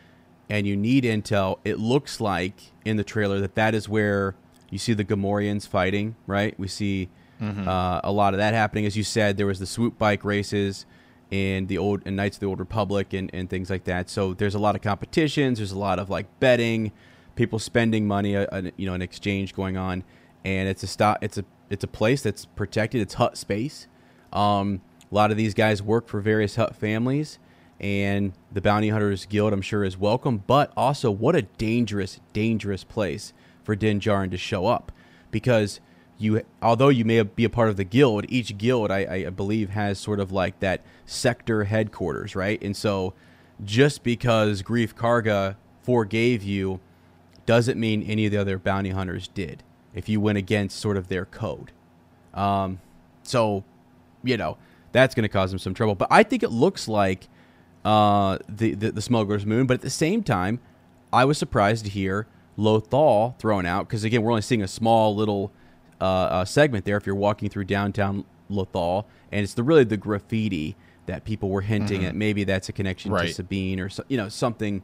and 0.48 0.66
you 0.66 0.76
need 0.76 1.04
intel. 1.04 1.58
It 1.64 1.78
looks 1.78 2.20
like 2.20 2.72
in 2.84 2.96
the 2.96 3.04
trailer 3.04 3.40
that 3.40 3.54
that 3.54 3.74
is 3.74 3.88
where 3.88 4.34
you 4.70 4.78
see 4.78 4.94
the 4.94 5.04
Gamorreans 5.04 5.68
fighting. 5.68 6.16
Right? 6.26 6.58
We 6.58 6.68
see 6.68 7.08
uh, 7.42 8.00
a 8.04 8.12
lot 8.12 8.34
of 8.34 8.38
that 8.38 8.54
happening. 8.54 8.86
As 8.86 8.96
you 8.96 9.04
said, 9.04 9.36
there 9.36 9.46
was 9.46 9.58
the 9.58 9.66
swoop 9.66 9.98
bike 9.98 10.24
races 10.24 10.86
and 11.30 11.66
the 11.68 11.78
old 11.78 12.02
and 12.04 12.14
Knights 12.14 12.36
of 12.36 12.40
the 12.40 12.46
Old 12.46 12.60
Republic 12.60 13.12
and, 13.12 13.30
and 13.32 13.48
things 13.48 13.70
like 13.70 13.84
that. 13.84 14.10
So 14.10 14.34
there's 14.34 14.54
a 14.54 14.58
lot 14.58 14.76
of 14.76 14.82
competitions. 14.82 15.58
There's 15.58 15.72
a 15.72 15.78
lot 15.78 15.98
of 15.98 16.10
like 16.10 16.26
betting, 16.40 16.92
people 17.34 17.58
spending 17.58 18.06
money, 18.06 18.36
uh, 18.36 18.46
uh, 18.52 18.62
you 18.76 18.86
know, 18.86 18.94
an 18.94 19.02
exchange 19.02 19.54
going 19.54 19.76
on, 19.76 20.04
and 20.44 20.68
it's 20.68 20.82
a 20.82 20.86
stop. 20.86 21.18
It's 21.22 21.38
a 21.38 21.44
it's 21.70 21.84
a 21.84 21.88
place 21.88 22.22
that's 22.22 22.44
protected. 22.44 23.00
It's 23.00 23.14
Hutt 23.14 23.38
space. 23.38 23.86
Um, 24.32 24.82
a 25.10 25.14
lot 25.14 25.30
of 25.30 25.36
these 25.36 25.54
guys 25.54 25.82
work 25.82 26.06
for 26.08 26.20
various 26.20 26.56
Hutt 26.56 26.76
families, 26.76 27.38
and 27.80 28.34
the 28.52 28.60
Bounty 28.60 28.90
Hunters 28.90 29.26
Guild, 29.26 29.52
I'm 29.52 29.62
sure, 29.62 29.84
is 29.84 29.96
welcome. 29.96 30.44
But 30.46 30.72
also, 30.76 31.10
what 31.10 31.34
a 31.34 31.42
dangerous, 31.42 32.20
dangerous 32.32 32.84
place 32.84 33.32
for 33.64 33.74
Din 33.74 34.00
Djarin 34.00 34.30
to 34.30 34.36
show 34.36 34.66
up, 34.66 34.92
because 35.30 35.80
you 36.22 36.42
although 36.60 36.88
you 36.88 37.04
may 37.04 37.22
be 37.22 37.44
a 37.44 37.50
part 37.50 37.68
of 37.68 37.76
the 37.76 37.84
guild 37.84 38.24
each 38.28 38.56
guild 38.56 38.90
I, 38.90 39.26
I 39.26 39.30
believe 39.30 39.70
has 39.70 39.98
sort 39.98 40.20
of 40.20 40.32
like 40.32 40.60
that 40.60 40.82
sector 41.06 41.64
headquarters 41.64 42.34
right? 42.36 42.62
And 42.62 42.76
so 42.76 43.14
just 43.64 44.02
because 44.02 44.62
Greef 44.62 44.94
Karga 44.94 45.56
forgave 45.82 46.42
you 46.42 46.80
doesn't 47.46 47.78
mean 47.78 48.02
any 48.04 48.26
of 48.26 48.32
the 48.32 48.38
other 48.38 48.58
bounty 48.58 48.90
hunters 48.90 49.28
did 49.28 49.62
if 49.94 50.08
you 50.08 50.20
went 50.20 50.38
against 50.38 50.78
sort 50.78 50.96
of 50.96 51.08
their 51.08 51.26
code. 51.26 51.72
Um, 52.32 52.80
so 53.22 53.64
you 54.22 54.36
know 54.36 54.56
that's 54.92 55.14
going 55.14 55.24
to 55.24 55.28
cause 55.28 55.50
them 55.50 55.58
some 55.58 55.74
trouble. 55.74 55.94
But 55.94 56.08
i 56.10 56.22
think 56.22 56.42
it 56.42 56.50
looks 56.50 56.88
like 56.88 57.28
uh, 57.84 58.38
the, 58.48 58.74
the 58.74 58.92
the 58.92 59.02
smuggler's 59.02 59.44
moon 59.44 59.66
but 59.66 59.74
at 59.74 59.80
the 59.80 59.90
same 59.90 60.22
time 60.22 60.60
i 61.12 61.24
was 61.24 61.36
surprised 61.36 61.84
to 61.84 61.90
hear 61.90 62.28
lothal 62.56 63.36
thrown 63.38 63.66
out 63.66 63.88
because 63.88 64.04
again 64.04 64.22
we're 64.22 64.30
only 64.30 64.42
seeing 64.42 64.62
a 64.62 64.68
small 64.68 65.16
little 65.16 65.50
uh, 66.02 66.04
uh, 66.04 66.44
segment 66.44 66.84
there 66.84 66.96
if 66.96 67.06
you're 67.06 67.14
walking 67.14 67.48
through 67.48 67.64
downtown 67.64 68.24
Lothal, 68.50 69.04
and 69.30 69.42
it's 69.42 69.54
the 69.54 69.62
really 69.62 69.84
the 69.84 69.96
graffiti 69.96 70.76
that 71.06 71.24
people 71.24 71.48
were 71.48 71.60
hinting 71.60 72.04
at. 72.04 72.14
Maybe 72.16 72.44
that's 72.44 72.68
a 72.68 72.72
connection 72.72 73.12
to 73.12 73.32
Sabine 73.32 73.78
or 73.78 73.88
so, 73.88 74.04
you 74.08 74.16
know 74.16 74.28
something 74.28 74.82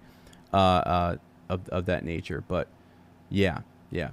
uh, 0.52 0.56
uh, 0.56 1.16
of 1.48 1.68
of 1.70 1.86
that 1.86 2.04
nature. 2.04 2.44
But 2.46 2.68
yeah, 3.30 3.60
yeah. 3.90 4.10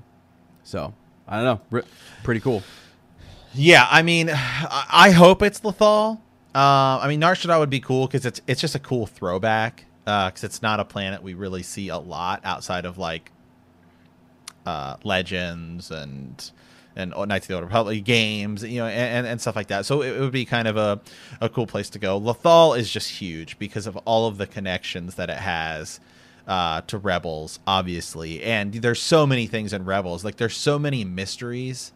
So 0.63 0.93
I 1.27 1.35
don't 1.35 1.45
know, 1.45 1.61
Re- 1.69 1.87
pretty 2.23 2.41
cool. 2.41 2.63
Yeah, 3.53 3.87
I 3.89 4.01
mean, 4.01 4.29
I 4.33 5.11
hope 5.11 5.41
it's 5.41 5.61
Lothal. 5.61 6.19
Uh, 6.53 6.99
I 7.01 7.07
mean, 7.07 7.19
Nar 7.19 7.35
Shaddaa 7.35 7.59
would 7.59 7.69
be 7.69 7.79
cool 7.79 8.07
because 8.07 8.25
it's 8.25 8.41
it's 8.47 8.59
just 8.59 8.75
a 8.75 8.79
cool 8.79 9.05
throwback. 9.05 9.85
Because 10.05 10.43
it's 10.43 10.61
not 10.61 10.79
a 10.79 10.85
planet 10.85 11.23
we 11.23 11.33
really 11.33 11.63
see 11.63 11.89
a 11.89 11.97
lot 11.97 12.41
outside 12.43 12.85
of 12.85 12.99
like 12.99 13.31
uh, 14.65 14.97
Legends 15.03 15.89
and 15.89 16.51
and 16.95 17.13
Knights 17.27 17.45
of 17.45 17.47
the 17.49 17.53
Old 17.55 17.63
Republic 17.63 18.03
games, 18.03 18.63
you 18.63 18.79
know, 18.79 18.88
and, 18.88 19.27
and 19.27 19.41
stuff 19.41 19.55
like 19.55 19.67
that. 19.67 19.86
So 19.86 20.01
it, 20.01 20.15
it 20.15 20.19
would 20.19 20.31
be 20.31 20.45
kind 20.45 20.67
of 20.67 20.77
a, 20.77 21.01
a 21.41 21.49
cool 21.49 21.67
place 21.67 21.89
to 21.91 21.99
go. 21.99 22.19
Lothal 22.19 22.77
is 22.77 22.89
just 22.89 23.10
huge 23.10 23.60
because 23.60 23.88
of 23.88 23.97
all 24.05 24.27
of 24.27 24.38
the 24.38 24.47
connections 24.47 25.15
that 25.15 25.29
it 25.29 25.38
has 25.38 25.99
uh, 26.47 26.81
to 26.81 26.97
Rebels, 26.97 27.60
obviously. 27.67 28.41
And 28.43 28.73
there's 28.73 29.01
so 29.01 29.27
many 29.27 29.47
things 29.47 29.73
in 29.73 29.86
Rebels. 29.86 30.23
Like 30.23 30.38
there's 30.38 30.55
so 30.55 30.79
many 30.79 31.03
mysteries 31.03 31.91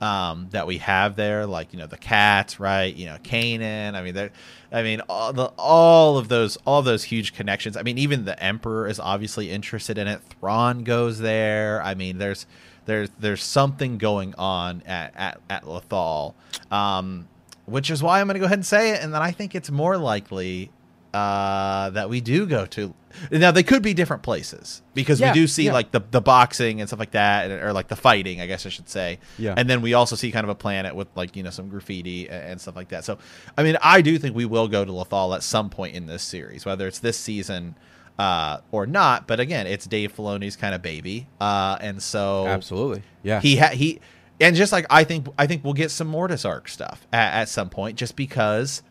um, 0.00 0.48
that 0.50 0.66
we 0.66 0.78
have 0.78 1.16
there, 1.16 1.46
like 1.46 1.72
you 1.72 1.78
know 1.78 1.86
the 1.86 1.96
cats, 1.96 2.58
right? 2.58 2.94
You 2.94 3.06
know 3.06 3.16
Kanan. 3.22 3.94
I 3.94 4.02
mean. 4.02 4.30
I 4.72 4.82
mean, 4.82 5.02
all 5.08 5.32
the 5.32 5.52
all 5.56 6.18
of 6.18 6.26
those 6.26 6.58
all 6.66 6.80
of 6.80 6.84
those 6.84 7.04
huge 7.04 7.32
connections. 7.32 7.76
I 7.76 7.82
mean, 7.82 7.96
even 7.96 8.24
the 8.24 8.42
Emperor 8.42 8.88
is 8.88 8.98
obviously 8.98 9.48
interested 9.48 9.98
in 9.98 10.08
it. 10.08 10.20
Thrawn 10.40 10.82
goes 10.82 11.20
there. 11.20 11.80
I 11.80 11.94
mean, 11.94 12.18
there's 12.18 12.44
there's 12.86 13.10
there's 13.18 13.42
something 13.42 13.98
going 13.98 14.34
on 14.36 14.82
at 14.86 15.12
at, 15.16 15.40
at 15.50 15.64
Lothal, 15.64 16.34
um, 16.70 17.28
which 17.66 17.90
is 17.90 18.02
why 18.02 18.20
I'm 18.20 18.26
going 18.26 18.34
to 18.34 18.40
go 18.40 18.46
ahead 18.46 18.58
and 18.58 18.66
say 18.66 18.90
it. 18.90 19.02
And 19.02 19.12
then 19.14 19.22
I 19.22 19.30
think 19.32 19.54
it's 19.54 19.70
more 19.70 19.96
likely 19.96 20.70
uh, 21.12 21.90
that 21.90 22.08
we 22.10 22.20
do 22.20 22.46
go 22.46 22.66
to. 22.66 22.92
Now 23.30 23.52
they 23.52 23.62
could 23.62 23.82
be 23.82 23.94
different 23.94 24.24
places 24.24 24.82
because 24.92 25.20
Yeah, 25.20 25.30
we 25.30 25.34
do 25.34 25.46
see 25.46 25.66
yeah. 25.66 25.72
like 25.72 25.92
the 25.92 26.00
the 26.10 26.20
boxing 26.20 26.80
and 26.80 26.88
stuff 26.88 26.98
like 26.98 27.12
that, 27.12 27.48
or 27.50 27.72
like 27.72 27.86
the 27.86 27.94
fighting, 27.96 28.40
I 28.40 28.46
guess 28.46 28.66
I 28.66 28.70
should 28.70 28.88
say. 28.88 29.20
Yeah. 29.38 29.54
And 29.56 29.70
then 29.70 29.82
we 29.82 29.94
also 29.94 30.16
see 30.16 30.32
kind 30.32 30.42
of 30.42 30.50
a 30.50 30.54
planet 30.56 30.96
with 30.96 31.06
like 31.14 31.36
you 31.36 31.44
know 31.44 31.50
some 31.50 31.68
graffiti 31.68 32.28
and, 32.28 32.44
and 32.52 32.60
stuff 32.60 32.74
like 32.74 32.88
that. 32.88 33.04
So, 33.04 33.18
I 33.56 33.62
mean, 33.62 33.76
I 33.82 34.00
do 34.00 34.18
think 34.18 34.34
we 34.34 34.44
will 34.46 34.66
go 34.66 34.84
to 34.84 34.90
Lothal 34.90 35.34
at 35.36 35.44
some 35.44 35.70
point 35.70 35.94
in 35.94 36.06
this 36.06 36.24
series, 36.24 36.66
whether 36.66 36.88
it's 36.88 36.98
this 36.98 37.16
season 37.16 37.76
uh, 38.18 38.58
or 38.70 38.86
not. 38.86 39.26
But 39.26 39.40
again, 39.40 39.66
it's 39.66 39.86
Dave 39.86 40.14
Filoni's 40.14 40.56
kind 40.56 40.74
of 40.74 40.82
baby, 40.82 41.26
uh, 41.40 41.78
and 41.80 42.02
so 42.02 42.46
Absolutely, 42.46 43.02
yeah. 43.22 43.40
he 43.40 43.56
ha- 43.56 43.72
he 43.72 44.00
and 44.40 44.56
just 44.56 44.72
like 44.72 44.86
I 44.90 45.04
think 45.04 45.26
I 45.38 45.46
think 45.46 45.64
we'll 45.64 45.74
get 45.74 45.90
some 45.90 46.08
Mortis 46.08 46.44
arc 46.44 46.68
stuff 46.68 47.06
at, 47.12 47.42
at 47.42 47.48
some 47.48 47.70
point 47.70 47.96
just 47.96 48.16
because 48.16 48.82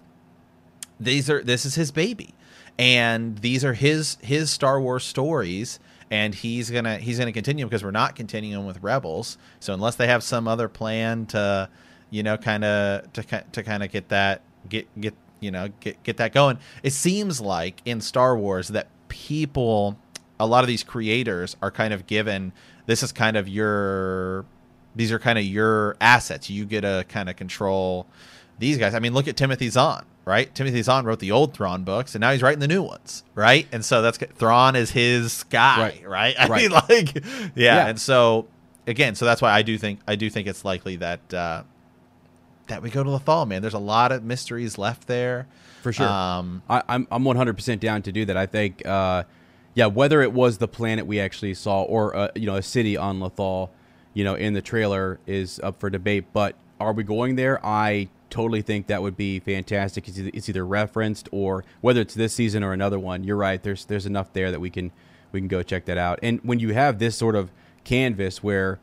these 1.00 1.30
are 1.30 1.44
this 1.44 1.66
is 1.66 1.76
his 1.76 1.92
baby. 1.92 2.34
And 2.80 3.38
these 3.38 3.64
are 3.64 3.74
his 3.74 4.18
his 4.22 4.50
Star 4.50 4.82
Wars 4.82 5.04
stories. 5.04 5.80
And 6.10 6.34
he's 6.34 6.70
gonna 6.70 6.98
he's 6.98 7.20
gonna 7.20 7.32
continue 7.32 7.66
because 7.66 7.84
we're 7.84 7.92
not 7.92 8.16
continuing 8.16 8.66
with 8.66 8.82
Rebels. 8.82 9.38
So 9.60 9.74
unless 9.74 9.96
they 9.96 10.08
have 10.08 10.24
some 10.24 10.48
other 10.48 10.68
plan 10.68 11.26
to 11.28 11.70
you 12.10 12.24
know 12.24 12.38
kind 12.38 12.64
of 12.64 13.12
to 13.14 13.44
to 13.52 13.64
kind 13.64 13.84
of 13.84 13.92
get 13.92 14.10
that 14.10 14.42
get 14.70 14.88
get 15.00 15.16
you 15.40 15.52
know 15.52 15.70
get 15.80 16.02
get 16.04 16.18
that 16.18 16.34
going. 16.34 16.60
It 16.84 16.94
seems 16.94 17.42
like 17.42 17.82
in 17.86 18.00
Star 18.00 18.38
Wars 18.38 18.70
that 18.70 18.88
people 19.14 19.96
a 20.40 20.48
lot 20.48 20.64
of 20.64 20.68
these 20.68 20.84
creators 20.84 21.56
are 21.62 21.70
kind 21.70 21.94
of 21.94 22.08
given 22.08 22.52
this 22.88 23.04
is 23.04 23.12
kind 23.12 23.38
of 23.38 23.48
your 23.48 24.44
these 24.96 25.12
are 25.12 25.20
kind 25.20 25.38
of 25.38 25.46
your 25.46 25.96
assets. 26.02 26.50
You 26.50 26.66
get 26.66 26.82
to 26.82 27.06
kind 27.08 27.30
of 27.30 27.36
control 27.36 28.08
these 28.60 28.78
guys. 28.78 28.96
I 28.96 29.00
mean, 29.00 29.14
look 29.14 29.28
at 29.28 29.38
Timothy 29.38 29.70
Zahn, 29.70 30.04
right? 30.26 30.54
Timothy 30.54 30.82
Zahn 30.82 31.06
wrote 31.06 31.20
the 31.20 31.32
old 31.32 31.54
Thrawn 31.54 31.84
books, 31.84 32.16
and 32.16 32.22
now 32.22 32.32
he's 32.32 32.42
writing 32.42 32.60
the 32.60 32.68
new 32.68 32.82
ones, 32.82 33.24
right? 33.36 33.68
And 33.72 33.86
so 33.86 34.02
that's 34.02 34.18
Thrawn 34.18 34.76
is 34.76 34.92
his 34.92 35.44
guy, 35.44 35.80
right? 35.80 36.08
right? 36.08 36.36
I 36.40 36.48
right. 36.48 36.62
mean, 36.64 36.72
like, 36.72 37.16
yeah. 37.16 37.52
Yeah. 37.56 37.88
And 37.88 38.02
so 38.02 38.48
again, 38.88 39.14
so 39.14 39.26
that's 39.26 39.42
why 39.42 39.52
I 39.52 39.62
do 39.62 39.78
think 39.78 40.00
I 40.08 40.16
do 40.16 40.30
think 40.30 40.48
it's 40.48 40.66
likely 40.66 40.96
that 40.98 41.34
uh, 41.34 41.64
that 42.68 42.82
we 42.82 42.90
go 42.90 43.04
to 43.04 43.10
the 43.10 43.20
Lothal, 43.20 43.48
man. 43.48 43.62
There's 43.62 43.74
a 43.76 43.80
lot 43.80 44.12
of 44.12 44.24
mysteries 44.24 44.80
left 44.80 45.08
there 45.08 45.48
for 45.84 45.94
sure. 45.94 46.08
Um, 46.08 46.64
I, 46.70 46.82
I'm 46.88 47.08
I'm 47.12 47.24
100% 47.24 47.80
down 47.80 48.02
to 48.04 48.12
do 48.12 48.26
that. 48.26 48.38
I 48.38 48.46
think, 48.46 48.86
uh, 48.86 49.24
yeah, 49.76 49.86
whether 49.86 50.22
it 50.22 50.32
was 50.32 50.58
the 50.58 50.68
planet 50.68 51.06
we 51.06 51.20
actually 51.20 51.54
saw 51.54 51.84
or 51.84 52.16
uh, 52.16 52.30
you 52.36 52.48
know 52.48 52.56
a 52.56 52.64
city 52.64 52.98
on 52.98 53.20
Lothal, 53.20 53.70
you 54.14 54.24
know, 54.24 54.34
in 54.34 54.54
the 54.54 54.62
trailer 54.62 55.20
is 55.28 55.60
up 55.60 55.80
for 55.80 55.90
debate. 55.90 56.26
But 56.34 56.56
are 56.80 56.94
we 56.94 57.04
going 57.04 57.36
there? 57.36 57.64
I 57.64 58.10
totally 58.30 58.64
think 58.64 58.88
that 58.88 59.04
would 59.04 59.16
be 59.16 59.40
fantastic. 59.40 60.08
It's 60.08 60.18
either, 60.18 60.32
it's 60.34 60.50
either 60.50 60.66
referenced 60.66 61.30
or 61.32 61.64
whether 61.82 62.02
it's 62.02 62.16
this 62.16 62.34
season 62.34 62.64
or 62.64 62.74
another 62.74 62.98
one. 62.98 63.24
You're 63.24 63.38
right. 63.38 63.62
There's 63.62 63.86
there's 63.86 64.06
enough 64.06 64.34
there 64.34 64.50
that 64.50 64.60
we 64.60 64.70
can 64.70 64.92
we 65.32 65.42
can 65.42 65.48
go 65.48 65.62
check 65.62 65.86
that 65.86 65.98
out. 65.98 66.20
And 66.24 66.40
when 66.44 66.60
you 66.60 66.74
have 66.74 67.00
this 67.00 67.16
sort 67.16 67.36
of 67.36 67.52
canvas 67.84 68.42
where 68.42 68.80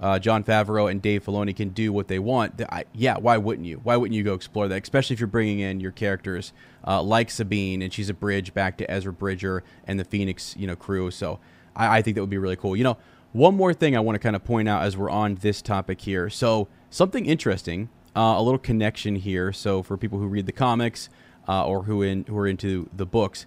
uh, 0.00 0.18
Jon 0.18 0.42
Favreau 0.42 0.90
and 0.90 1.02
Dave 1.02 1.24
Filoni 1.24 1.54
can 1.54 1.68
do 1.68 1.92
what 1.92 2.08
they 2.08 2.18
want, 2.18 2.60
I, 2.70 2.84
yeah, 2.94 3.18
why 3.18 3.36
wouldn't 3.36 3.66
you? 3.66 3.80
Why 3.82 3.96
wouldn't 3.96 4.16
you 4.16 4.22
go 4.22 4.34
explore 4.34 4.66
that? 4.68 4.82
Especially 4.82 5.14
if 5.14 5.20
you're 5.20 5.26
bringing 5.26 5.60
in 5.60 5.80
your 5.80 5.92
characters 5.92 6.52
uh, 6.86 7.02
like 7.02 7.30
Sabine, 7.30 7.82
and 7.82 7.92
she's 7.92 8.08
a 8.08 8.14
bridge 8.14 8.54
back 8.54 8.78
to 8.78 8.90
Ezra 8.90 9.12
Bridger 9.12 9.62
and 9.86 10.00
the 10.00 10.04
Phoenix, 10.04 10.56
you 10.56 10.66
know, 10.66 10.74
crew. 10.74 11.10
So 11.10 11.38
I, 11.76 11.98
I 11.98 12.02
think 12.02 12.14
that 12.14 12.22
would 12.22 12.30
be 12.30 12.38
really 12.38 12.56
cool. 12.56 12.74
You 12.76 12.84
know, 12.84 12.96
one 13.32 13.54
more 13.54 13.74
thing 13.74 13.94
I 13.94 14.00
want 14.00 14.14
to 14.16 14.18
kind 14.18 14.34
of 14.34 14.42
point 14.42 14.68
out 14.68 14.82
as 14.82 14.96
we're 14.96 15.10
on 15.10 15.36
this 15.36 15.60
topic 15.60 16.00
here. 16.00 16.30
So 16.30 16.68
something 16.88 17.26
interesting, 17.26 17.90
uh, 18.16 18.34
a 18.38 18.42
little 18.42 18.58
connection 18.58 19.16
here. 19.16 19.52
So 19.52 19.82
for 19.82 19.98
people 19.98 20.18
who 20.18 20.26
read 20.26 20.46
the 20.46 20.52
comics 20.52 21.10
uh, 21.46 21.66
or 21.66 21.82
who 21.82 22.00
in 22.00 22.24
who 22.24 22.38
are 22.38 22.46
into 22.46 22.88
the 22.96 23.06
books, 23.06 23.44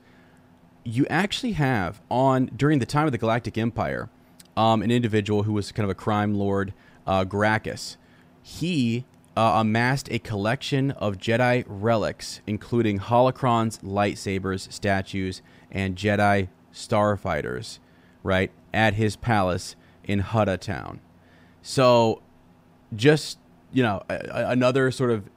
you 0.84 1.08
actually 1.08 1.54
have 1.54 2.00
on 2.12 2.52
during 2.56 2.78
the 2.78 2.86
time 2.86 3.08
of 3.08 3.12
the 3.12 3.18
Galactic 3.18 3.58
Empire 3.58 4.10
um, 4.56 4.82
an 4.82 4.92
individual 4.92 5.44
who 5.44 5.54
was 5.54 5.72
kind 5.72 5.84
of 5.84 5.90
a 5.90 5.96
crime 5.96 6.34
lord, 6.36 6.74
uh, 7.08 7.26
Grakkus. 7.26 7.98
He 8.42 9.06
uh, 9.36 9.58
amassed 9.58 10.10
a 10.12 10.20
collection 10.20 10.92
of 10.92 11.18
Jedi 11.18 11.64
relics, 11.68 12.42
including 12.46 13.00
holocrons, 13.00 13.80
lightsabers, 13.82 14.72
statues, 14.72 15.42
and 15.72 15.96
Jedi 15.96 16.50
starfighters, 16.74 17.80
right, 18.22 18.52
at 18.74 18.96
his 18.96 19.16
palace 19.16 19.76
in 20.04 20.22
Hutta 20.22 20.60
Town. 20.60 21.00
So, 21.62 22.22
just, 22.96 23.40
you 23.72 23.82
know, 23.82 24.04
a- 24.10 24.50
another 24.50 24.92
sort 24.92 25.12
of 25.12 25.30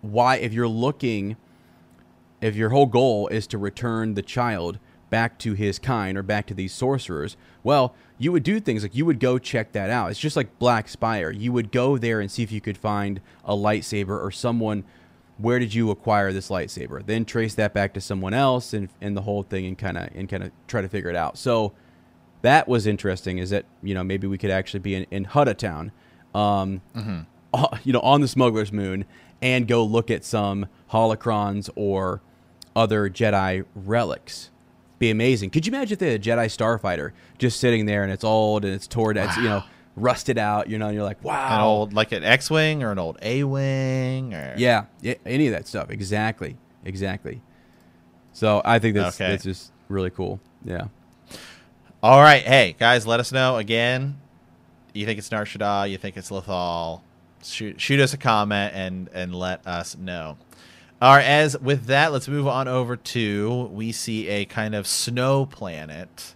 why, 0.00 0.36
if 0.36 0.52
you're 0.52 0.68
looking, 0.68 1.36
if 2.40 2.56
your 2.56 2.70
whole 2.70 2.86
goal 2.86 3.28
is 3.28 3.46
to 3.48 3.58
return 3.58 4.14
the 4.14 4.22
child 4.22 4.78
back 5.10 5.38
to 5.38 5.54
his 5.54 5.78
kind 5.78 6.18
or 6.18 6.22
back 6.22 6.46
to 6.46 6.54
these 6.54 6.72
sorcerers, 6.72 7.36
well, 7.62 7.94
you 8.18 8.32
would 8.32 8.42
do 8.42 8.60
things 8.60 8.82
like 8.82 8.94
you 8.94 9.04
would 9.04 9.20
go 9.20 9.38
check 9.38 9.72
that 9.72 9.90
out. 9.90 10.10
It's 10.10 10.20
just 10.20 10.36
like 10.36 10.58
Black 10.58 10.88
Spire. 10.88 11.30
You 11.30 11.52
would 11.52 11.72
go 11.72 11.98
there 11.98 12.20
and 12.20 12.30
see 12.30 12.42
if 12.42 12.52
you 12.52 12.60
could 12.60 12.78
find 12.78 13.20
a 13.44 13.54
lightsaber 13.54 14.22
or 14.22 14.30
someone. 14.30 14.84
Where 15.36 15.58
did 15.58 15.74
you 15.74 15.90
acquire 15.90 16.32
this 16.32 16.48
lightsaber? 16.48 17.04
Then 17.04 17.24
trace 17.24 17.54
that 17.56 17.74
back 17.74 17.92
to 17.94 18.00
someone 18.00 18.34
else 18.34 18.72
and, 18.72 18.88
and 19.00 19.16
the 19.16 19.22
whole 19.22 19.42
thing 19.42 19.66
and 19.66 19.76
kind 19.76 19.98
of 19.98 20.08
and 20.14 20.28
kind 20.28 20.44
of 20.44 20.52
try 20.68 20.80
to 20.80 20.88
figure 20.88 21.10
it 21.10 21.16
out. 21.16 21.36
So 21.36 21.72
that 22.42 22.68
was 22.68 22.86
interesting. 22.86 23.38
Is 23.38 23.50
that 23.50 23.64
you 23.82 23.94
know 23.94 24.04
maybe 24.04 24.26
we 24.28 24.38
could 24.38 24.50
actually 24.50 24.80
be 24.80 24.94
in, 24.94 25.06
in 25.10 25.24
Hutta 25.26 25.56
Town, 25.56 25.90
um, 26.34 26.82
uh, 27.52 27.78
you 27.82 27.92
know, 27.92 28.00
on 28.00 28.20
the 28.20 28.28
Smuggler's 28.28 28.72
Moon 28.72 29.06
and 29.42 29.66
go 29.66 29.84
look 29.84 30.10
at 30.10 30.24
some 30.24 30.66
holocrons 30.90 31.68
or 31.74 32.20
other 32.76 33.10
Jedi 33.10 33.64
relics. 33.74 34.50
Be 35.04 35.10
amazing. 35.10 35.50
Could 35.50 35.66
you 35.66 35.70
imagine 35.70 35.92
if 35.92 35.98
they 35.98 36.12
had 36.12 36.20
a 36.20 36.24
Jedi 36.24 36.46
starfighter 36.46 37.12
just 37.38 37.60
sitting 37.60 37.84
there 37.84 38.02
and 38.04 38.10
it's 38.12 38.24
old 38.24 38.64
and 38.64 38.72
it's 38.74 38.86
torn, 38.86 39.16
it's 39.18 39.36
you 39.36 39.42
know 39.44 39.62
rusted 39.96 40.38
out, 40.38 40.68
you 40.68 40.78
know, 40.78 40.86
and 40.86 40.94
you're 40.94 41.04
like, 41.04 41.22
wow, 41.22 41.54
an 41.56 41.60
old 41.60 41.92
like 41.92 42.12
an 42.12 42.24
X-wing 42.24 42.82
or 42.82 42.90
an 42.90 42.98
old 42.98 43.18
A-wing 43.20 44.32
or 44.32 44.54
yeah, 44.56 44.86
yeah, 45.02 45.14
any 45.26 45.46
of 45.46 45.52
that 45.52 45.66
stuff. 45.66 45.90
Exactly, 45.90 46.56
exactly. 46.84 47.42
So 48.32 48.62
I 48.64 48.78
think 48.78 48.94
that's 48.96 49.20
Okay. 49.20 49.30
that's 49.30 49.44
just 49.44 49.72
really 49.88 50.10
cool. 50.10 50.40
Yeah. 50.64 50.86
All 52.02 52.20
right, 52.20 52.42
hey 52.42 52.74
guys, 52.78 53.06
let 53.06 53.20
us 53.20 53.30
know 53.30 53.56
again. 53.58 54.18
You 54.94 55.04
think 55.06 55.18
it's 55.18 55.30
Nar 55.30 55.44
Shaddaa? 55.44 55.90
You 55.90 55.98
think 55.98 56.16
it's 56.16 56.30
Lothal? 56.30 57.02
Shoot, 57.42 57.78
shoot 57.80 58.00
us 58.00 58.14
a 58.14 58.16
comment 58.16 58.72
and 58.74 59.10
and 59.12 59.34
let 59.34 59.66
us 59.66 59.98
know. 59.98 60.38
All 61.04 61.12
right, 61.14 61.22
as 61.22 61.60
with 61.60 61.84
that, 61.88 62.12
let's 62.12 62.28
move 62.28 62.46
on 62.48 62.66
over 62.66 62.96
to 62.96 63.64
we 63.70 63.92
see 63.92 64.26
a 64.26 64.46
kind 64.46 64.74
of 64.74 64.86
snow 64.86 65.44
planet 65.44 66.34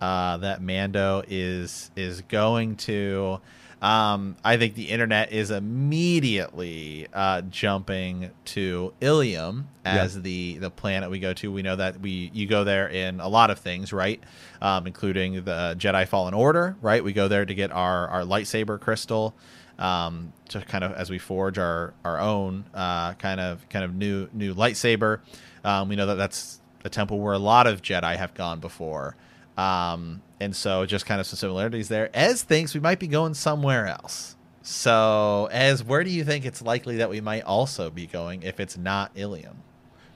uh, 0.00 0.36
that 0.38 0.60
Mando 0.60 1.22
is 1.28 1.92
is 1.94 2.20
going 2.22 2.74
to. 2.78 3.38
Um, 3.80 4.34
I 4.44 4.56
think 4.56 4.74
the 4.74 4.88
internet 4.88 5.30
is 5.30 5.52
immediately 5.52 7.06
uh, 7.14 7.42
jumping 7.42 8.32
to 8.46 8.92
Ilum 9.00 9.66
as 9.84 10.16
Yeah. 10.16 10.22
the 10.22 10.58
the 10.58 10.70
planet 10.72 11.08
we 11.08 11.20
go 11.20 11.32
to. 11.34 11.52
We 11.52 11.62
know 11.62 11.76
that 11.76 12.00
we 12.00 12.32
you 12.34 12.48
go 12.48 12.64
there 12.64 12.88
in 12.88 13.20
a 13.20 13.28
lot 13.28 13.50
of 13.50 13.60
things, 13.60 13.92
right? 13.92 14.20
Um, 14.60 14.88
including 14.88 15.44
the 15.44 15.76
Jedi 15.78 16.08
Fallen 16.08 16.34
Order, 16.34 16.74
right? 16.82 17.04
We 17.04 17.12
go 17.12 17.28
there 17.28 17.46
to 17.46 17.54
get 17.54 17.70
our 17.70 18.08
our 18.08 18.22
lightsaber 18.22 18.80
crystal, 18.80 19.36
um, 19.80 20.32
to 20.50 20.60
kind 20.60 20.84
of 20.84 20.92
as 20.92 21.10
we 21.10 21.18
forge 21.18 21.58
our 21.58 21.94
our 22.04 22.20
own 22.20 22.64
uh, 22.74 23.14
kind 23.14 23.40
of 23.40 23.68
kind 23.68 23.84
of 23.84 23.94
new 23.94 24.28
new 24.32 24.54
lightsaber. 24.54 25.20
Um, 25.64 25.88
we 25.88 25.96
know 25.96 26.06
that 26.06 26.14
that's 26.14 26.60
a 26.84 26.88
temple 26.88 27.18
where 27.18 27.34
a 27.34 27.38
lot 27.38 27.66
of 27.66 27.82
Jedi 27.82 28.16
have 28.16 28.34
gone 28.34 28.60
before. 28.60 29.16
Um, 29.56 30.22
and 30.40 30.54
so 30.56 30.86
just 30.86 31.04
kind 31.04 31.20
of 31.20 31.26
some 31.26 31.36
similarities 31.36 31.88
there. 31.88 32.14
As 32.14 32.42
thinks 32.42 32.72
we 32.72 32.80
might 32.80 32.98
be 32.98 33.08
going 33.08 33.34
somewhere 33.34 33.86
else. 33.86 34.36
So, 34.62 35.48
as 35.50 35.82
where 35.82 36.04
do 36.04 36.10
you 36.10 36.22
think 36.22 36.44
it's 36.44 36.62
likely 36.62 36.98
that 36.98 37.10
we 37.10 37.20
might 37.20 37.42
also 37.42 37.90
be 37.90 38.06
going 38.06 38.42
if 38.42 38.60
it's 38.60 38.76
not 38.76 39.14
Ilum? 39.16 39.56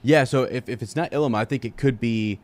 Yeah, 0.03 0.23
so 0.23 0.43
if, 0.43 0.69
if 0.69 0.83
it's 0.83 0.95
not 0.95 1.11
Ilum, 1.11 1.35
I 1.35 1.45
think 1.45 1.65
it 1.65 1.77
could 1.77 1.99
be 1.99 2.39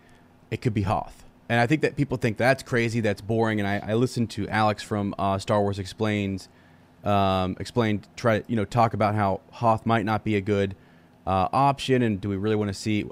it 0.49 0.61
could 0.61 0.73
be 0.73 0.81
Hoth. 0.81 1.23
And 1.47 1.59
I 1.59 1.67
think 1.67 1.81
that 1.81 1.95
people 1.95 2.17
think 2.17 2.37
that's 2.37 2.63
crazy, 2.63 3.01
that's 3.01 3.21
boring. 3.21 3.59
And 3.59 3.67
I, 3.67 3.91
I 3.91 3.93
listened 3.93 4.29
to 4.31 4.47
Alex 4.47 4.83
from 4.83 5.13
uh, 5.19 5.37
Star 5.37 5.61
Wars 5.61 5.79
Explains 5.79 6.49
um, 7.03 7.55
explained 7.59 8.07
try 8.15 8.39
to 8.39 8.45
you 8.47 8.55
know 8.55 8.65
talk 8.65 8.93
about 8.93 9.15
how 9.15 9.41
Hoth 9.51 9.85
might 9.85 10.05
not 10.05 10.23
be 10.23 10.35
a 10.35 10.41
good 10.41 10.75
uh, 11.25 11.47
option, 11.53 12.01
and 12.01 12.19
do 12.19 12.29
we 12.29 12.35
really 12.35 12.55
want 12.55 12.69
to 12.69 12.73
see? 12.73 13.05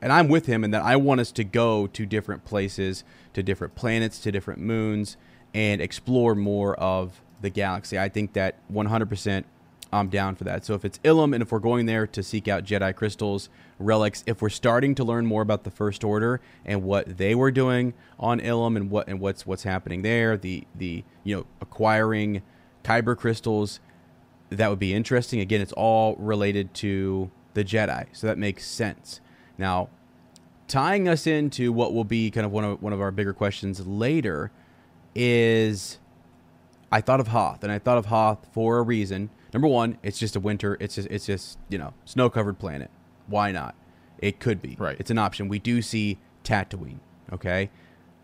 And 0.00 0.12
I'm 0.12 0.28
with 0.28 0.46
him 0.46 0.64
in 0.64 0.70
that 0.72 0.82
I 0.82 0.96
want 0.96 1.20
us 1.20 1.32
to 1.32 1.44
go 1.44 1.86
to 1.88 2.06
different 2.06 2.44
places, 2.44 3.04
to 3.32 3.42
different 3.42 3.74
planets, 3.74 4.18
to 4.20 4.32
different 4.32 4.60
moons, 4.60 5.16
and 5.52 5.80
explore 5.80 6.34
more 6.34 6.74
of 6.76 7.20
the 7.40 7.50
galaxy. 7.50 7.98
I 7.98 8.08
think 8.08 8.32
that 8.34 8.56
100% 8.72 9.44
I'm 9.92 10.08
down 10.08 10.34
for 10.34 10.44
that. 10.44 10.64
So 10.64 10.74
if 10.74 10.84
it's 10.84 10.98
Ilum, 10.98 11.32
and 11.34 11.42
if 11.42 11.52
we're 11.52 11.60
going 11.60 11.86
there 11.86 12.06
to 12.06 12.22
seek 12.22 12.48
out 12.48 12.64
Jedi 12.64 12.94
crystals, 12.94 13.48
relics, 13.78 14.24
if 14.26 14.42
we're 14.42 14.48
starting 14.48 14.94
to 14.96 15.04
learn 15.04 15.24
more 15.24 15.42
about 15.42 15.64
the 15.64 15.70
First 15.70 16.02
Order 16.04 16.40
and 16.64 16.82
what 16.82 17.16
they 17.16 17.34
were 17.34 17.50
doing 17.50 17.94
on 18.18 18.40
Ilum 18.40 18.76
and 18.76 18.90
what 18.90 19.08
and 19.08 19.20
what's 19.20 19.46
what's 19.46 19.62
happening 19.62 20.02
there, 20.02 20.36
the 20.36 20.66
the 20.74 21.04
you 21.22 21.36
know 21.36 21.46
acquiring 21.60 22.42
Kyber 22.84 23.16
crystals, 23.16 23.80
that 24.50 24.70
would 24.70 24.78
be 24.78 24.94
interesting. 24.94 25.40
Again, 25.40 25.60
it's 25.60 25.72
all 25.72 26.14
related 26.16 26.72
to 26.74 27.30
the 27.54 27.64
Jedi, 27.64 28.06
so 28.12 28.26
that 28.26 28.38
makes 28.38 28.64
sense. 28.64 29.20
Now, 29.58 29.88
tying 30.68 31.08
us 31.08 31.26
into 31.26 31.72
what 31.72 31.92
will 31.92 32.04
be 32.04 32.30
kind 32.30 32.46
of 32.46 32.52
one 32.52 32.64
of 32.64 32.82
one 32.82 32.92
of 32.92 33.00
our 33.00 33.10
bigger 33.10 33.32
questions 33.32 33.86
later 33.86 34.50
is 35.14 35.98
I 36.92 37.00
thought 37.00 37.20
of 37.20 37.28
Hoth, 37.28 37.62
and 37.62 37.72
I 37.72 37.78
thought 37.78 37.98
of 37.98 38.06
Hoth 38.06 38.46
for 38.52 38.78
a 38.78 38.82
reason. 38.82 39.30
Number 39.52 39.68
one, 39.68 39.98
it's 40.02 40.18
just 40.18 40.36
a 40.36 40.40
winter. 40.40 40.76
It's 40.80 40.96
just 40.96 41.08
it's 41.10 41.26
just 41.26 41.58
you 41.68 41.78
know 41.78 41.94
snow 42.04 42.28
covered 42.30 42.58
planet. 42.58 42.90
Why 43.26 43.52
not? 43.52 43.74
It 44.18 44.40
could 44.40 44.60
be. 44.60 44.76
Right. 44.78 44.96
It's 44.98 45.10
an 45.10 45.18
option. 45.18 45.48
We 45.48 45.58
do 45.58 45.82
see 45.82 46.18
Tatooine. 46.44 46.98
Okay. 47.32 47.70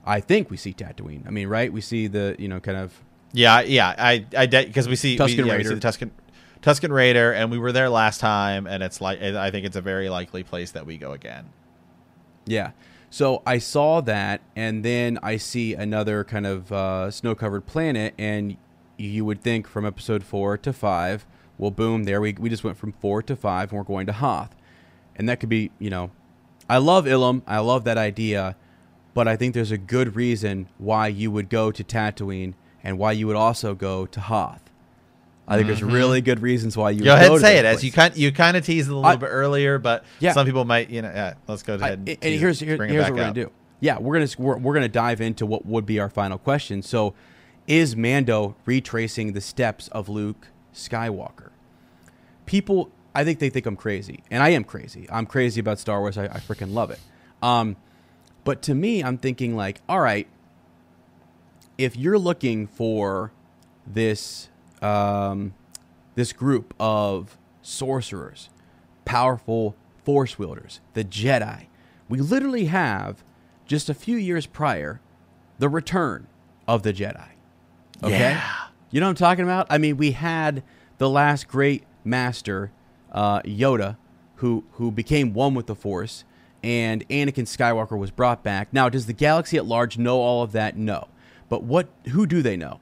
I 0.04 0.20
think 0.20 0.50
we 0.50 0.56
see 0.56 0.72
Tatooine. 0.72 1.26
I 1.26 1.30
mean, 1.30 1.48
right? 1.48 1.72
We 1.72 1.80
see 1.80 2.06
the 2.06 2.36
you 2.38 2.48
know 2.48 2.60
kind 2.60 2.78
of 2.78 3.02
Yeah, 3.32 3.60
yeah, 3.60 3.94
I, 3.96 4.26
I, 4.36 4.46
because 4.46 4.88
we 4.88 4.96
see 4.96 5.16
Tusken 5.16 5.28
we, 5.28 5.36
yeah, 5.36 5.56
we 5.56 5.58
Raider. 5.58 5.74
the 5.74 5.80
Tusken, 5.80 6.10
Tusken 6.62 6.90
Raider, 6.90 7.32
and 7.32 7.50
we 7.50 7.58
were 7.58 7.72
there 7.72 7.88
last 7.88 8.20
time, 8.20 8.66
and 8.66 8.82
it's 8.82 9.00
like 9.00 9.22
I 9.22 9.50
think 9.50 9.66
it's 9.66 9.76
a 9.76 9.80
very 9.80 10.08
likely 10.08 10.42
place 10.42 10.72
that 10.72 10.84
we 10.86 10.98
go 10.98 11.12
again. 11.12 11.50
Yeah. 12.46 12.72
So 13.08 13.42
I 13.44 13.58
saw 13.58 14.00
that, 14.02 14.40
and 14.54 14.84
then 14.84 15.18
I 15.22 15.36
see 15.36 15.74
another 15.74 16.24
kind 16.24 16.46
of 16.46 16.72
uh, 16.72 17.10
snow 17.10 17.34
covered 17.34 17.66
planet, 17.66 18.14
and 18.18 18.56
you 18.98 19.24
would 19.24 19.42
think 19.42 19.66
from 19.66 19.84
episode 19.86 20.22
four 20.22 20.56
to 20.58 20.72
five, 20.72 21.26
well, 21.58 21.70
boom, 21.70 22.04
there 22.04 22.20
we, 22.20 22.34
we 22.38 22.48
just 22.48 22.64
went 22.64 22.76
from 22.76 22.92
four 22.92 23.22
to 23.22 23.34
five, 23.36 23.70
and 23.70 23.78
we're 23.78 23.84
going 23.84 24.06
to 24.06 24.12
Hoth. 24.12 24.54
And 25.16 25.28
that 25.28 25.40
could 25.40 25.48
be, 25.48 25.70
you 25.78 25.90
know, 25.90 26.10
I 26.68 26.78
love 26.78 27.04
Ilum. 27.04 27.42
I 27.46 27.58
love 27.58 27.84
that 27.84 27.98
idea. 27.98 28.56
but 29.12 29.26
I 29.26 29.36
think 29.36 29.54
there's 29.54 29.72
a 29.72 29.78
good 29.78 30.14
reason 30.16 30.68
why 30.78 31.08
you 31.08 31.30
would 31.30 31.48
go 31.48 31.72
to 31.72 31.82
Tatooine 31.82 32.54
and 32.84 32.98
why 32.98 33.12
you 33.12 33.26
would 33.26 33.36
also 33.36 33.74
go 33.74 34.06
to 34.06 34.20
Hoth. 34.20 34.62
I 35.48 35.56
think 35.56 35.66
there's 35.66 35.82
really 35.82 36.20
good 36.20 36.40
reasons 36.40 36.76
why 36.76 36.90
you 36.90 36.98
Mm-hmm. 36.98 37.04
Go 37.06 37.14
ahead 37.14 37.28
go 37.28 37.34
and 37.34 37.42
say 37.42 37.58
it 37.58 37.64
as 37.64 37.82
you 37.82 37.90
kind 37.90 38.16
you 38.16 38.30
kind 38.30 38.56
of 38.56 38.64
teased 38.64 38.88
it 38.88 38.92
a 38.92 38.94
little 38.94 39.10
I- 39.10 39.16
bit 39.16 39.26
earlier, 39.26 39.78
but 39.78 40.04
Yeah. 40.20 40.32
some 40.32 40.46
people 40.46 40.64
might 40.64 40.90
you 40.90 41.02
know. 41.02 41.10
Yeah, 41.12 41.34
let's 41.48 41.62
go 41.64 41.74
ahead. 41.74 41.82
I- 41.82 41.92
and, 41.94 42.08
and 42.08 42.20
tease- 42.20 42.40
here's 42.40 42.60
here- 42.60 42.76
bring 42.76 42.90
it 42.90 42.92
here's 42.92 43.04
what 43.06 43.12
we're 43.14 43.18
gonna 43.20 43.34
do. 43.34 43.50
Yeah, 43.80 43.98
we're 43.98 44.14
gonna 44.18 44.28
we're, 44.38 44.58
we're 44.58 44.74
gonna 44.74 44.88
dive 44.88 45.20
into 45.20 45.44
what 45.46 45.66
would 45.66 45.86
be 45.86 45.98
our 45.98 46.08
final 46.10 46.38
question. 46.38 46.82
So, 46.82 47.14
is 47.66 47.96
Mando 47.96 48.54
retracing 48.64 49.32
the 49.32 49.40
steps 49.40 49.88
of 49.88 50.08
Luke 50.08 50.48
Skywalker? 50.74 51.48
People, 52.46 52.90
I 53.14 53.24
think 53.24 53.38
they 53.38 53.50
think 53.50 53.66
I'm 53.66 53.76
crazy, 53.76 54.22
and 54.30 54.42
I 54.42 54.50
am 54.50 54.64
crazy. 54.64 55.08
I'm 55.10 55.26
crazy 55.26 55.60
about 55.60 55.78
Star 55.78 56.00
Wars. 56.00 56.18
I, 56.18 56.24
I 56.26 56.38
freaking 56.38 56.72
love 56.74 56.90
it. 56.90 57.00
Um, 57.42 57.76
but 58.44 58.62
to 58.62 58.74
me, 58.74 59.02
I'm 59.02 59.18
thinking 59.18 59.56
like, 59.56 59.80
all 59.88 60.00
right, 60.00 60.26
if 61.80 61.96
you're 61.96 62.18
looking 62.18 62.66
for 62.66 63.32
this 63.86 64.48
um, 64.82 65.54
this 66.14 66.32
group 66.32 66.74
of 66.80 67.36
sorcerers, 67.62 68.48
powerful 69.04 69.74
force 70.04 70.38
wielders, 70.38 70.80
the 70.94 71.04
Jedi, 71.04 71.66
we 72.08 72.18
literally 72.18 72.66
have 72.66 73.22
just 73.66 73.88
a 73.88 73.94
few 73.94 74.16
years 74.16 74.46
prior 74.46 75.00
the 75.58 75.68
return 75.68 76.26
of 76.66 76.82
the 76.82 76.92
Jedi. 76.92 77.28
Okay, 78.02 78.18
Yeah. 78.18 78.42
you 78.90 79.00
know 79.00 79.06
what 79.06 79.10
I'm 79.10 79.16
talking 79.16 79.44
about? 79.44 79.66
I 79.70 79.78
mean, 79.78 79.96
we 79.96 80.12
had 80.12 80.62
the 80.98 81.08
last 81.08 81.48
great 81.48 81.84
master, 82.04 82.70
uh, 83.12 83.40
Yoda, 83.42 83.96
who 84.36 84.64
who 84.72 84.90
became 84.90 85.32
one 85.34 85.54
with 85.54 85.66
the 85.66 85.74
Force, 85.74 86.24
and 86.62 87.06
Anakin 87.08 87.44
Skywalker 87.46 87.98
was 87.98 88.10
brought 88.10 88.42
back. 88.42 88.68
Now, 88.72 88.88
does 88.88 89.06
the 89.06 89.12
galaxy 89.12 89.56
at 89.58 89.66
large 89.66 89.98
know 89.98 90.20
all 90.20 90.42
of 90.42 90.52
that? 90.52 90.76
No. 90.76 91.08
But 91.50 91.64
what? 91.64 91.88
Who 92.12 92.26
do 92.26 92.40
they 92.40 92.56
know? 92.56 92.80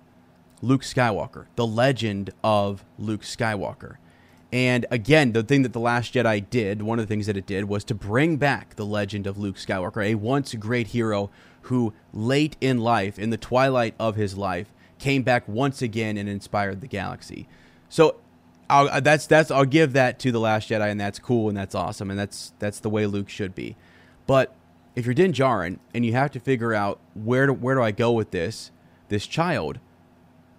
Luke 0.62 0.82
Skywalker, 0.82 1.46
the 1.56 1.66
legend 1.66 2.30
of 2.44 2.84
Luke 2.98 3.22
Skywalker. 3.22 3.96
And 4.52 4.86
again, 4.90 5.32
the 5.32 5.42
thing 5.42 5.62
that 5.62 5.72
The 5.72 5.80
Last 5.80 6.14
Jedi 6.14 6.48
did, 6.48 6.82
one 6.82 6.98
of 6.98 7.06
the 7.06 7.08
things 7.08 7.26
that 7.26 7.36
it 7.36 7.46
did, 7.46 7.64
was 7.64 7.84
to 7.84 7.94
bring 7.94 8.36
back 8.36 8.76
the 8.76 8.86
legend 8.86 9.26
of 9.26 9.36
Luke 9.36 9.56
Skywalker, 9.56 10.04
a 10.04 10.14
once 10.14 10.54
great 10.54 10.88
hero 10.88 11.30
who, 11.62 11.92
late 12.14 12.56
in 12.60 12.78
life, 12.78 13.18
in 13.18 13.30
the 13.30 13.36
twilight 13.36 13.94
of 13.98 14.16
his 14.16 14.38
life, 14.38 14.72
came 14.98 15.22
back 15.22 15.46
once 15.46 15.82
again 15.82 16.16
and 16.16 16.28
inspired 16.28 16.80
the 16.80 16.86
galaxy. 16.86 17.46
So 17.88 18.16
I'll, 18.70 18.88
uh, 18.88 19.00
that's 19.00 19.26
that's 19.26 19.50
I'll 19.50 19.64
give 19.64 19.92
that 19.92 20.18
to 20.20 20.32
The 20.32 20.40
Last 20.40 20.68
Jedi, 20.68 20.90
and 20.90 21.00
that's 21.00 21.18
cool 21.18 21.48
and 21.48 21.56
that's 21.56 21.74
awesome, 21.74 22.10
and 22.10 22.18
that's 22.18 22.52
that's 22.58 22.80
the 22.80 22.90
way 22.90 23.06
Luke 23.06 23.28
should 23.28 23.54
be. 23.54 23.76
But 24.26 24.54
if 24.98 25.06
you're 25.06 25.14
Din 25.14 25.32
Djarin 25.32 25.78
and 25.94 26.04
you 26.04 26.12
have 26.14 26.32
to 26.32 26.40
figure 26.40 26.74
out 26.74 26.98
where 27.14 27.46
do, 27.46 27.52
where 27.52 27.76
do 27.76 27.82
I 27.82 27.92
go 27.92 28.10
with 28.10 28.32
this 28.32 28.72
this 29.08 29.28
child, 29.28 29.78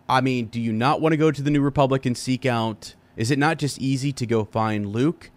I 0.07 0.21
mean, 0.21 0.45
do 0.45 0.61
you 0.61 0.71
not 0.71 1.01
want 1.01 1.11
to 1.11 1.17
go 1.17 1.29
to 1.29 1.41
the 1.41 1.51
New 1.51 1.61
Republic 1.61 2.05
and 2.05 2.17
seek 2.17 2.45
out? 2.45 2.95
Is 3.17 3.31
it 3.31 3.37
not 3.37 3.57
just 3.57 3.79
easy 3.79 4.13
to 4.13 4.25
go 4.25 4.45
find 4.45 4.87
Luke? 4.87 5.29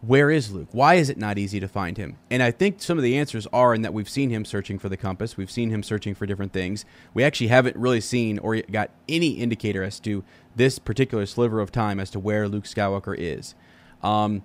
Where 0.00 0.30
is 0.30 0.50
Luke? 0.52 0.68
Why 0.72 0.94
is 0.94 1.10
it 1.10 1.18
not 1.18 1.36
easy 1.36 1.60
to 1.60 1.68
find 1.68 1.98
him? 1.98 2.16
And 2.30 2.42
I 2.42 2.50
think 2.50 2.80
some 2.80 2.96
of 2.96 3.04
the 3.04 3.18
answers 3.18 3.46
are 3.52 3.74
in 3.74 3.82
that 3.82 3.92
we've 3.92 4.08
seen 4.08 4.30
him 4.30 4.46
searching 4.46 4.78
for 4.78 4.88
the 4.88 4.96
compass. 4.96 5.36
We've 5.36 5.50
seen 5.50 5.68
him 5.68 5.82
searching 5.82 6.14
for 6.14 6.24
different 6.24 6.54
things. 6.54 6.86
We 7.12 7.22
actually 7.22 7.48
haven't 7.48 7.76
really 7.76 8.00
seen 8.00 8.38
or 8.38 8.56
got 8.62 8.90
any 9.06 9.32
indicator 9.32 9.82
as 9.82 10.00
to 10.00 10.24
this 10.56 10.78
particular 10.78 11.26
sliver 11.26 11.60
of 11.60 11.70
time 11.70 12.00
as 12.00 12.08
to 12.12 12.18
where 12.18 12.48
Luke 12.48 12.64
Skywalker 12.64 13.14
is. 13.16 13.54
Um, 14.02 14.42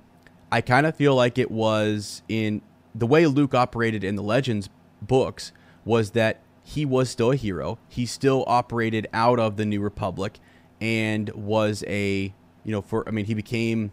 I 0.52 0.60
kind 0.60 0.86
of 0.86 0.98
feel 0.98 1.16
like 1.16 1.38
it 1.38 1.50
was 1.50 2.22
in 2.28 2.62
the 2.98 3.06
way 3.06 3.28
Luke 3.28 3.54
operated 3.54 4.04
in 4.04 4.16
the 4.16 4.24
Legends 4.24 4.70
books 5.02 5.52
was 5.84 6.12
that 6.12 6.42
he 6.64 6.86
was 6.86 7.10
still 7.10 7.32
a 7.32 7.36
hero. 7.36 7.78
He 7.90 8.06
still 8.06 8.44
operated 8.48 9.08
out 9.14 9.40
of 9.40 9.58
the 9.58 9.66
New 9.66 9.82
Republic 9.82 10.40
and 10.82 11.30
was 11.30 11.84
a, 11.88 12.34
you 12.64 12.72
know, 12.72 12.82
for, 12.82 13.08
I 13.08 13.12
mean, 13.12 13.26
he 13.26 13.34
became, 13.34 13.92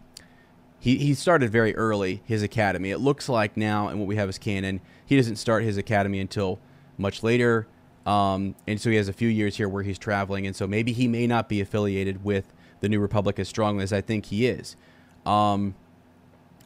he, 0.78 0.96
he 0.96 1.14
started 1.14 1.50
very 1.50 1.76
early 1.76 2.22
his 2.24 2.42
academy. 2.42 2.90
It 2.90 2.98
looks 2.98 3.28
like 3.28 3.56
now, 3.56 3.88
and 3.88 3.98
what 3.98 4.06
we 4.06 4.16
have 4.16 4.28
is 4.28 4.38
canon, 4.38 4.80
he 5.04 5.16
doesn't 5.16 5.36
start 5.36 5.64
his 5.64 5.76
academy 5.76 6.18
until 6.20 6.58
much 6.96 7.22
later. 7.22 7.66
Um, 8.06 8.54
and 8.66 8.80
so 8.80 8.88
he 8.88 8.96
has 8.96 9.08
a 9.08 9.12
few 9.12 9.28
years 9.28 9.56
here 9.56 9.68
where 9.68 9.82
he's 9.82 9.98
traveling. 9.98 10.46
And 10.46 10.56
so 10.56 10.66
maybe 10.66 10.92
he 10.92 11.08
may 11.08 11.26
not 11.26 11.48
be 11.48 11.60
affiliated 11.60 12.24
with 12.24 12.52
the 12.80 12.88
New 12.88 13.00
Republic 13.00 13.38
as 13.38 13.48
strongly 13.48 13.84
as 13.84 13.92
I 13.92 14.00
think 14.00 14.26
he 14.26 14.46
is. 14.46 14.76
Um, 15.26 15.74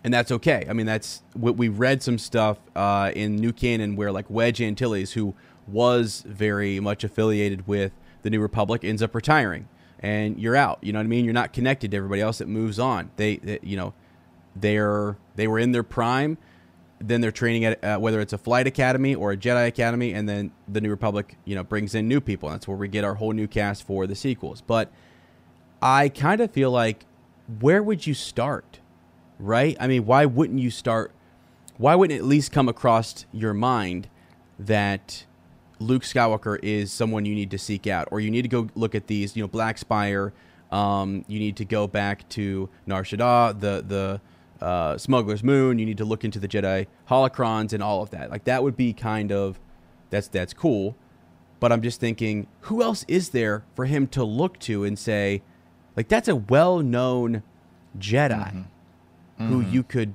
and 0.07 0.15
that's 0.15 0.31
okay. 0.31 0.65
I 0.71 0.73
mean, 0.73 0.87
that's 0.87 1.25
we, 1.35 1.51
we 1.51 1.69
read 1.69 2.01
some 2.01 2.17
stuff 2.17 2.59
uh, 2.77 3.11
in 3.17 3.35
New 3.35 3.53
Canon 3.53 3.97
where 3.97 4.13
like 4.13 4.31
Wedge 4.31 4.63
Antilles, 4.63 5.15
who 5.15 5.35
was 5.67 6.23
very 6.29 6.79
much 6.79 7.03
affiliated 7.03 7.67
with 7.67 7.91
the 8.23 8.31
New 8.31 8.41
Republic, 8.41 8.85
ends 8.85 9.03
up 9.03 9.17
retiring, 9.17 9.69
and 9.99 10.39
you're 10.39 10.55
out. 10.55 10.79
You 10.81 10.93
know 10.93 11.01
what 11.01 11.07
I 11.07 11.09
mean? 11.09 11.25
You're 11.25 11.35
not 11.35 11.53
connected 11.53 11.91
to 11.91 11.97
everybody 11.97 12.21
else 12.21 12.39
that 12.39 12.47
moves 12.47 12.79
on. 12.79 13.11
They, 13.17 13.39
they 13.39 13.59
you 13.65 13.77
know, 13.77 13.95
they're 14.55 15.17
they 15.35 15.49
were 15.49 15.59
in 15.59 15.73
their 15.73 15.83
prime. 15.83 16.39
Then 17.01 17.21
they're 17.21 17.33
training 17.33 17.65
at 17.65 17.83
uh, 17.83 17.99
whether 17.99 18.21
it's 18.21 18.33
a 18.33 18.39
flight 18.39 18.69
academy 18.69 19.13
or 19.13 19.33
a 19.33 19.37
Jedi 19.37 19.67
academy, 19.67 20.15
and 20.15 20.29
then 20.29 20.53
the 20.69 20.81
New 20.81 20.91
Republic, 20.91 21.37
you 21.45 21.57
know, 21.57 21.65
brings 21.65 21.97
in 21.97 22.07
new 22.07 22.21
people. 22.21 22.49
And 22.49 22.55
that's 22.55 22.69
where 22.69 22.77
we 22.77 22.87
get 22.87 23.03
our 23.03 23.15
whole 23.17 23.33
new 23.33 23.49
cast 23.49 23.85
for 23.85 24.07
the 24.07 24.15
sequels. 24.15 24.61
But 24.61 24.93
I 25.83 26.11
kind 26.11 26.41
of 26.41 26.53
feel 26.53 26.71
like, 26.71 27.07
where 27.59 27.83
would 27.83 28.07
you 28.07 28.15
start? 28.15 28.79
Right? 29.39 29.77
I 29.81 29.87
mean, 29.87 30.07
why 30.07 30.27
wouldn't 30.27 30.59
you 30.59 30.71
start? 30.71 31.13
Why 31.79 31.95
wouldn't 31.95 32.19
it 32.19 32.23
at 32.23 32.27
least 32.27 32.53
come 32.53 32.69
across 32.69 33.27
your 33.33 33.53
mind 33.53 34.09
that 34.59 35.27
Luke 35.79 36.03
Skywalker 36.03 36.59
is 36.63 36.91
someone 36.91 37.25
you 37.27 37.35
need 37.35 37.51
to 37.51 37.59
seek 37.59 37.87
out, 37.87 38.09
or 38.11 38.21
you 38.21 38.31
need 38.31 38.43
to 38.43 38.49
go 38.49 38.69
look 38.75 38.95
at 38.95 39.07
these, 39.07 39.37
you 39.37 39.43
know, 39.43 39.49
Black 39.49 39.79
Spire. 39.79 40.33
Um, 40.73 41.25
you 41.29 41.39
need 41.39 41.57
to 41.57 41.65
go 41.65 41.87
back 41.87 42.29
to 42.31 42.69
Nar 42.87 43.03
Shaddaa, 43.03 43.61
the 43.61 43.85
the 43.87 44.65
uh, 44.65 44.97
Smuggler's 44.97 45.45
Moon. 45.45 45.79
You 45.79 45.87
need 45.87 45.99
to 45.99 46.05
look 46.05 46.25
into 46.25 46.39
the 46.39 46.49
Jedi 46.49 46.87
holocrons 47.09 47.73
and 47.73 47.83
all 47.83 48.03
of 48.03 48.11
that. 48.11 48.31
Like 48.31 48.45
that 48.45 48.63
would 48.63 48.77
be 48.77 48.93
kind 48.93 49.31
of 49.31 49.61
that's 50.11 50.29
that's 50.29 50.53
cool. 50.55 50.97
But 51.61 51.73
I'm 51.73 51.83
just 51.83 52.01
thinking, 52.01 52.47
who 52.63 52.83
else 52.83 53.05
is 53.09 53.31
there 53.31 53.65
for 53.75 53.87
him 53.87 54.07
to 54.09 54.25
look 54.25 54.59
to 54.61 54.85
and 54.85 54.99
say, 54.99 55.43
like 55.97 56.09
that's 56.09 56.29
a 56.29 56.37
well-known 56.37 57.43
Jedi 57.99 58.67
who 59.39 59.61
you 59.61 59.83
could 59.83 60.15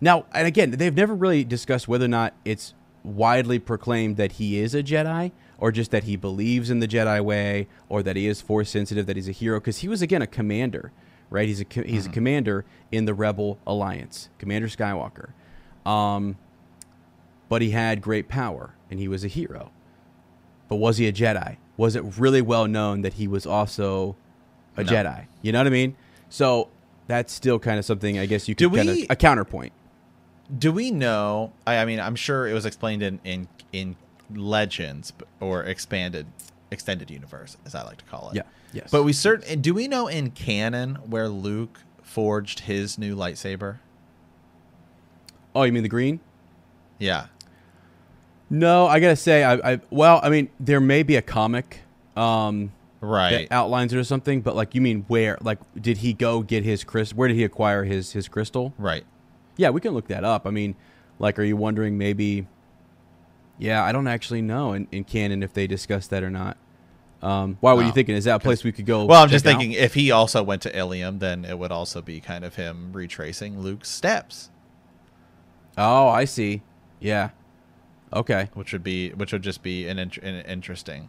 now 0.00 0.24
and 0.32 0.46
again 0.46 0.70
they've 0.72 0.96
never 0.96 1.14
really 1.14 1.44
discussed 1.44 1.86
whether 1.86 2.04
or 2.06 2.08
not 2.08 2.34
it's 2.44 2.74
widely 3.04 3.58
proclaimed 3.58 4.16
that 4.16 4.32
he 4.32 4.58
is 4.58 4.74
a 4.74 4.82
jedi 4.82 5.30
or 5.58 5.70
just 5.70 5.90
that 5.90 6.04
he 6.04 6.16
believes 6.16 6.68
in 6.70 6.80
the 6.80 6.88
jedi 6.88 7.20
way 7.24 7.68
or 7.88 8.02
that 8.02 8.16
he 8.16 8.26
is 8.26 8.40
force 8.40 8.68
sensitive 8.70 9.06
that 9.06 9.14
he's 9.16 9.28
a 9.28 9.32
hero 9.32 9.60
because 9.60 9.78
he 9.78 9.88
was 9.88 10.02
again 10.02 10.20
a 10.22 10.26
commander 10.26 10.90
right? 11.32 11.46
He's 11.46 11.60
a 11.60 11.64
co- 11.64 11.84
he's 11.84 12.06
a 12.06 12.10
commander 12.10 12.64
in 12.90 13.04
the 13.04 13.14
rebel 13.14 13.58
alliance 13.64 14.28
commander 14.38 14.66
skywalker. 14.66 15.28
Um, 15.86 16.36
but 17.48 17.62
he 17.62 17.70
had 17.70 18.02
great 18.02 18.26
power 18.28 18.74
and 18.90 18.98
he 18.98 19.06
was 19.06 19.22
a 19.22 19.28
hero. 19.28 19.70
But 20.68 20.76
was 20.76 20.96
he 20.96 21.06
a 21.06 21.12
jedi? 21.12 21.56
Was 21.76 21.94
it 21.94 22.02
really 22.18 22.42
well 22.42 22.66
known 22.66 23.02
that 23.02 23.12
he 23.14 23.28
was 23.28 23.46
also 23.46 24.16
a 24.76 24.82
No. 24.82 24.90
jedi? 24.90 25.26
You 25.40 25.52
know 25.52 25.60
what 25.60 25.68
i 25.68 25.70
mean? 25.70 25.94
So 26.28 26.68
that's 27.10 27.32
still 27.32 27.58
kind 27.58 27.78
of 27.78 27.84
something 27.84 28.18
I 28.18 28.26
guess 28.26 28.48
you 28.48 28.54
could 28.54 28.72
kind 28.72 28.88
of 28.88 28.98
a 29.10 29.16
counterpoint. 29.16 29.72
Do 30.56 30.70
we 30.70 30.92
know? 30.92 31.52
I, 31.66 31.78
I 31.78 31.84
mean, 31.84 31.98
I'm 31.98 32.14
sure 32.14 32.46
it 32.46 32.52
was 32.52 32.64
explained 32.64 33.02
in 33.02 33.20
in 33.24 33.48
in 33.72 33.96
Legends 34.32 35.12
or 35.40 35.64
expanded 35.64 36.26
extended 36.70 37.10
universe, 37.10 37.56
as 37.66 37.74
I 37.74 37.82
like 37.82 37.98
to 37.98 38.04
call 38.04 38.30
it. 38.30 38.36
Yeah. 38.36 38.42
Yes. 38.72 38.90
But 38.92 39.02
we 39.02 39.12
certain 39.12 39.60
do 39.60 39.74
we 39.74 39.88
know 39.88 40.06
in 40.06 40.30
canon 40.30 40.96
where 41.06 41.28
Luke 41.28 41.80
forged 42.02 42.60
his 42.60 42.96
new 42.96 43.16
lightsaber? 43.16 43.78
Oh, 45.52 45.64
you 45.64 45.72
mean 45.72 45.82
the 45.82 45.88
green? 45.88 46.20
Yeah. 47.00 47.26
No, 48.48 48.86
I 48.86 49.00
gotta 49.00 49.16
say, 49.16 49.42
I, 49.42 49.72
I 49.72 49.80
well, 49.90 50.20
I 50.22 50.28
mean, 50.28 50.48
there 50.60 50.80
may 50.80 51.02
be 51.02 51.16
a 51.16 51.22
comic 51.22 51.80
um, 52.16 52.70
Right. 53.00 53.48
that 53.48 53.54
outlines 53.54 53.92
it 53.94 53.98
or 53.98 54.04
something, 54.04 54.42
but 54.42 54.54
like, 54.54 54.74
you 54.74 54.80
mean 54.80 55.04
where? 55.08 55.38
Like, 55.40 55.58
did 55.80 55.98
he 55.98 56.12
go 56.12 56.42
get 56.42 56.64
his 56.64 56.84
crystal? 56.84 57.16
Where 57.16 57.28
did 57.28 57.36
he 57.36 57.44
acquire 57.44 57.84
his 57.84 58.12
his 58.12 58.28
crystal? 58.28 58.74
right. 58.78 59.04
Yeah, 59.56 59.70
we 59.70 59.80
can 59.82 59.92
look 59.92 60.08
that 60.08 60.24
up. 60.24 60.46
I 60.46 60.50
mean, 60.50 60.74
like, 61.18 61.38
are 61.38 61.42
you 61.42 61.56
wondering 61.56 61.98
maybe? 61.98 62.46
Yeah, 63.58 63.84
I 63.84 63.92
don't 63.92 64.06
actually 64.06 64.40
know 64.40 64.72
in, 64.72 64.88
in 64.90 65.04
canon 65.04 65.42
if 65.42 65.52
they 65.52 65.66
discussed 65.66 66.08
that 66.10 66.22
or 66.22 66.30
not. 66.30 66.56
Um, 67.20 67.58
why 67.60 67.74
were 67.74 67.82
you 67.82 67.92
thinking? 67.92 68.14
Is 68.16 68.24
that 68.24 68.36
a 68.36 68.38
place 68.38 68.64
we 68.64 68.72
could 68.72 68.86
go? 68.86 69.04
Well, 69.04 69.22
I'm 69.22 69.28
just 69.28 69.44
check 69.44 69.54
out? 69.54 69.58
thinking 69.60 69.78
if 69.78 69.92
he 69.92 70.10
also 70.10 70.42
went 70.42 70.62
to 70.62 70.72
Ilum, 70.72 71.18
then 71.18 71.44
it 71.44 71.58
would 71.58 71.70
also 71.70 72.00
be 72.00 72.20
kind 72.20 72.42
of 72.44 72.54
him 72.54 72.92
retracing 72.94 73.60
Luke's 73.60 73.90
steps, 73.90 74.48
Oh, 75.76 76.08
I 76.08 76.24
see. 76.24 76.62
Yeah. 76.98 77.30
Okay. 78.12 78.48
which 78.54 78.72
would 78.72 78.82
be 78.82 79.10
which 79.10 79.32
would 79.32 79.42
just 79.42 79.62
be 79.62 79.86
an, 79.88 79.98
int- 79.98 80.18
an 80.18 80.44
interesting. 80.46 81.08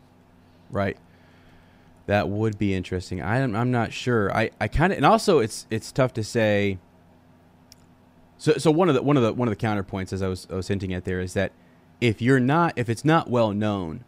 Right. 0.70 0.98
That 2.08 2.30
would 2.30 2.58
be 2.58 2.74
interesting. 2.74 3.22
I 3.22 3.38
am, 3.38 3.56
I'm 3.56 3.72
not 3.72 3.93
sure. 3.93 4.36
I, 4.36 4.52
I 4.60 4.68
kind 4.68 4.91
of 4.91 4.97
and 4.97 5.06
also 5.06 5.39
it's 5.39 5.68
it's 5.70 5.91
tough 5.91 6.14
to 6.16 6.24
say. 6.24 6.78
So 8.38 8.54
so 8.54 8.72
one 8.72 8.89
of 8.89 8.95
the 8.95 9.02
one 9.02 9.18
of 9.18 9.24
the 9.24 9.34
one 9.34 9.47
of 9.47 9.52
the 9.58 9.68
counterpoints 9.68 10.12
as 10.12 10.22
I 10.22 10.28
was 10.28 10.47
I 10.52 10.56
was 10.56 10.68
hinting 10.68 10.93
at 10.93 11.06
there 11.06 11.20
is 11.22 11.34
that 11.34 11.52
if 11.99 12.22
you're 12.22 12.39
not 12.39 12.74
if 12.76 12.89
it's 12.89 13.06
not 13.06 13.30
well 13.30 13.52
known, 13.52 14.04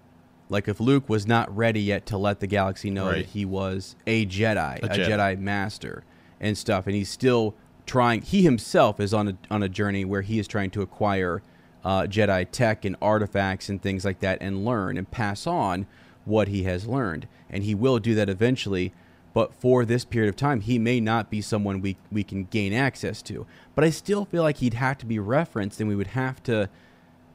like 0.49 0.67
if 0.67 0.79
Luke 0.79 1.07
was 1.07 1.27
not 1.27 1.55
ready 1.55 1.81
yet 1.81 2.05
to 2.07 2.17
let 2.17 2.39
the 2.39 2.47
galaxy 2.47 2.89
know 2.89 3.05
Right. 3.07 3.17
that 3.17 3.25
he 3.27 3.45
was 3.45 3.95
a 4.07 4.25
Jedi, 4.25 4.81
A 4.81 4.85
a, 4.85 4.89
Jedi. 4.89 5.07
Jedi. 5.07 5.39
master 5.39 6.03
and 6.41 6.57
stuff, 6.57 6.87
and 6.87 6.95
he's 6.95 7.09
still 7.09 7.53
trying. 7.85 8.21
He 8.23 8.41
himself 8.41 8.99
is 8.99 9.13
on 9.13 9.27
a 9.27 9.37
on 9.51 9.61
a 9.61 9.69
journey 9.69 10.03
where 10.03 10.21
he 10.23 10.39
is 10.39 10.47
trying 10.47 10.71
to 10.71 10.81
acquire 10.81 11.43
uh, 11.85 12.01
Jedi 12.03 12.47
tech 12.51 12.85
and 12.85 12.95
artifacts 13.01 13.69
and 13.69 13.79
things 13.81 14.03
like 14.03 14.19
that, 14.21 14.39
and 14.41 14.65
learn 14.65 14.97
and 14.97 15.09
pass 15.11 15.45
on 15.45 15.85
what 16.25 16.47
he 16.47 16.63
has 16.63 16.87
learned, 16.87 17.27
and 17.49 17.63
he 17.63 17.75
will 17.75 17.99
do 17.99 18.15
that 18.15 18.29
eventually. 18.29 18.93
But 19.33 19.53
for 19.53 19.83
this 19.83 20.05
period 20.05 20.29
of 20.29 20.35
time, 20.35 20.61
he 20.61 20.77
may 20.77 20.99
not 20.99 21.31
be 21.31 21.41
someone 21.41 21.81
we 21.81 21.97
we 22.11 22.23
can 22.23 22.45
gain 22.45 22.73
access 22.73 23.21
to. 23.23 23.47
But 23.75 23.83
I 23.83 23.89
still 23.89 24.25
feel 24.25 24.43
like 24.43 24.57
he'd 24.57 24.75
have 24.75 24.97
to 24.99 25.05
be 25.05 25.19
referenced, 25.19 25.79
and 25.79 25.89
we 25.89 25.95
would 25.95 26.07
have 26.07 26.41
to 26.43 26.69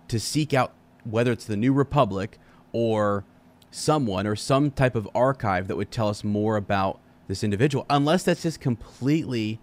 to 0.08 0.20
seek 0.20 0.54
out 0.54 0.72
whether 1.04 1.32
it's 1.32 1.44
the 1.44 1.56
New 1.56 1.72
Republic 1.72 2.38
or 2.72 3.24
someone 3.70 4.26
or 4.26 4.36
some 4.36 4.70
type 4.70 4.94
of 4.94 5.08
archive 5.14 5.68
that 5.68 5.76
would 5.76 5.90
tell 5.90 6.08
us 6.08 6.24
more 6.24 6.56
about 6.56 7.00
this 7.26 7.44
individual. 7.44 7.84
Unless 7.90 8.24
that's 8.24 8.42
just 8.42 8.60
completely, 8.60 9.60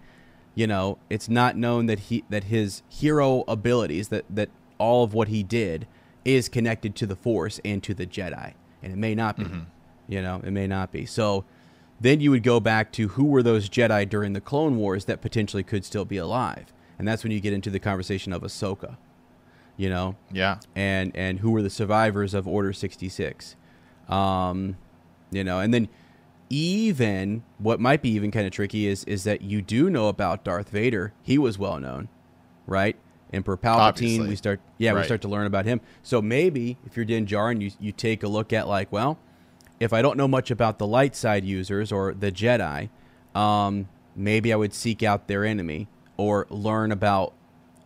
you 0.54 0.66
know, 0.66 0.98
it's 1.10 1.28
not 1.28 1.56
known 1.56 1.86
that 1.86 1.98
he 1.98 2.24
that 2.30 2.44
his 2.44 2.82
hero 2.88 3.44
abilities 3.48 4.08
that 4.08 4.24
that 4.30 4.50
all 4.78 5.04
of 5.04 5.14
what 5.14 5.28
he 5.28 5.42
did 5.42 5.86
is 6.24 6.48
connected 6.48 6.94
to 6.96 7.06
the 7.06 7.16
Force 7.16 7.60
and 7.64 7.82
to 7.82 7.94
the 7.94 8.06
Jedi, 8.06 8.54
and 8.86 8.94
it 8.94 8.96
may 8.96 9.14
not 9.16 9.36
be. 9.36 9.46
You 10.08 10.22
know, 10.22 10.40
it 10.44 10.52
may 10.52 10.68
not 10.68 10.92
be. 10.92 11.04
So 11.04 11.44
then 12.00 12.20
you 12.20 12.30
would 12.30 12.44
go 12.44 12.60
back 12.60 12.92
to 12.92 13.08
who 13.08 13.24
were 13.24 13.42
those 13.42 13.68
Jedi 13.68 14.08
during 14.08 14.32
the 14.34 14.40
Clone 14.40 14.76
Wars 14.76 15.06
that 15.06 15.20
potentially 15.20 15.64
could 15.64 15.84
still 15.84 16.04
be 16.04 16.16
alive, 16.16 16.72
and 16.98 17.08
that's 17.08 17.24
when 17.24 17.32
you 17.32 17.40
get 17.40 17.52
into 17.52 17.70
the 17.70 17.80
conversation 17.80 18.32
of 18.32 18.42
Ahsoka. 18.42 18.96
You 19.76 19.90
know, 19.90 20.14
Yeah. 20.32 20.58
and 20.76 21.10
and 21.16 21.40
who 21.40 21.50
were 21.50 21.60
the 21.62 21.70
survivors 21.70 22.32
of 22.34 22.46
Order 22.46 22.72
66. 22.72 23.56
Um, 24.08 24.76
you 25.32 25.42
know, 25.42 25.58
and 25.58 25.74
then 25.74 25.88
even 26.48 27.42
what 27.58 27.80
might 27.80 28.00
be 28.02 28.10
even 28.10 28.30
kind 28.30 28.46
of 28.46 28.52
tricky 28.52 28.86
is 28.86 29.02
is 29.04 29.24
that 29.24 29.42
you 29.42 29.60
do 29.60 29.90
know 29.90 30.08
about 30.08 30.44
Darth 30.44 30.68
Vader. 30.70 31.12
He 31.22 31.36
was 31.38 31.58
well 31.58 31.80
known, 31.80 32.08
right? 32.66 32.96
Emperor 33.32 33.56
Palpatine. 33.56 33.78
Obviously. 33.78 34.28
We 34.28 34.36
start, 34.36 34.60
yeah, 34.78 34.92
we 34.94 35.02
start 35.04 35.22
to 35.22 35.28
learn 35.28 35.46
about 35.46 35.64
him. 35.64 35.80
So 36.02 36.22
maybe 36.22 36.76
if 36.86 36.96
you're 36.96 37.04
Din 37.04 37.26
Djarin, 37.26 37.60
you 37.60 37.70
you 37.80 37.92
take 37.92 38.22
a 38.22 38.28
look 38.28 38.52
at 38.52 38.68
like, 38.68 38.92
well, 38.92 39.18
if 39.80 39.92
I 39.92 40.02
don't 40.02 40.16
know 40.16 40.28
much 40.28 40.50
about 40.50 40.78
the 40.78 40.86
light 40.86 41.16
side 41.16 41.44
users 41.44 41.92
or 41.92 42.14
the 42.14 42.32
Jedi, 42.32 42.88
um, 43.34 43.88
maybe 44.14 44.52
I 44.52 44.56
would 44.56 44.72
seek 44.72 45.02
out 45.02 45.28
their 45.28 45.44
enemy 45.44 45.88
or 46.16 46.46
learn 46.48 46.92
about 46.92 47.32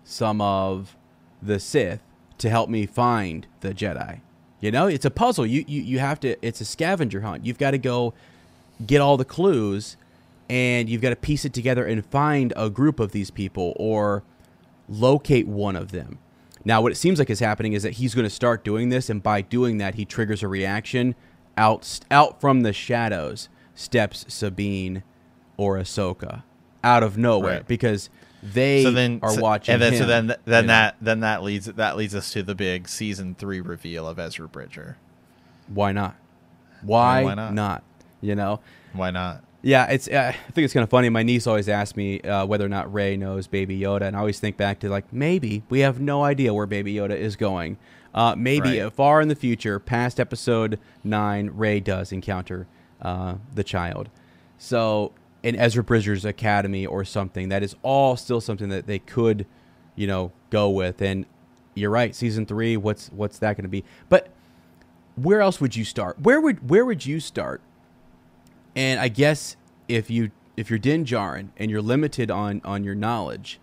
some 0.04 0.40
of 0.40 0.96
the 1.42 1.58
Sith 1.58 2.00
to 2.38 2.50
help 2.50 2.68
me 2.68 2.86
find 2.86 3.46
the 3.60 3.74
Jedi. 3.74 4.20
You 4.60 4.70
know, 4.70 4.86
it's 4.86 5.04
a 5.04 5.10
puzzle. 5.10 5.46
You 5.46 5.64
you, 5.66 5.80
you 5.82 5.98
have 6.00 6.20
to. 6.20 6.36
It's 6.46 6.60
a 6.60 6.64
scavenger 6.64 7.22
hunt. 7.22 7.46
You've 7.46 7.58
got 7.58 7.70
to 7.72 7.78
go 7.78 8.12
get 8.86 9.00
all 9.00 9.16
the 9.16 9.24
clues, 9.24 9.96
and 10.48 10.88
you've 10.88 11.00
got 11.00 11.10
to 11.10 11.16
piece 11.16 11.44
it 11.44 11.52
together 11.52 11.84
and 11.84 12.04
find 12.06 12.52
a 12.56 12.68
group 12.68 13.00
of 13.00 13.12
these 13.12 13.30
people 13.30 13.72
or 13.76 14.22
locate 14.90 15.46
one 15.48 15.76
of 15.76 15.92
them. 15.92 16.18
Now, 16.64 16.82
what 16.82 16.92
it 16.92 16.96
seems 16.96 17.18
like 17.18 17.30
is 17.30 17.40
happening 17.40 17.72
is 17.72 17.82
that 17.84 17.94
he's 17.94 18.14
going 18.14 18.26
to 18.26 18.30
start 18.30 18.64
doing 18.64 18.90
this, 18.90 19.08
and 19.08 19.22
by 19.22 19.40
doing 19.40 19.78
that, 19.78 19.94
he 19.94 20.04
triggers 20.04 20.42
a 20.42 20.48
reaction. 20.48 21.14
Out 21.56 22.00
out 22.10 22.40
from 22.40 22.60
the 22.62 22.72
shadows 22.72 23.48
steps 23.74 24.24
Sabine 24.28 25.02
or 25.56 25.76
Ahsoka 25.78 26.42
out 26.82 27.02
of 27.02 27.18
nowhere 27.18 27.56
Right. 27.58 27.66
because 27.68 28.08
they 28.42 28.82
so 28.82 28.90
then 28.90 29.18
are 29.22 29.30
so- 29.34 29.40
watching. 29.42 29.74
and 29.74 29.82
then 29.82 29.96
so 29.96 30.06
then 30.06 30.34
then 30.46 30.64
you 30.64 30.66
know? 30.68 30.72
that 30.72 30.96
then 31.02 31.20
that 31.20 31.42
leads 31.42 31.66
that 31.66 31.96
leads 31.96 32.14
us 32.14 32.32
to 32.32 32.42
the 32.42 32.54
big 32.54 32.88
season 32.88 33.34
three 33.34 33.60
reveal 33.60 34.06
of 34.08 34.18
Ezra 34.18 34.48
Bridger. 34.48 34.96
why 35.68 35.92
not? 35.92 36.16
Why, 36.82 37.24
why 37.24 37.34
not? 37.34 37.52
not? 37.52 37.82
You 38.22 38.34
know, 38.36 38.60
Why 38.94 39.10
not? 39.10 39.42
Yeah, 39.62 39.86
it's. 39.90 40.08
Uh, 40.08 40.32
I 40.34 40.50
think 40.52 40.64
it's 40.64 40.72
kind 40.72 40.84
of 40.84 40.90
funny. 40.90 41.08
My 41.10 41.22
niece 41.22 41.46
always 41.46 41.68
asks 41.68 41.96
me 41.96 42.20
uh, 42.22 42.46
whether 42.46 42.64
or 42.64 42.68
not 42.70 42.92
Rey 42.92 43.16
knows 43.16 43.46
Baby 43.46 43.78
Yoda, 43.78 44.02
and 44.02 44.16
I 44.16 44.20
always 44.20 44.40
think 44.40 44.56
back 44.56 44.78
to 44.80 44.88
like 44.88 45.12
maybe 45.12 45.62
we 45.68 45.80
have 45.80 46.00
no 46.00 46.24
idea 46.24 46.54
where 46.54 46.66
Baby 46.66 46.94
Yoda 46.94 47.16
is 47.16 47.36
going. 47.36 47.76
Uh, 48.14 48.34
maybe 48.36 48.80
Right. 48.80 48.92
far 48.92 49.20
in 49.20 49.28
the 49.28 49.34
future, 49.36 49.78
past 49.78 50.18
Episode 50.18 50.78
Nine, 51.04 51.50
Rey 51.54 51.78
does 51.78 52.10
encounter 52.10 52.66
uh, 53.02 53.34
the 53.54 53.62
child. 53.62 54.08
So 54.58 55.12
in 55.42 55.54
Ezra 55.56 55.84
Bridger's 55.84 56.24
Academy 56.24 56.84
or 56.86 57.04
something, 57.04 57.50
that 57.50 57.62
is 57.62 57.76
all 57.82 58.16
still 58.16 58.40
something 58.40 58.68
that 58.70 58.86
they 58.86 58.98
could, 58.98 59.46
you 59.94 60.06
know, 60.06 60.32
go 60.50 60.68
with. 60.70 61.00
And 61.02 61.24
you're 61.74 61.90
right, 61.90 62.14
season 62.16 62.46
three. 62.46 62.76
What's 62.78 63.08
what's 63.08 63.38
that 63.40 63.56
going 63.56 63.64
to 63.64 63.68
be? 63.68 63.84
But 64.08 64.28
where 65.16 65.40
else 65.42 65.60
would 65.60 65.76
you 65.76 65.84
start? 65.84 66.18
Where 66.20 66.40
would 66.40 66.68
where 66.70 66.84
would 66.84 67.04
you 67.04 67.20
start? 67.20 67.60
And 68.76 69.00
I 69.00 69.08
guess 69.08 69.56
if 69.88 70.10
you 70.10 70.30
if 70.56 70.70
you're 70.70 70.78
Din 70.78 71.04
Djarin 71.04 71.48
and 71.56 71.70
you're 71.70 71.82
limited 71.82 72.30
on 72.30 72.60
on 72.64 72.84
your 72.84 72.94
knowledge, 72.94 73.58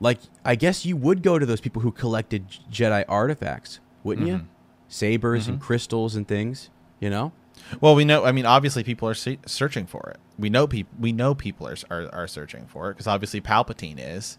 like 0.00 0.18
I 0.44 0.54
guess 0.54 0.84
you 0.84 0.96
would 0.96 1.22
go 1.22 1.38
to 1.38 1.46
those 1.46 1.60
people 1.60 1.82
who 1.82 1.92
collected 1.92 2.48
Jedi 2.70 3.04
artifacts, 3.08 3.80
wouldn't 4.02 4.26
you? 4.26 4.46
Sabers 4.88 5.48
and 5.48 5.60
crystals 5.60 6.14
and 6.16 6.28
things, 6.28 6.68
you 7.00 7.08
know? 7.08 7.32
Well, 7.80 7.94
we 7.94 8.04
know. 8.04 8.24
I 8.24 8.32
mean, 8.32 8.44
obviously, 8.44 8.82
people 8.84 9.08
are 9.08 9.14
se- 9.14 9.38
searching 9.46 9.86
for 9.86 10.10
it. 10.10 10.18
We 10.38 10.50
know 10.50 10.66
people. 10.66 10.92
We 10.98 11.12
know 11.12 11.34
people 11.34 11.66
are 11.68 11.76
are, 11.90 12.08
are 12.12 12.26
searching 12.26 12.66
for 12.66 12.90
it 12.90 12.94
because 12.94 13.06
obviously 13.06 13.40
Palpatine 13.40 13.96
is. 13.98 14.36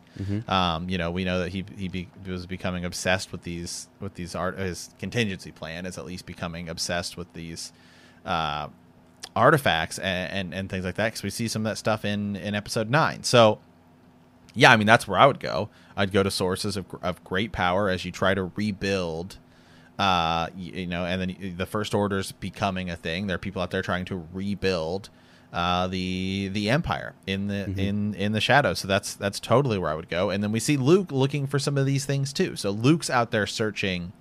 Um, 0.47 0.89
you 0.89 0.97
know, 0.97 1.09
we 1.09 1.23
know 1.23 1.39
that 1.39 1.49
he 1.49 1.63
he 1.77 1.87
be, 1.87 2.09
was 2.27 2.45
becoming 2.45 2.85
obsessed 2.85 3.31
with 3.31 3.43
these 3.43 3.87
with 3.99 4.15
these 4.15 4.35
art. 4.35 4.59
His 4.59 4.93
contingency 4.99 5.51
plan 5.51 5.85
is 5.85 5.97
at 5.97 6.05
least 6.05 6.25
becoming 6.25 6.67
obsessed 6.69 7.15
with 7.17 7.31
these 7.33 7.71
uh, 8.25 8.67
artifacts 9.35 9.97
and, 9.99 10.31
and 10.31 10.53
and 10.53 10.69
things 10.69 10.85
like 10.85 10.95
that 10.95 11.05
because 11.07 11.23
we 11.23 11.29
see 11.29 11.47
some 11.47 11.65
of 11.65 11.71
that 11.71 11.77
stuff 11.77 12.05
in 12.05 12.35
in 12.35 12.55
Episode 12.55 12.89
Nine. 12.89 13.23
So 13.23 13.59
yeah, 14.53 14.71
I 14.71 14.77
mean 14.77 14.87
that's 14.87 15.07
where 15.07 15.17
I 15.19 15.25
would 15.25 15.39
go. 15.39 15.69
I'd 15.95 16.11
go 16.11 16.23
to 16.23 16.31
sources 16.31 16.77
of, 16.77 16.85
of 17.01 17.23
great 17.23 17.51
power 17.51 17.89
as 17.89 18.05
you 18.05 18.11
try 18.11 18.33
to 18.33 18.51
rebuild. 18.55 19.37
Uh, 19.99 20.49
y- 20.55 20.71
you 20.73 20.87
know, 20.87 21.05
and 21.05 21.21
then 21.21 21.55
the 21.57 21.65
first 21.67 21.93
order's 21.93 22.31
becoming 22.31 22.89
a 22.89 22.95
thing. 22.95 23.27
There 23.27 23.35
are 23.35 23.39
people 23.39 23.61
out 23.61 23.69
there 23.71 23.83
trying 23.83 24.05
to 24.05 24.27
rebuild 24.33 25.09
uh, 25.51 25.85
the 25.87 26.49
the 26.51 26.69
empire 26.71 27.13
in 27.27 27.47
the 27.47 27.65
in 27.77 28.13
in 28.15 28.31
the 28.31 28.41
shadows. 28.41 28.79
So 28.79 28.87
that's 28.87 29.13
that's 29.13 29.39
totally 29.39 29.77
where 29.77 29.91
I 29.91 29.93
would 29.93 30.09
go. 30.09 30.31
And 30.31 30.43
then 30.43 30.51
we 30.51 30.59
see 30.59 30.77
Luke 30.77 31.11
looking 31.11 31.45
for 31.45 31.59
some 31.59 31.77
of 31.77 31.85
these 31.85 32.05
things 32.05 32.33
too. 32.33 32.55
So 32.55 32.71
Luke's 32.71 33.09
out 33.09 33.29
there 33.29 33.45
searching 33.45 34.13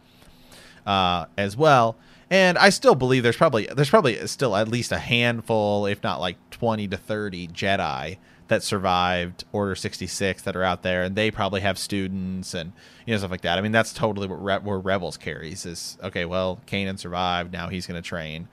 uh, 0.86 1.26
as 1.38 1.56
well. 1.56 1.96
And 2.32 2.56
I 2.56 2.70
still 2.70 2.94
believe 2.94 3.22
there's 3.24 3.36
probably 3.36 3.66
there's 3.66 3.90
probably 3.90 4.26
still 4.26 4.56
at 4.56 4.66
least 4.66 4.90
a 4.90 4.98
handful, 4.98 5.84
if 5.84 6.02
not 6.02 6.18
like 6.18 6.38
twenty 6.50 6.88
to 6.88 6.96
thirty 6.96 7.46
Jedi 7.46 8.16
that 8.48 8.62
survived 8.62 9.44
Order 9.52 9.74
sixty 9.74 10.06
six 10.06 10.40
that 10.44 10.56
are 10.56 10.62
out 10.62 10.82
there, 10.82 11.02
and 11.02 11.14
they 11.14 11.30
probably 11.30 11.60
have 11.60 11.78
students 11.78 12.54
and 12.54 12.72
you 13.04 13.12
know 13.12 13.18
stuff 13.18 13.30
like 13.30 13.42
that. 13.42 13.58
I 13.58 13.60
mean, 13.60 13.70
that's 13.70 13.92
totally 13.92 14.28
what 14.28 14.42
Re- 14.42 14.60
where 14.60 14.78
Rebels 14.78 15.18
carries 15.18 15.66
is 15.66 15.98
okay. 16.02 16.24
Well, 16.24 16.58
Kanan 16.66 16.98
survived. 16.98 17.52
Now 17.52 17.68
he's 17.68 17.86
going 17.86 18.02
to 18.02 18.08
train. 18.08 18.48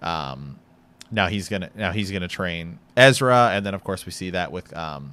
Um, 0.00 0.60
now 1.10 1.26
he's 1.26 1.48
gonna 1.48 1.70
now 1.74 1.90
he's 1.90 2.12
gonna 2.12 2.28
train 2.28 2.78
Ezra, 2.96 3.50
and 3.52 3.66
then 3.66 3.74
of 3.74 3.82
course 3.82 4.06
we 4.06 4.12
see 4.12 4.30
that 4.30 4.52
with 4.52 4.72
um, 4.76 5.10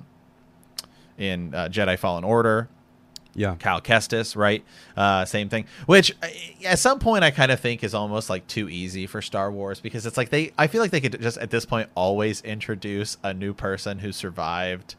in 1.18 1.56
uh, 1.56 1.70
Jedi 1.70 1.98
Fallen 1.98 2.24
Order. 2.24 2.70
Yeah. 3.34 3.56
Cal 3.56 3.80
Kestis, 3.82 4.36
right? 4.36 4.64
Uh, 4.98 5.24
same 5.26 5.48
thing. 5.50 5.66
Which 5.86 6.12
uh, 6.22 6.28
at 6.66 6.80
some 6.80 7.00
point 7.00 7.24
I 7.24 7.32
kind 7.32 7.52
of 7.52 7.60
think 7.60 7.84
is 7.84 7.94
almost 7.94 8.30
like 8.30 8.46
too 8.48 8.68
easy 8.70 9.08
for 9.08 9.22
Star 9.22 9.52
Wars 9.52 9.80
because 9.80 10.06
it's 10.06 10.18
like 10.18 10.30
they. 10.30 10.52
I 10.58 10.68
feel 10.68 10.82
like 10.82 10.92
they 10.92 11.00
could 11.02 11.20
just 11.22 11.38
at 11.38 11.50
this 11.50 11.66
point 11.66 11.90
always 11.96 12.42
introduce 12.42 13.18
a 13.24 13.34
new 13.34 13.54
person 13.54 14.00
who 14.00 14.12
survived. 14.12 14.96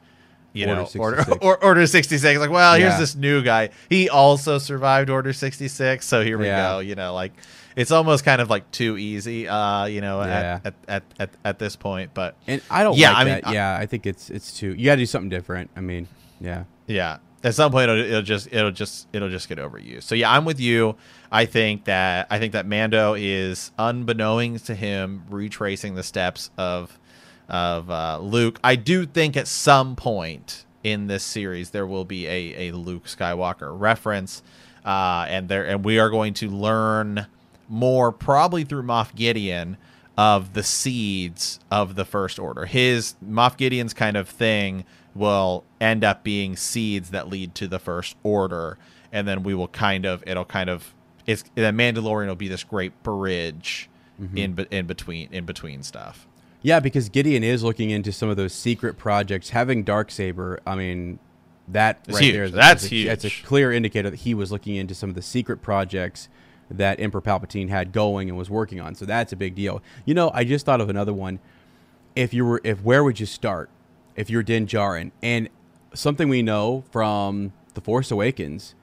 You 0.54 0.66
Order 0.68 0.82
know, 0.82 0.88
order 1.00 1.16
66. 1.18 1.38
or, 1.46 1.64
order 1.64 1.86
sixty 1.86 2.18
six. 2.18 2.38
Like, 2.38 2.50
well, 2.50 2.74
here's 2.74 2.98
this 2.98 3.14
new 3.14 3.42
guy. 3.42 3.70
He 3.88 4.10
also 4.10 4.58
survived 4.58 5.08
Order 5.08 5.32
sixty 5.32 5.66
six. 5.68 6.06
So 6.06 6.22
here 6.22 6.36
we 6.36 6.44
Yeah. 6.46 6.72
go. 6.72 6.78
You 6.80 6.94
know, 6.94 7.14
like 7.14 7.32
it's 7.74 7.90
almost 7.90 8.22
kind 8.26 8.38
of 8.40 8.50
like 8.50 8.70
too 8.70 8.98
easy. 8.98 9.48
Uh, 9.48 9.86
you 9.86 10.02
know, 10.02 10.20
Yeah. 10.22 10.60
at, 10.62 10.74
at, 10.88 11.02
at 11.18 11.30
at 11.42 11.58
this 11.58 11.74
point. 11.74 12.12
But 12.12 12.34
And 12.46 12.60
I 12.70 12.82
don't 12.82 12.98
Yeah, 12.98 13.12
like 13.12 13.16
I 13.18 13.24
mean, 13.24 13.34
that. 13.36 13.46
I- 13.48 13.52
yeah, 13.54 13.76
I 13.78 13.86
think 13.86 14.04
it's 14.06 14.28
it's 14.28 14.52
too 14.58 14.74
you 14.74 14.84
got 14.86 14.96
to 14.96 15.00
do 15.02 15.06
something 15.06 15.30
different. 15.30 15.70
I 15.74 15.80
mean, 15.80 16.06
yeah. 16.38 16.64
Yeah. 16.86 17.16
At 17.44 17.54
some 17.54 17.72
point, 17.72 17.90
it'll, 17.90 18.04
it'll 18.04 18.22
just 18.22 18.48
it'll 18.52 18.70
just 18.70 19.08
it'll 19.12 19.28
just 19.30 19.48
get 19.48 19.58
overused. 19.58 20.04
So 20.04 20.14
yeah, 20.14 20.30
I'm 20.30 20.44
with 20.44 20.60
you. 20.60 20.96
I 21.30 21.46
think 21.46 21.84
that 21.84 22.26
I 22.30 22.38
think 22.38 22.52
that 22.52 22.66
Mando 22.66 23.14
is 23.14 23.72
unbeknownst 23.78 24.66
to 24.66 24.74
him 24.74 25.24
retracing 25.28 25.94
the 25.94 26.02
steps 26.02 26.50
of 26.56 26.98
of 27.48 27.90
uh, 27.90 28.18
Luke. 28.20 28.60
I 28.62 28.76
do 28.76 29.06
think 29.06 29.36
at 29.36 29.48
some 29.48 29.96
point 29.96 30.64
in 30.84 31.06
this 31.06 31.24
series 31.24 31.70
there 31.70 31.86
will 31.86 32.04
be 32.04 32.26
a, 32.26 32.68
a 32.68 32.72
Luke 32.72 33.04
Skywalker 33.04 33.78
reference, 33.78 34.42
uh, 34.84 35.26
and 35.28 35.48
there 35.48 35.66
and 35.66 35.84
we 35.84 35.98
are 35.98 36.10
going 36.10 36.34
to 36.34 36.48
learn 36.48 37.26
more 37.68 38.12
probably 38.12 38.64
through 38.64 38.82
Moff 38.82 39.14
Gideon 39.14 39.76
of 40.16 40.52
the 40.52 40.62
seeds 40.62 41.58
of 41.70 41.94
the 41.94 42.04
First 42.04 42.38
Order. 42.38 42.66
His 42.66 43.14
Moff 43.26 43.56
Gideon's 43.56 43.94
kind 43.94 44.16
of 44.16 44.28
thing 44.28 44.84
will 45.14 45.64
end 45.80 46.04
up 46.04 46.22
being 46.24 46.56
seeds 46.56 47.10
that 47.10 47.28
lead 47.28 47.54
to 47.56 47.68
the 47.68 47.78
First 47.78 48.16
Order, 48.22 48.78
and 49.12 49.26
then 49.28 49.42
we 49.42 49.54
will 49.54 49.68
kind 49.68 50.04
of 50.06 50.22
it'll 50.26 50.44
kind 50.44 50.70
of 50.70 50.94
it's 51.26 51.44
the 51.54 51.62
Mandalorian 51.62 52.26
will 52.28 52.34
be 52.34 52.48
this 52.48 52.64
great 52.64 53.02
bridge 53.02 53.88
Mm-hmm. 54.20 54.36
in 54.36 54.66
in 54.70 54.86
between 54.86 55.28
in 55.32 55.46
between 55.46 55.82
stuff. 55.82 56.28
Yeah, 56.60 56.78
because 56.80 57.08
Gideon 57.08 57.42
is 57.42 57.64
looking 57.64 57.90
into 57.90 58.12
some 58.12 58.28
of 58.28 58.36
those 58.36 58.52
secret 58.52 58.96
projects. 58.96 59.48
Having 59.50 59.82
dark 59.84 60.10
saber, 60.12 60.60
I 60.64 60.76
mean, 60.76 61.18
that 61.66 62.00
It's 62.06 62.14
right 62.16 62.22
huge. 62.24 62.34
there, 62.34 62.48
That's 62.50 62.92
a, 62.92 63.04
That's 63.06 63.24
a 63.24 63.30
clear 63.42 63.72
indicator 63.72 64.10
that 64.10 64.20
he 64.20 64.34
was 64.34 64.52
looking 64.52 64.76
into 64.76 64.94
some 64.94 65.08
of 65.08 65.16
the 65.16 65.22
secret 65.22 65.60
projects 65.62 66.28
that 66.70 67.00
Emperor 67.00 67.22
Palpatine 67.22 67.68
had 67.68 67.90
going 67.90 68.28
and 68.28 68.38
was 68.38 68.48
working 68.48 68.80
on. 68.80 68.94
So 68.94 69.06
that's 69.06 69.32
a 69.32 69.36
big 69.36 69.54
deal. 69.56 69.82
You 70.04 70.14
know, 70.14 70.30
I 70.32 70.44
just 70.44 70.64
thought 70.66 70.80
of 70.80 70.88
another 70.88 71.14
one. 71.14 71.40
If 72.14 72.32
you 72.32 72.44
were, 72.44 72.60
if 72.62 72.80
where 72.82 73.02
would 73.02 73.18
you 73.18 73.26
start? 73.26 73.70
If 74.16 74.28
you're 74.30 74.42
Din 74.42 74.66
Djarin, 74.66 75.10
and 75.22 75.48
something 75.94 76.28
we 76.28 76.42
know 76.42 76.84
from 76.90 77.52
The 77.74 77.80
Force 77.80 78.10
Awakens, 78.10 78.74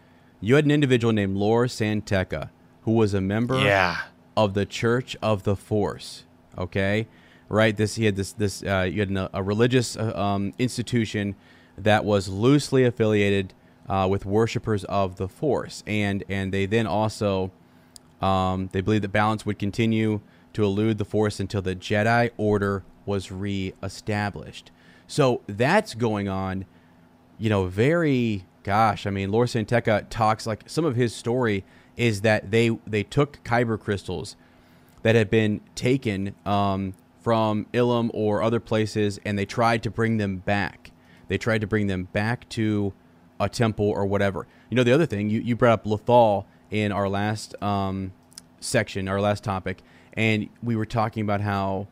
you 0.41 0.55
had 0.55 0.65
an 0.65 0.71
individual 0.71 1.13
named 1.13 1.37
Lor 1.37 1.67
San 1.67 2.01
Tekka 2.01 2.49
who 2.83 2.93
was 2.93 3.13
a 3.13 3.21
member 3.21 3.59
Yeah. 3.59 3.97
of 4.37 4.53
the 4.53 4.65
Church 4.65 5.15
of 5.21 5.43
the 5.43 5.55
Force. 5.55 6.23
Okay, 6.57 7.07
right? 7.49 7.75
This 7.75 7.95
he 7.95 8.05
had 8.05 8.15
this 8.15 8.31
this 8.33 8.63
uh, 8.63 8.87
you 8.91 8.99
had 9.01 9.09
an, 9.09 9.27
a 9.33 9.43
religious 9.43 9.95
uh, 9.95 10.11
um, 10.19 10.53
institution 10.57 11.35
that 11.77 12.03
was 12.05 12.27
loosely 12.27 12.83
affiliated 12.85 13.53
uh, 13.87 14.07
with 14.09 14.25
worshippers 14.25 14.83
of 14.85 15.17
the 15.17 15.27
Force, 15.27 15.83
and 15.85 16.23
and 16.29 16.51
they 16.51 16.65
then 16.65 16.87
also 16.87 17.51
um, 18.21 18.69
they 18.71 18.81
believed 18.81 19.03
that 19.03 19.11
balance 19.11 19.45
would 19.45 19.59
continue 19.59 20.21
to 20.53 20.63
elude 20.63 20.97
the 20.97 21.05
Force 21.05 21.39
until 21.39 21.61
the 21.61 21.75
Jedi 21.75 22.31
Order 22.37 22.83
was 23.05 23.31
re-established. 23.31 24.71
So 25.09 25.41
that's 25.47 25.93
going 25.93 26.29
on 26.29 26.65
you 27.39 27.49
know, 27.49 27.65
very 27.65 28.45
gosh, 28.63 29.07
I 29.07 29.09
mean, 29.09 29.31
Lord 29.31 29.49
San 29.49 29.65
Tekka 29.65 30.05
talks 30.09 30.45
like 30.45 30.69
some 30.69 30.85
of 30.85 30.95
his 30.95 31.15
story 31.15 31.63
is 31.97 32.21
that 32.21 32.51
they 32.51 32.69
they 32.85 33.01
took 33.01 33.43
kyber 33.43 33.79
crystals 33.79 34.35
that 35.01 35.15
had 35.15 35.29
been 35.29 35.61
taken 35.73 36.35
um, 36.45 36.93
from 37.21 37.65
Ilum 37.73 38.11
or 38.13 38.43
other 38.43 38.59
places, 38.59 39.19
and 39.25 39.39
they 39.39 39.45
tried 39.45 39.81
to 39.83 39.89
bring 39.89 40.17
them 40.17 40.37
back. 40.37 40.91
They 41.29 41.37
tried 41.37 41.61
to 41.61 41.67
bring 41.67 41.87
them 41.87 42.09
back 42.11 42.47
to 42.49 42.93
a 43.39 43.47
temple 43.47 43.89
or 43.89 44.05
whatever. 44.05 44.45
You 44.69 44.75
know, 44.75 44.83
the 44.83 44.91
other 44.91 45.05
thing 45.05 45.29
you 45.29 45.39
you 45.39 45.55
brought 45.55 45.73
up 45.73 45.85
Lothal 45.85 46.45
in 46.69 46.91
our 46.91 47.07
last 47.07 47.55
um, 47.63 48.11
section, 48.59 49.07
our 49.07 49.21
last 49.21 49.45
topic, 49.45 49.81
and 50.13 50.49
we 50.61 50.75
were 50.75 50.85
talking 50.85 51.23
about 51.23 51.39
how 51.39 51.87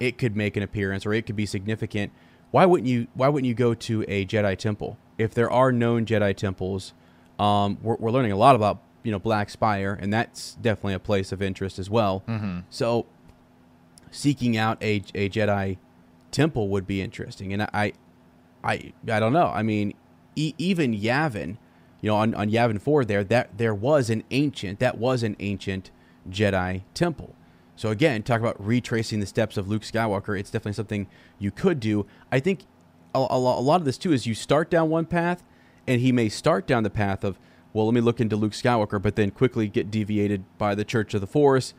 it 0.00 0.18
could 0.18 0.34
make 0.34 0.56
an 0.56 0.62
appearance 0.64 1.06
or 1.06 1.12
it 1.12 1.26
could 1.26 1.36
be 1.36 1.46
significant. 1.46 2.10
Why 2.50 2.66
wouldn't 2.66 2.88
you? 2.88 3.06
Why 3.14 3.28
wouldn't 3.28 3.46
you 3.48 3.54
go 3.54 3.74
to 3.74 4.04
a 4.08 4.26
Jedi 4.26 4.56
temple 4.56 4.98
if 5.18 5.32
there 5.34 5.50
are 5.50 5.70
known 5.72 6.04
Jedi 6.06 6.34
temples? 6.36 6.92
Um, 7.38 7.78
we're, 7.82 7.96
we're 7.96 8.10
learning 8.10 8.32
a 8.32 8.36
lot 8.36 8.54
about 8.56 8.80
you 9.02 9.12
know 9.12 9.18
Black 9.18 9.50
Spire, 9.50 9.96
and 10.00 10.12
that's 10.12 10.54
definitely 10.56 10.94
a 10.94 10.98
place 10.98 11.32
of 11.32 11.40
interest 11.40 11.78
as 11.78 11.88
well. 11.88 12.22
So, 12.70 13.06
seeking 14.10 14.56
out 14.56 14.82
a, 14.82 15.02
a 15.14 15.28
Jedi 15.28 15.78
temple 16.30 16.68
would 16.68 16.86
be 16.86 17.00
interesting, 17.00 17.52
and 17.52 17.62
I, 17.62 17.92
I, 18.62 18.92
I 19.08 19.20
don't 19.20 19.32
know. 19.32 19.46
I 19.46 19.62
mean, 19.62 19.94
e- 20.36 20.54
even 20.58 20.94
Yavin, 20.94 21.56
you 22.00 22.10
know, 22.10 22.16
on, 22.16 22.34
on 22.34 22.50
Yavin 22.50 22.80
Four 22.80 23.04
there, 23.04 23.24
that 23.24 23.56
there 23.56 23.74
was 23.74 24.10
an 24.10 24.24
ancient, 24.30 24.78
that 24.80 24.98
was 24.98 25.22
an 25.22 25.36
ancient 25.38 25.90
Jedi 26.28 26.82
temple. 26.94 27.34
So 27.80 27.88
again, 27.88 28.22
talk 28.22 28.40
about 28.40 28.62
retracing 28.62 29.20
the 29.20 29.26
steps 29.26 29.56
of 29.56 29.66
Luke 29.66 29.80
Skywalker. 29.80 30.38
It's 30.38 30.50
definitely 30.50 30.74
something 30.74 31.06
you 31.38 31.50
could 31.50 31.80
do. 31.80 32.04
I 32.30 32.38
think 32.38 32.66
a, 33.14 33.20
a, 33.20 33.36
a 33.36 33.38
lot 33.38 33.76
of 33.76 33.86
this 33.86 33.96
too 33.96 34.12
is 34.12 34.26
you 34.26 34.34
start 34.34 34.68
down 34.68 34.90
one 34.90 35.06
path, 35.06 35.42
and 35.86 36.02
he 36.02 36.12
may 36.12 36.28
start 36.28 36.66
down 36.66 36.82
the 36.82 36.90
path 36.90 37.24
of, 37.24 37.38
well, 37.72 37.86
let 37.86 37.94
me 37.94 38.02
look 38.02 38.20
into 38.20 38.36
Luke 38.36 38.52
Skywalker, 38.52 39.00
but 39.00 39.16
then 39.16 39.30
quickly 39.30 39.66
get 39.66 39.90
deviated 39.90 40.44
by 40.58 40.74
the 40.74 40.84
Church 40.84 41.14
of 41.14 41.22
the 41.22 41.26
Force, 41.26 41.72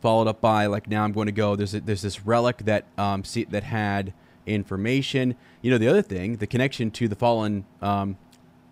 followed 0.00 0.28
up 0.28 0.40
by 0.40 0.66
like 0.66 0.86
now 0.86 1.02
I'm 1.02 1.10
going 1.10 1.26
to 1.26 1.32
go. 1.32 1.56
There's 1.56 1.74
a, 1.74 1.80
there's 1.80 2.02
this 2.02 2.24
relic 2.24 2.58
that 2.58 2.84
um 2.96 3.24
see, 3.24 3.42
that 3.46 3.64
had 3.64 4.14
information. 4.46 5.34
You 5.60 5.72
know 5.72 5.78
the 5.78 5.88
other 5.88 6.02
thing, 6.02 6.36
the 6.36 6.46
connection 6.46 6.92
to 6.92 7.08
the 7.08 7.16
fallen 7.16 7.64
um, 7.80 8.16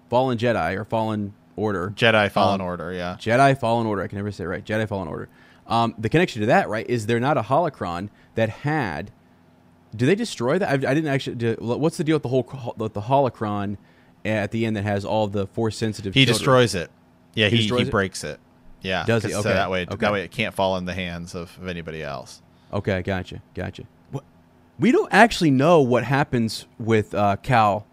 fallen 0.08 0.38
Jedi 0.38 0.76
or 0.76 0.84
fallen 0.84 1.34
Order. 1.56 1.92
Jedi 1.96 2.30
Fallen 2.30 2.60
Um, 2.60 2.66
Order, 2.68 2.92
yeah. 2.92 3.16
Jedi 3.18 3.58
Fallen 3.58 3.88
Order. 3.88 4.02
I 4.02 4.06
can 4.06 4.18
never 4.18 4.30
say 4.30 4.44
it 4.44 4.46
right. 4.46 4.64
Jedi 4.64 4.88
Fallen 4.88 5.08
Order. 5.08 5.28
Um, 5.70 5.94
the 5.96 6.08
connection 6.08 6.40
to 6.40 6.46
that, 6.46 6.68
right, 6.68 6.84
is 6.88 7.06
there 7.06 7.20
not 7.20 7.38
a 7.38 7.42
holocron 7.42 8.08
that 8.34 8.48
had? 8.50 9.12
Do 9.94 10.04
they 10.06 10.14
destroy 10.14 10.58
that? 10.58 10.68
I, 10.68 10.72
I 10.74 10.94
didn't 10.94 11.06
actually. 11.06 11.36
Do, 11.36 11.56
what's 11.60 11.96
the 11.96 12.04
deal 12.04 12.16
with 12.16 12.22
the 12.24 12.28
whole 12.28 12.74
with 12.76 12.92
the 12.92 13.02
holocron 13.02 13.76
at 14.24 14.50
the 14.50 14.66
end 14.66 14.76
that 14.76 14.84
has 14.84 15.04
all 15.04 15.26
the 15.28 15.46
force 15.46 15.76
sensitive? 15.76 16.12
He 16.14 16.24
children? 16.26 16.38
destroys 16.38 16.74
it. 16.74 16.90
Yeah, 17.34 17.48
He 17.48 17.58
he, 17.58 17.68
he 17.68 17.82
it? 17.82 17.90
breaks 17.90 18.24
it. 18.24 18.40
Yeah, 18.82 19.04
Does 19.06 19.22
he? 19.22 19.28
'cause 19.30 19.38
Okay. 19.40 19.48
So 19.50 19.54
that 19.54 19.70
way, 19.70 19.82
Okay. 19.82 19.96
that 19.96 20.12
way 20.12 20.24
it 20.24 20.30
can't 20.30 20.54
fall 20.54 20.76
in 20.76 20.84
the 20.86 20.94
hands 20.94 21.34
of, 21.34 21.56
of 21.60 21.68
anybody 21.68 22.02
else. 22.02 22.40
Okay, 22.72 23.02
gotcha, 23.02 23.42
gotcha. 23.54 23.84
What, 24.10 24.24
we 24.78 24.90
don't 24.90 25.12
actually 25.12 25.50
know 25.50 25.80
what 25.82 26.02
happens 26.04 26.66
with 26.78 27.14
uh, 27.14 27.36
Cal, 27.42 27.86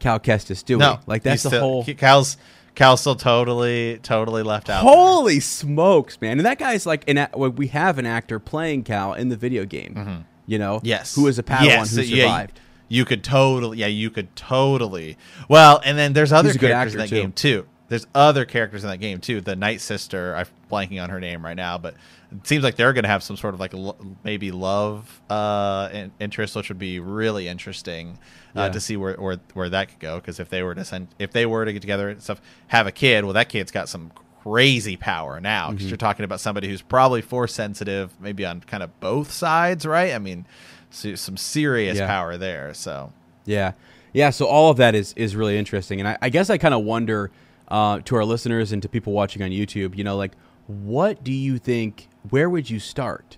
Cal 0.00 0.18
Kestis, 0.18 0.64
do 0.64 0.78
No, 0.78 0.92
we? 0.92 0.98
Like 1.06 1.22
that's 1.22 1.42
the 1.42 1.50
still, 1.50 1.60
whole. 1.60 1.84
Cal's 1.84 2.36
Cal's 2.74 3.00
still 3.00 3.14
totally 3.16 3.98
totally 4.02 4.42
left 4.42 4.70
out. 4.70 4.82
Holy 4.82 5.40
smokes, 5.40 6.20
man! 6.20 6.38
And 6.38 6.46
that 6.46 6.58
guy's 6.58 6.86
like 6.86 7.08
an. 7.08 7.18
a- 7.18 7.30
well, 7.34 7.50
We 7.50 7.66
have 7.68 7.98
an 7.98 8.06
actor 8.06 8.38
playing 8.38 8.84
Cal 8.84 9.12
in 9.14 9.28
the 9.28 9.36
video 9.36 9.64
game. 9.64 10.24
You 10.46 10.58
know, 10.58 10.76
Mm-hmm. 10.78 10.86
Yes, 10.86 11.14
who 11.14 11.26
is 11.28 11.38
a 11.38 11.42
Padawan 11.42 11.64
Yes, 11.66 11.94
who 11.94 12.02
yeah, 12.02 12.16
you- 12.16 12.22
survived. 12.22 12.60
you 12.88 13.04
could 13.04 13.22
totally, 13.22 13.78
yeah, 13.78 13.86
you 13.86 14.10
could 14.10 14.34
totally. 14.36 15.16
Well, 15.48 15.80
and 15.84 15.96
then 15.98 16.12
there's 16.14 16.32
other 16.32 16.52
characters 16.54 16.94
in 16.94 16.98
that 17.00 17.08
too. 17.08 17.20
game 17.20 17.32
too. 17.32 17.66
There's 17.88 18.06
other 18.14 18.44
characters 18.46 18.84
in 18.84 18.90
that 18.90 18.98
game 18.98 19.20
too. 19.20 19.40
The 19.42 19.54
Night 19.54 19.80
Sister, 19.82 20.34
I'm 20.34 20.46
blanking 20.70 21.02
on 21.02 21.10
her 21.10 21.20
name 21.20 21.44
right 21.44 21.56
now, 21.56 21.76
but 21.78 21.94
it 22.32 22.46
seems 22.46 22.64
like 22.64 22.76
they're 22.76 22.92
going 22.92 23.04
to 23.04 23.08
have 23.10 23.22
some 23.22 23.36
sort 23.36 23.54
of 23.54 23.60
like 23.60 23.74
lo- 23.74 23.96
maybe 24.24 24.50
love 24.50 25.20
uh, 25.30 25.88
in- 25.92 26.12
interest, 26.18 26.56
which 26.56 26.68
would 26.68 26.78
be 26.78 26.98
really 27.00 27.48
interesting 27.48 28.18
uh, 28.56 28.62
Yeah. 28.62 28.68
to 28.70 28.80
see 28.80 28.96
where, 28.96 29.14
where 29.14 29.38
where 29.54 29.68
that 29.68 29.88
could 29.90 29.98
go. 30.00 30.16
Because 30.16 30.40
if 30.40 30.48
they 30.48 30.62
were 30.62 30.74
to 30.74 30.84
send, 30.84 31.08
if 31.18 31.32
they 31.32 31.46
were 31.46 31.64
to 31.64 31.72
get 31.72 31.80
together 31.82 32.08
and 32.08 32.22
stuff, 32.22 32.40
have 32.68 32.86
a 32.86 32.92
kid, 32.92 33.24
well, 33.24 33.34
that 33.34 33.48
kid's 33.48 33.70
got 33.70 33.88
some 33.88 34.12
crazy 34.42 34.96
power 34.96 35.40
now. 35.40 35.66
Mm-hmm. 35.66 35.76
Because 35.76 35.90
you're 35.90 35.96
talking 35.96 36.24
about 36.24 36.40
somebody 36.40 36.68
who's 36.68 36.82
probably 36.82 37.20
force 37.22 37.54
sensitive, 37.54 38.12
maybe 38.20 38.44
on 38.44 38.60
kind 38.60 38.82
of 38.82 38.98
both 39.00 39.30
sides, 39.30 39.84
right? 39.86 40.12
I 40.14 40.18
mean, 40.18 40.46
so, 40.90 41.14
some 41.14 41.36
serious 41.36 41.98
Yeah. 41.98 42.06
power 42.06 42.36
there. 42.36 42.74
So. 42.74 43.12
Yeah, 43.44 43.72
yeah. 44.12 44.30
So 44.30 44.46
all 44.46 44.70
of 44.70 44.76
that 44.78 44.94
is 44.94 45.12
is 45.16 45.34
really 45.36 45.58
interesting, 45.58 45.98
and 46.00 46.08
I, 46.08 46.18
I 46.22 46.28
guess 46.28 46.48
I 46.50 46.58
kind 46.58 46.74
of 46.74 46.84
wonder 46.84 47.30
uh, 47.68 48.00
to 48.04 48.16
our 48.16 48.24
listeners 48.24 48.70
and 48.72 48.80
to 48.82 48.88
people 48.88 49.12
watching 49.12 49.42
on 49.42 49.50
YouTube, 49.50 49.96
you 49.96 50.04
know, 50.04 50.16
like 50.16 50.32
what 50.66 51.24
do 51.24 51.32
you 51.32 51.58
think? 51.58 52.08
Where 52.30 52.48
would 52.48 52.70
you 52.70 52.78
start? 52.78 53.36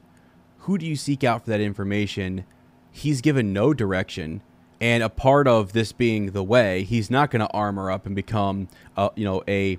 Who 0.58 0.78
do 0.78 0.86
you 0.86 0.96
seek 0.96 1.24
out 1.24 1.44
for 1.44 1.50
that 1.50 1.60
information? 1.60 2.44
He's 2.90 3.20
given 3.20 3.52
no 3.52 3.74
direction, 3.74 4.42
and 4.80 5.02
a 5.02 5.08
part 5.08 5.48
of 5.48 5.72
this 5.72 5.92
being 5.92 6.32
the 6.32 6.42
way, 6.42 6.84
he's 6.84 7.10
not 7.10 7.30
going 7.30 7.40
to 7.40 7.50
armor 7.52 7.90
up 7.90 8.06
and 8.06 8.14
become, 8.14 8.68
uh, 8.96 9.10
you 9.14 9.24
know, 9.24 9.42
a. 9.48 9.78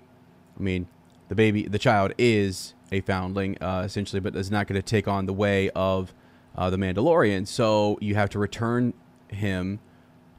I 0.58 0.62
mean, 0.62 0.88
the 1.28 1.36
baby, 1.36 1.64
the 1.64 1.80
child 1.80 2.14
is 2.18 2.74
a 2.92 3.02
foundling 3.02 3.58
uh, 3.62 3.84
essentially, 3.86 4.20
but 4.20 4.36
is 4.36 4.52
not 4.52 4.68
going 4.68 4.82
to 4.82 4.86
take 4.86 5.08
on 5.08 5.26
the 5.26 5.34
way 5.34 5.70
of 5.72 6.14
uh, 6.56 6.70
the 6.70 6.78
Mandalorian. 6.78 7.48
So 7.48 7.98
you 8.02 8.16
have 8.16 8.30
to 8.32 8.40
return 8.40 8.94
him 9.28 9.80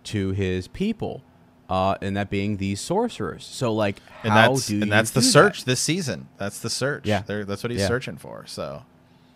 to 0.05 0.31
his 0.31 0.69
people, 0.69 1.23
uh, 1.69 1.97
and 2.01 2.17
that 2.17 2.31
being 2.31 2.57
the 2.59 2.75
sorcerers. 2.77 3.45
So, 3.45 3.73
like, 3.73 3.97
and 4.23 4.33
how 4.33 4.53
that's 4.53 4.67
do 4.67 4.83
and 4.83 4.91
that's 4.93 5.11
the 5.11 5.23
search 5.23 5.61
that? 5.61 5.67
this 5.67 5.81
season. 5.81 6.29
That's 6.39 6.61
the 6.61 6.71
search. 6.71 7.07
Yeah. 7.07 7.23
They're, 7.27 7.45
that's 7.45 7.63
what 7.63 7.71
he's 7.71 7.81
Yeah. 7.81 7.89
searching 7.89 8.17
for. 8.17 8.45
So 8.47 8.83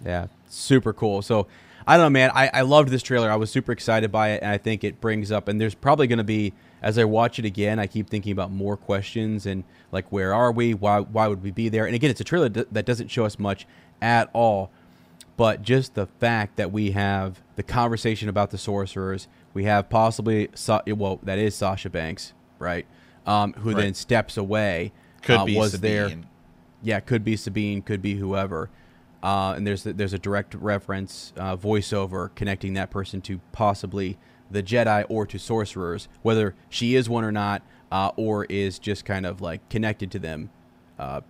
Yeah, 0.05 0.26
super 0.49 0.93
cool. 0.93 1.22
So 1.22 1.47
I 1.87 1.97
don't 1.97 2.07
know, 2.07 2.11
man. 2.11 2.31
I, 2.35 2.51
I 2.53 2.61
loved 2.62 2.91
this 2.91 3.03
trailer. 3.03 3.31
I 3.31 3.37
was 3.37 3.51
super 3.51 3.72
excited 3.72 4.12
by 4.12 4.31
it, 4.31 4.43
and 4.43 4.51
I 4.51 4.59
think 4.59 4.85
it 4.85 5.01
brings 5.01 5.33
up. 5.33 5.49
And 5.49 5.61
there's 5.61 5.74
probably 5.74 6.07
going 6.07 6.18
to 6.18 6.24
be 6.24 6.53
as 6.83 6.99
I 6.99 7.05
watch 7.05 7.39
it 7.39 7.45
again, 7.45 7.78
I 7.78 7.87
keep 7.87 8.09
thinking 8.09 8.33
about 8.33 8.51
more 8.51 8.76
questions 8.76 9.45
and 9.45 9.64
like, 9.93 10.11
where 10.11 10.33
are 10.33 10.51
we? 10.53 10.72
Why 10.72 11.01
why 11.01 11.26
would 11.26 11.43
we 11.43 11.51
be 11.51 11.68
there? 11.68 11.85
And 11.87 11.95
again, 11.95 12.11
it's 12.11 12.20
a 12.20 12.24
trailer 12.24 12.49
that 12.49 12.87
doesn't 12.87 13.09
show 13.09 13.24
us 13.24 13.39
much 13.39 13.66
at 14.01 14.31
all. 14.33 14.70
But 15.37 15.62
just 15.62 15.95
the 15.95 16.07
fact 16.07 16.57
that 16.57 16.70
we 16.70 16.91
have 16.93 17.41
the 17.57 17.62
conversation 17.62 18.28
about 18.28 18.51
the 18.51 18.59
sorcerers, 18.59 19.26
we 19.55 19.64
have 19.64 19.88
possibly 19.88 20.48
Sa- 20.55 20.82
well, 20.86 21.18
that 21.22 21.38
is 21.38 21.55
Sasha 21.55 21.90
Banks, 21.90 22.32
right? 22.59 22.86
Um, 23.26 23.53
who 23.55 23.74
then 23.74 23.94
steps 23.94 24.36
away. 24.36 24.92
could 25.22 25.36
uh, 25.38 25.44
be 25.44 25.57
was 25.57 25.72
Sabine. 25.72 25.90
there 25.90 26.11
yeah, 26.82 27.01
could 27.01 27.22
be 27.24 27.36
Sabine, 27.36 27.82
could 27.82 28.01
be 28.01 28.14
whoever. 28.16 28.70
Uh, 29.22 29.53
and 29.57 29.66
there's 29.66 29.84
there's 29.84 30.14
a 30.14 30.18
direct 30.18 30.55
reference 30.55 31.32
uh, 31.36 31.57
voiceover 31.57 32.34
connecting 32.34 32.72
that 32.74 32.90
person 32.90 33.20
to 33.22 33.38
possibly 33.53 34.16
the 34.51 34.62
Jedi 34.62 35.05
or 35.09 35.26
to 35.26 35.38
sorcerers, 35.38 36.09
whether 36.22 36.55
she 36.70 36.94
is 36.96 37.09
one 37.09 37.22
or 37.24 37.30
not, 37.30 37.62
uh, 37.92 38.11
or 38.16 38.46
is 38.46 38.78
just 38.78 39.05
kind 39.05 39.26
of 39.26 39.40
like 39.42 39.68
connected 39.68 40.11
to 40.12 40.18
them. 40.18 40.48
Uh, 40.98 41.20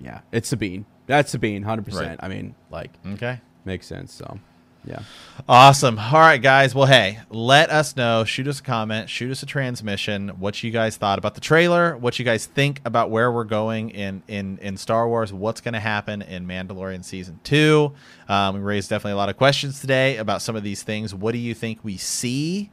yeah, 0.00 0.20
it's 0.32 0.48
Sabine. 0.48 0.84
That's 1.06 1.30
Sabine, 1.30 1.62
hundred 1.62 1.86
Right. 1.88 1.98
percent. 1.98 2.20
I 2.22 2.28
mean, 2.28 2.54
like 2.70 2.90
Okay. 3.06 3.40
makes 3.64 3.86
sense. 3.86 4.12
So, 4.12 4.40
Yeah. 4.86 5.00
Awesome. 5.48 5.98
All 5.98 6.20
right, 6.20 6.40
guys. 6.40 6.74
Well, 6.74 6.86
hey, 6.86 7.18
let 7.28 7.70
us 7.70 7.96
know. 7.96 8.24
Shoot 8.24 8.48
us 8.48 8.60
a 8.60 8.62
comment. 8.62 9.10
Shoot 9.10 9.30
us 9.30 9.42
a 9.42 9.46
transmission. 9.46 10.28
What 10.40 10.62
you 10.62 10.70
guys 10.70 10.96
thought 10.96 11.18
about 11.18 11.34
the 11.34 11.40
trailer? 11.40 11.96
What 11.96 12.18
you 12.18 12.24
guys 12.24 12.46
think 12.46 12.80
about 12.84 13.10
where 13.10 13.30
we're 13.30 13.44
going 13.44 13.90
in 13.90 14.22
in 14.28 14.58
in 14.58 14.76
Star 14.76 15.08
Wars? 15.08 15.32
What's 15.32 15.60
going 15.60 15.74
to 15.74 15.80
happen 15.80 16.22
in 16.22 16.46
Mandalorian 16.46 17.04
season 17.04 17.40
two? 17.44 17.92
Um, 18.28 18.54
we 18.54 18.60
raised 18.60 18.88
definitely 18.88 19.12
a 19.12 19.16
lot 19.16 19.28
of 19.28 19.36
questions 19.36 19.80
today 19.80 20.16
about 20.16 20.40
some 20.40 20.56
of 20.56 20.62
these 20.62 20.82
things. 20.82 21.14
What 21.14 21.32
do 21.32 21.38
you 21.38 21.54
think 21.54 21.80
we 21.82 21.96
see? 21.96 22.70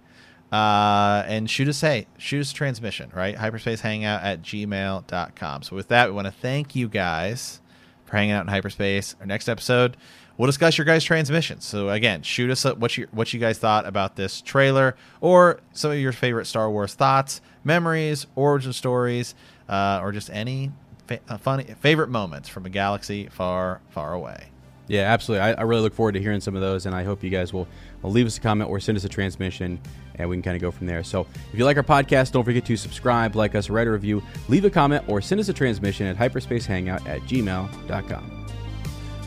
Uh, 0.52 1.24
and 1.26 1.50
shoot 1.50 1.68
us 1.68 1.82
hey 1.82 2.06
shoot 2.20 2.40
us 2.40 2.52
a 2.52 2.54
transmission 2.54 3.12
right 3.16 3.36
hyperspace 3.36 3.82
hangout 3.82 4.22
at 4.22 4.44
gmail.com 4.44 5.64
so 5.64 5.76
with 5.76 5.88
that 5.88 6.08
we 6.08 6.14
want 6.14 6.28
to 6.28 6.32
thank 6.32 6.76
you 6.76 6.88
guys 6.88 7.60
for 8.06 8.18
hanging 8.18 8.34
out 8.34 8.44
in 8.44 8.50
hyperspace 8.50 9.16
our 9.20 9.26
next 9.26 9.50
episode 9.50 9.98
we'll 10.38 10.48
discuss 10.48 10.78
your 10.78 10.86
guys' 10.86 11.04
transmissions. 11.04 11.66
So 11.66 11.90
again, 11.90 12.22
shoot 12.22 12.50
us 12.50 12.64
what 12.64 12.98
you 12.98 13.08
what 13.12 13.34
you 13.34 13.40
guys 13.40 13.58
thought 13.58 13.86
about 13.86 14.16
this 14.16 14.42
trailer, 14.42 14.96
or 15.22 15.60
some 15.74 15.92
of 15.92 15.98
your 15.98 16.12
favorite 16.12 16.46
Star 16.46 16.70
Wars 16.70 16.94
thoughts, 16.94 17.42
memories, 17.64 18.28
origin 18.36 18.74
stories, 18.74 19.36
uh, 19.70 20.00
or 20.02 20.12
just 20.12 20.30
any 20.32 20.72
fa- 21.08 21.20
uh, 21.30 21.38
funny 21.38 21.64
favorite 21.80 22.10
moments 22.10 22.50
from 22.50 22.66
a 22.66 22.70
galaxy 22.70 23.28
far, 23.28 23.82
far 23.90 24.14
away. 24.14 24.48
Yeah, 24.88 25.04
absolutely. 25.04 25.44
I, 25.44 25.54
I, 25.54 25.62
really 25.62 25.82
look 25.82 25.94
forward 25.94 26.12
to 26.14 26.22
hearing 26.22 26.42
some 26.42 26.56
of 26.56 26.62
those, 26.62 26.86
and 26.86 26.94
I 26.94 27.04
hope 27.04 27.24
you 27.24 27.30
guys 27.30 27.54
will, 27.54 27.68
will 28.02 28.12
leave 28.12 28.28
us 28.28 28.38
a 28.38 28.42
comment 28.42 28.70
or 28.70 28.82
send 28.82 28.98
us 28.98 29.06
a 29.06 29.10
transmission, 29.10 29.80
and 30.16 30.30
we 30.30 30.36
can 30.36 30.44
kind 30.44 30.56
of 30.58 30.62
go 30.62 30.72
from 30.72 30.88
there. 30.88 31.04
So 31.04 31.26
if 31.52 31.58
you 31.58 31.64
like 31.64 31.78
our 31.78 31.84
podcast, 31.84 32.34
don't 32.34 32.44
forget 32.44 32.66
to 32.66 32.76
subscribe, 32.76 33.36
like 33.36 33.56
us, 33.56 33.70
write 33.70 33.88
a 33.88 33.92
review, 33.92 34.22
leave 34.50 34.66
a 34.66 34.70
comment, 34.70 35.06
or 35.08 35.22
send 35.22 35.40
us 35.40 35.48
a 35.48 35.54
transmission 35.54 36.06
at 36.06 36.18
hyperspacehangout 36.18 37.08
at 37.08 37.22
gmail.com. 37.22 38.46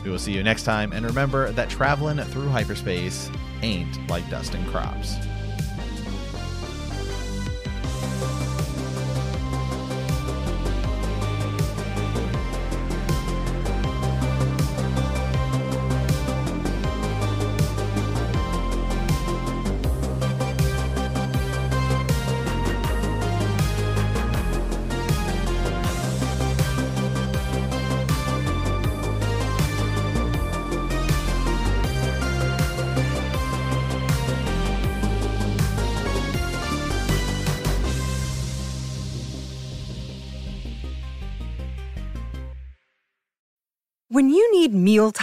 We 0.03 0.11
will 0.11 0.19
see 0.19 0.33
you 0.33 0.43
next 0.43 0.63
time, 0.63 0.93
and 0.93 1.05
remember 1.05 1.51
that 1.51 1.69
traveling 1.69 2.17
through 2.19 2.49
hyperspace 2.49 3.29
ain't 3.61 4.09
like 4.09 4.29
dusting 4.29 4.65
crops. 4.67 5.15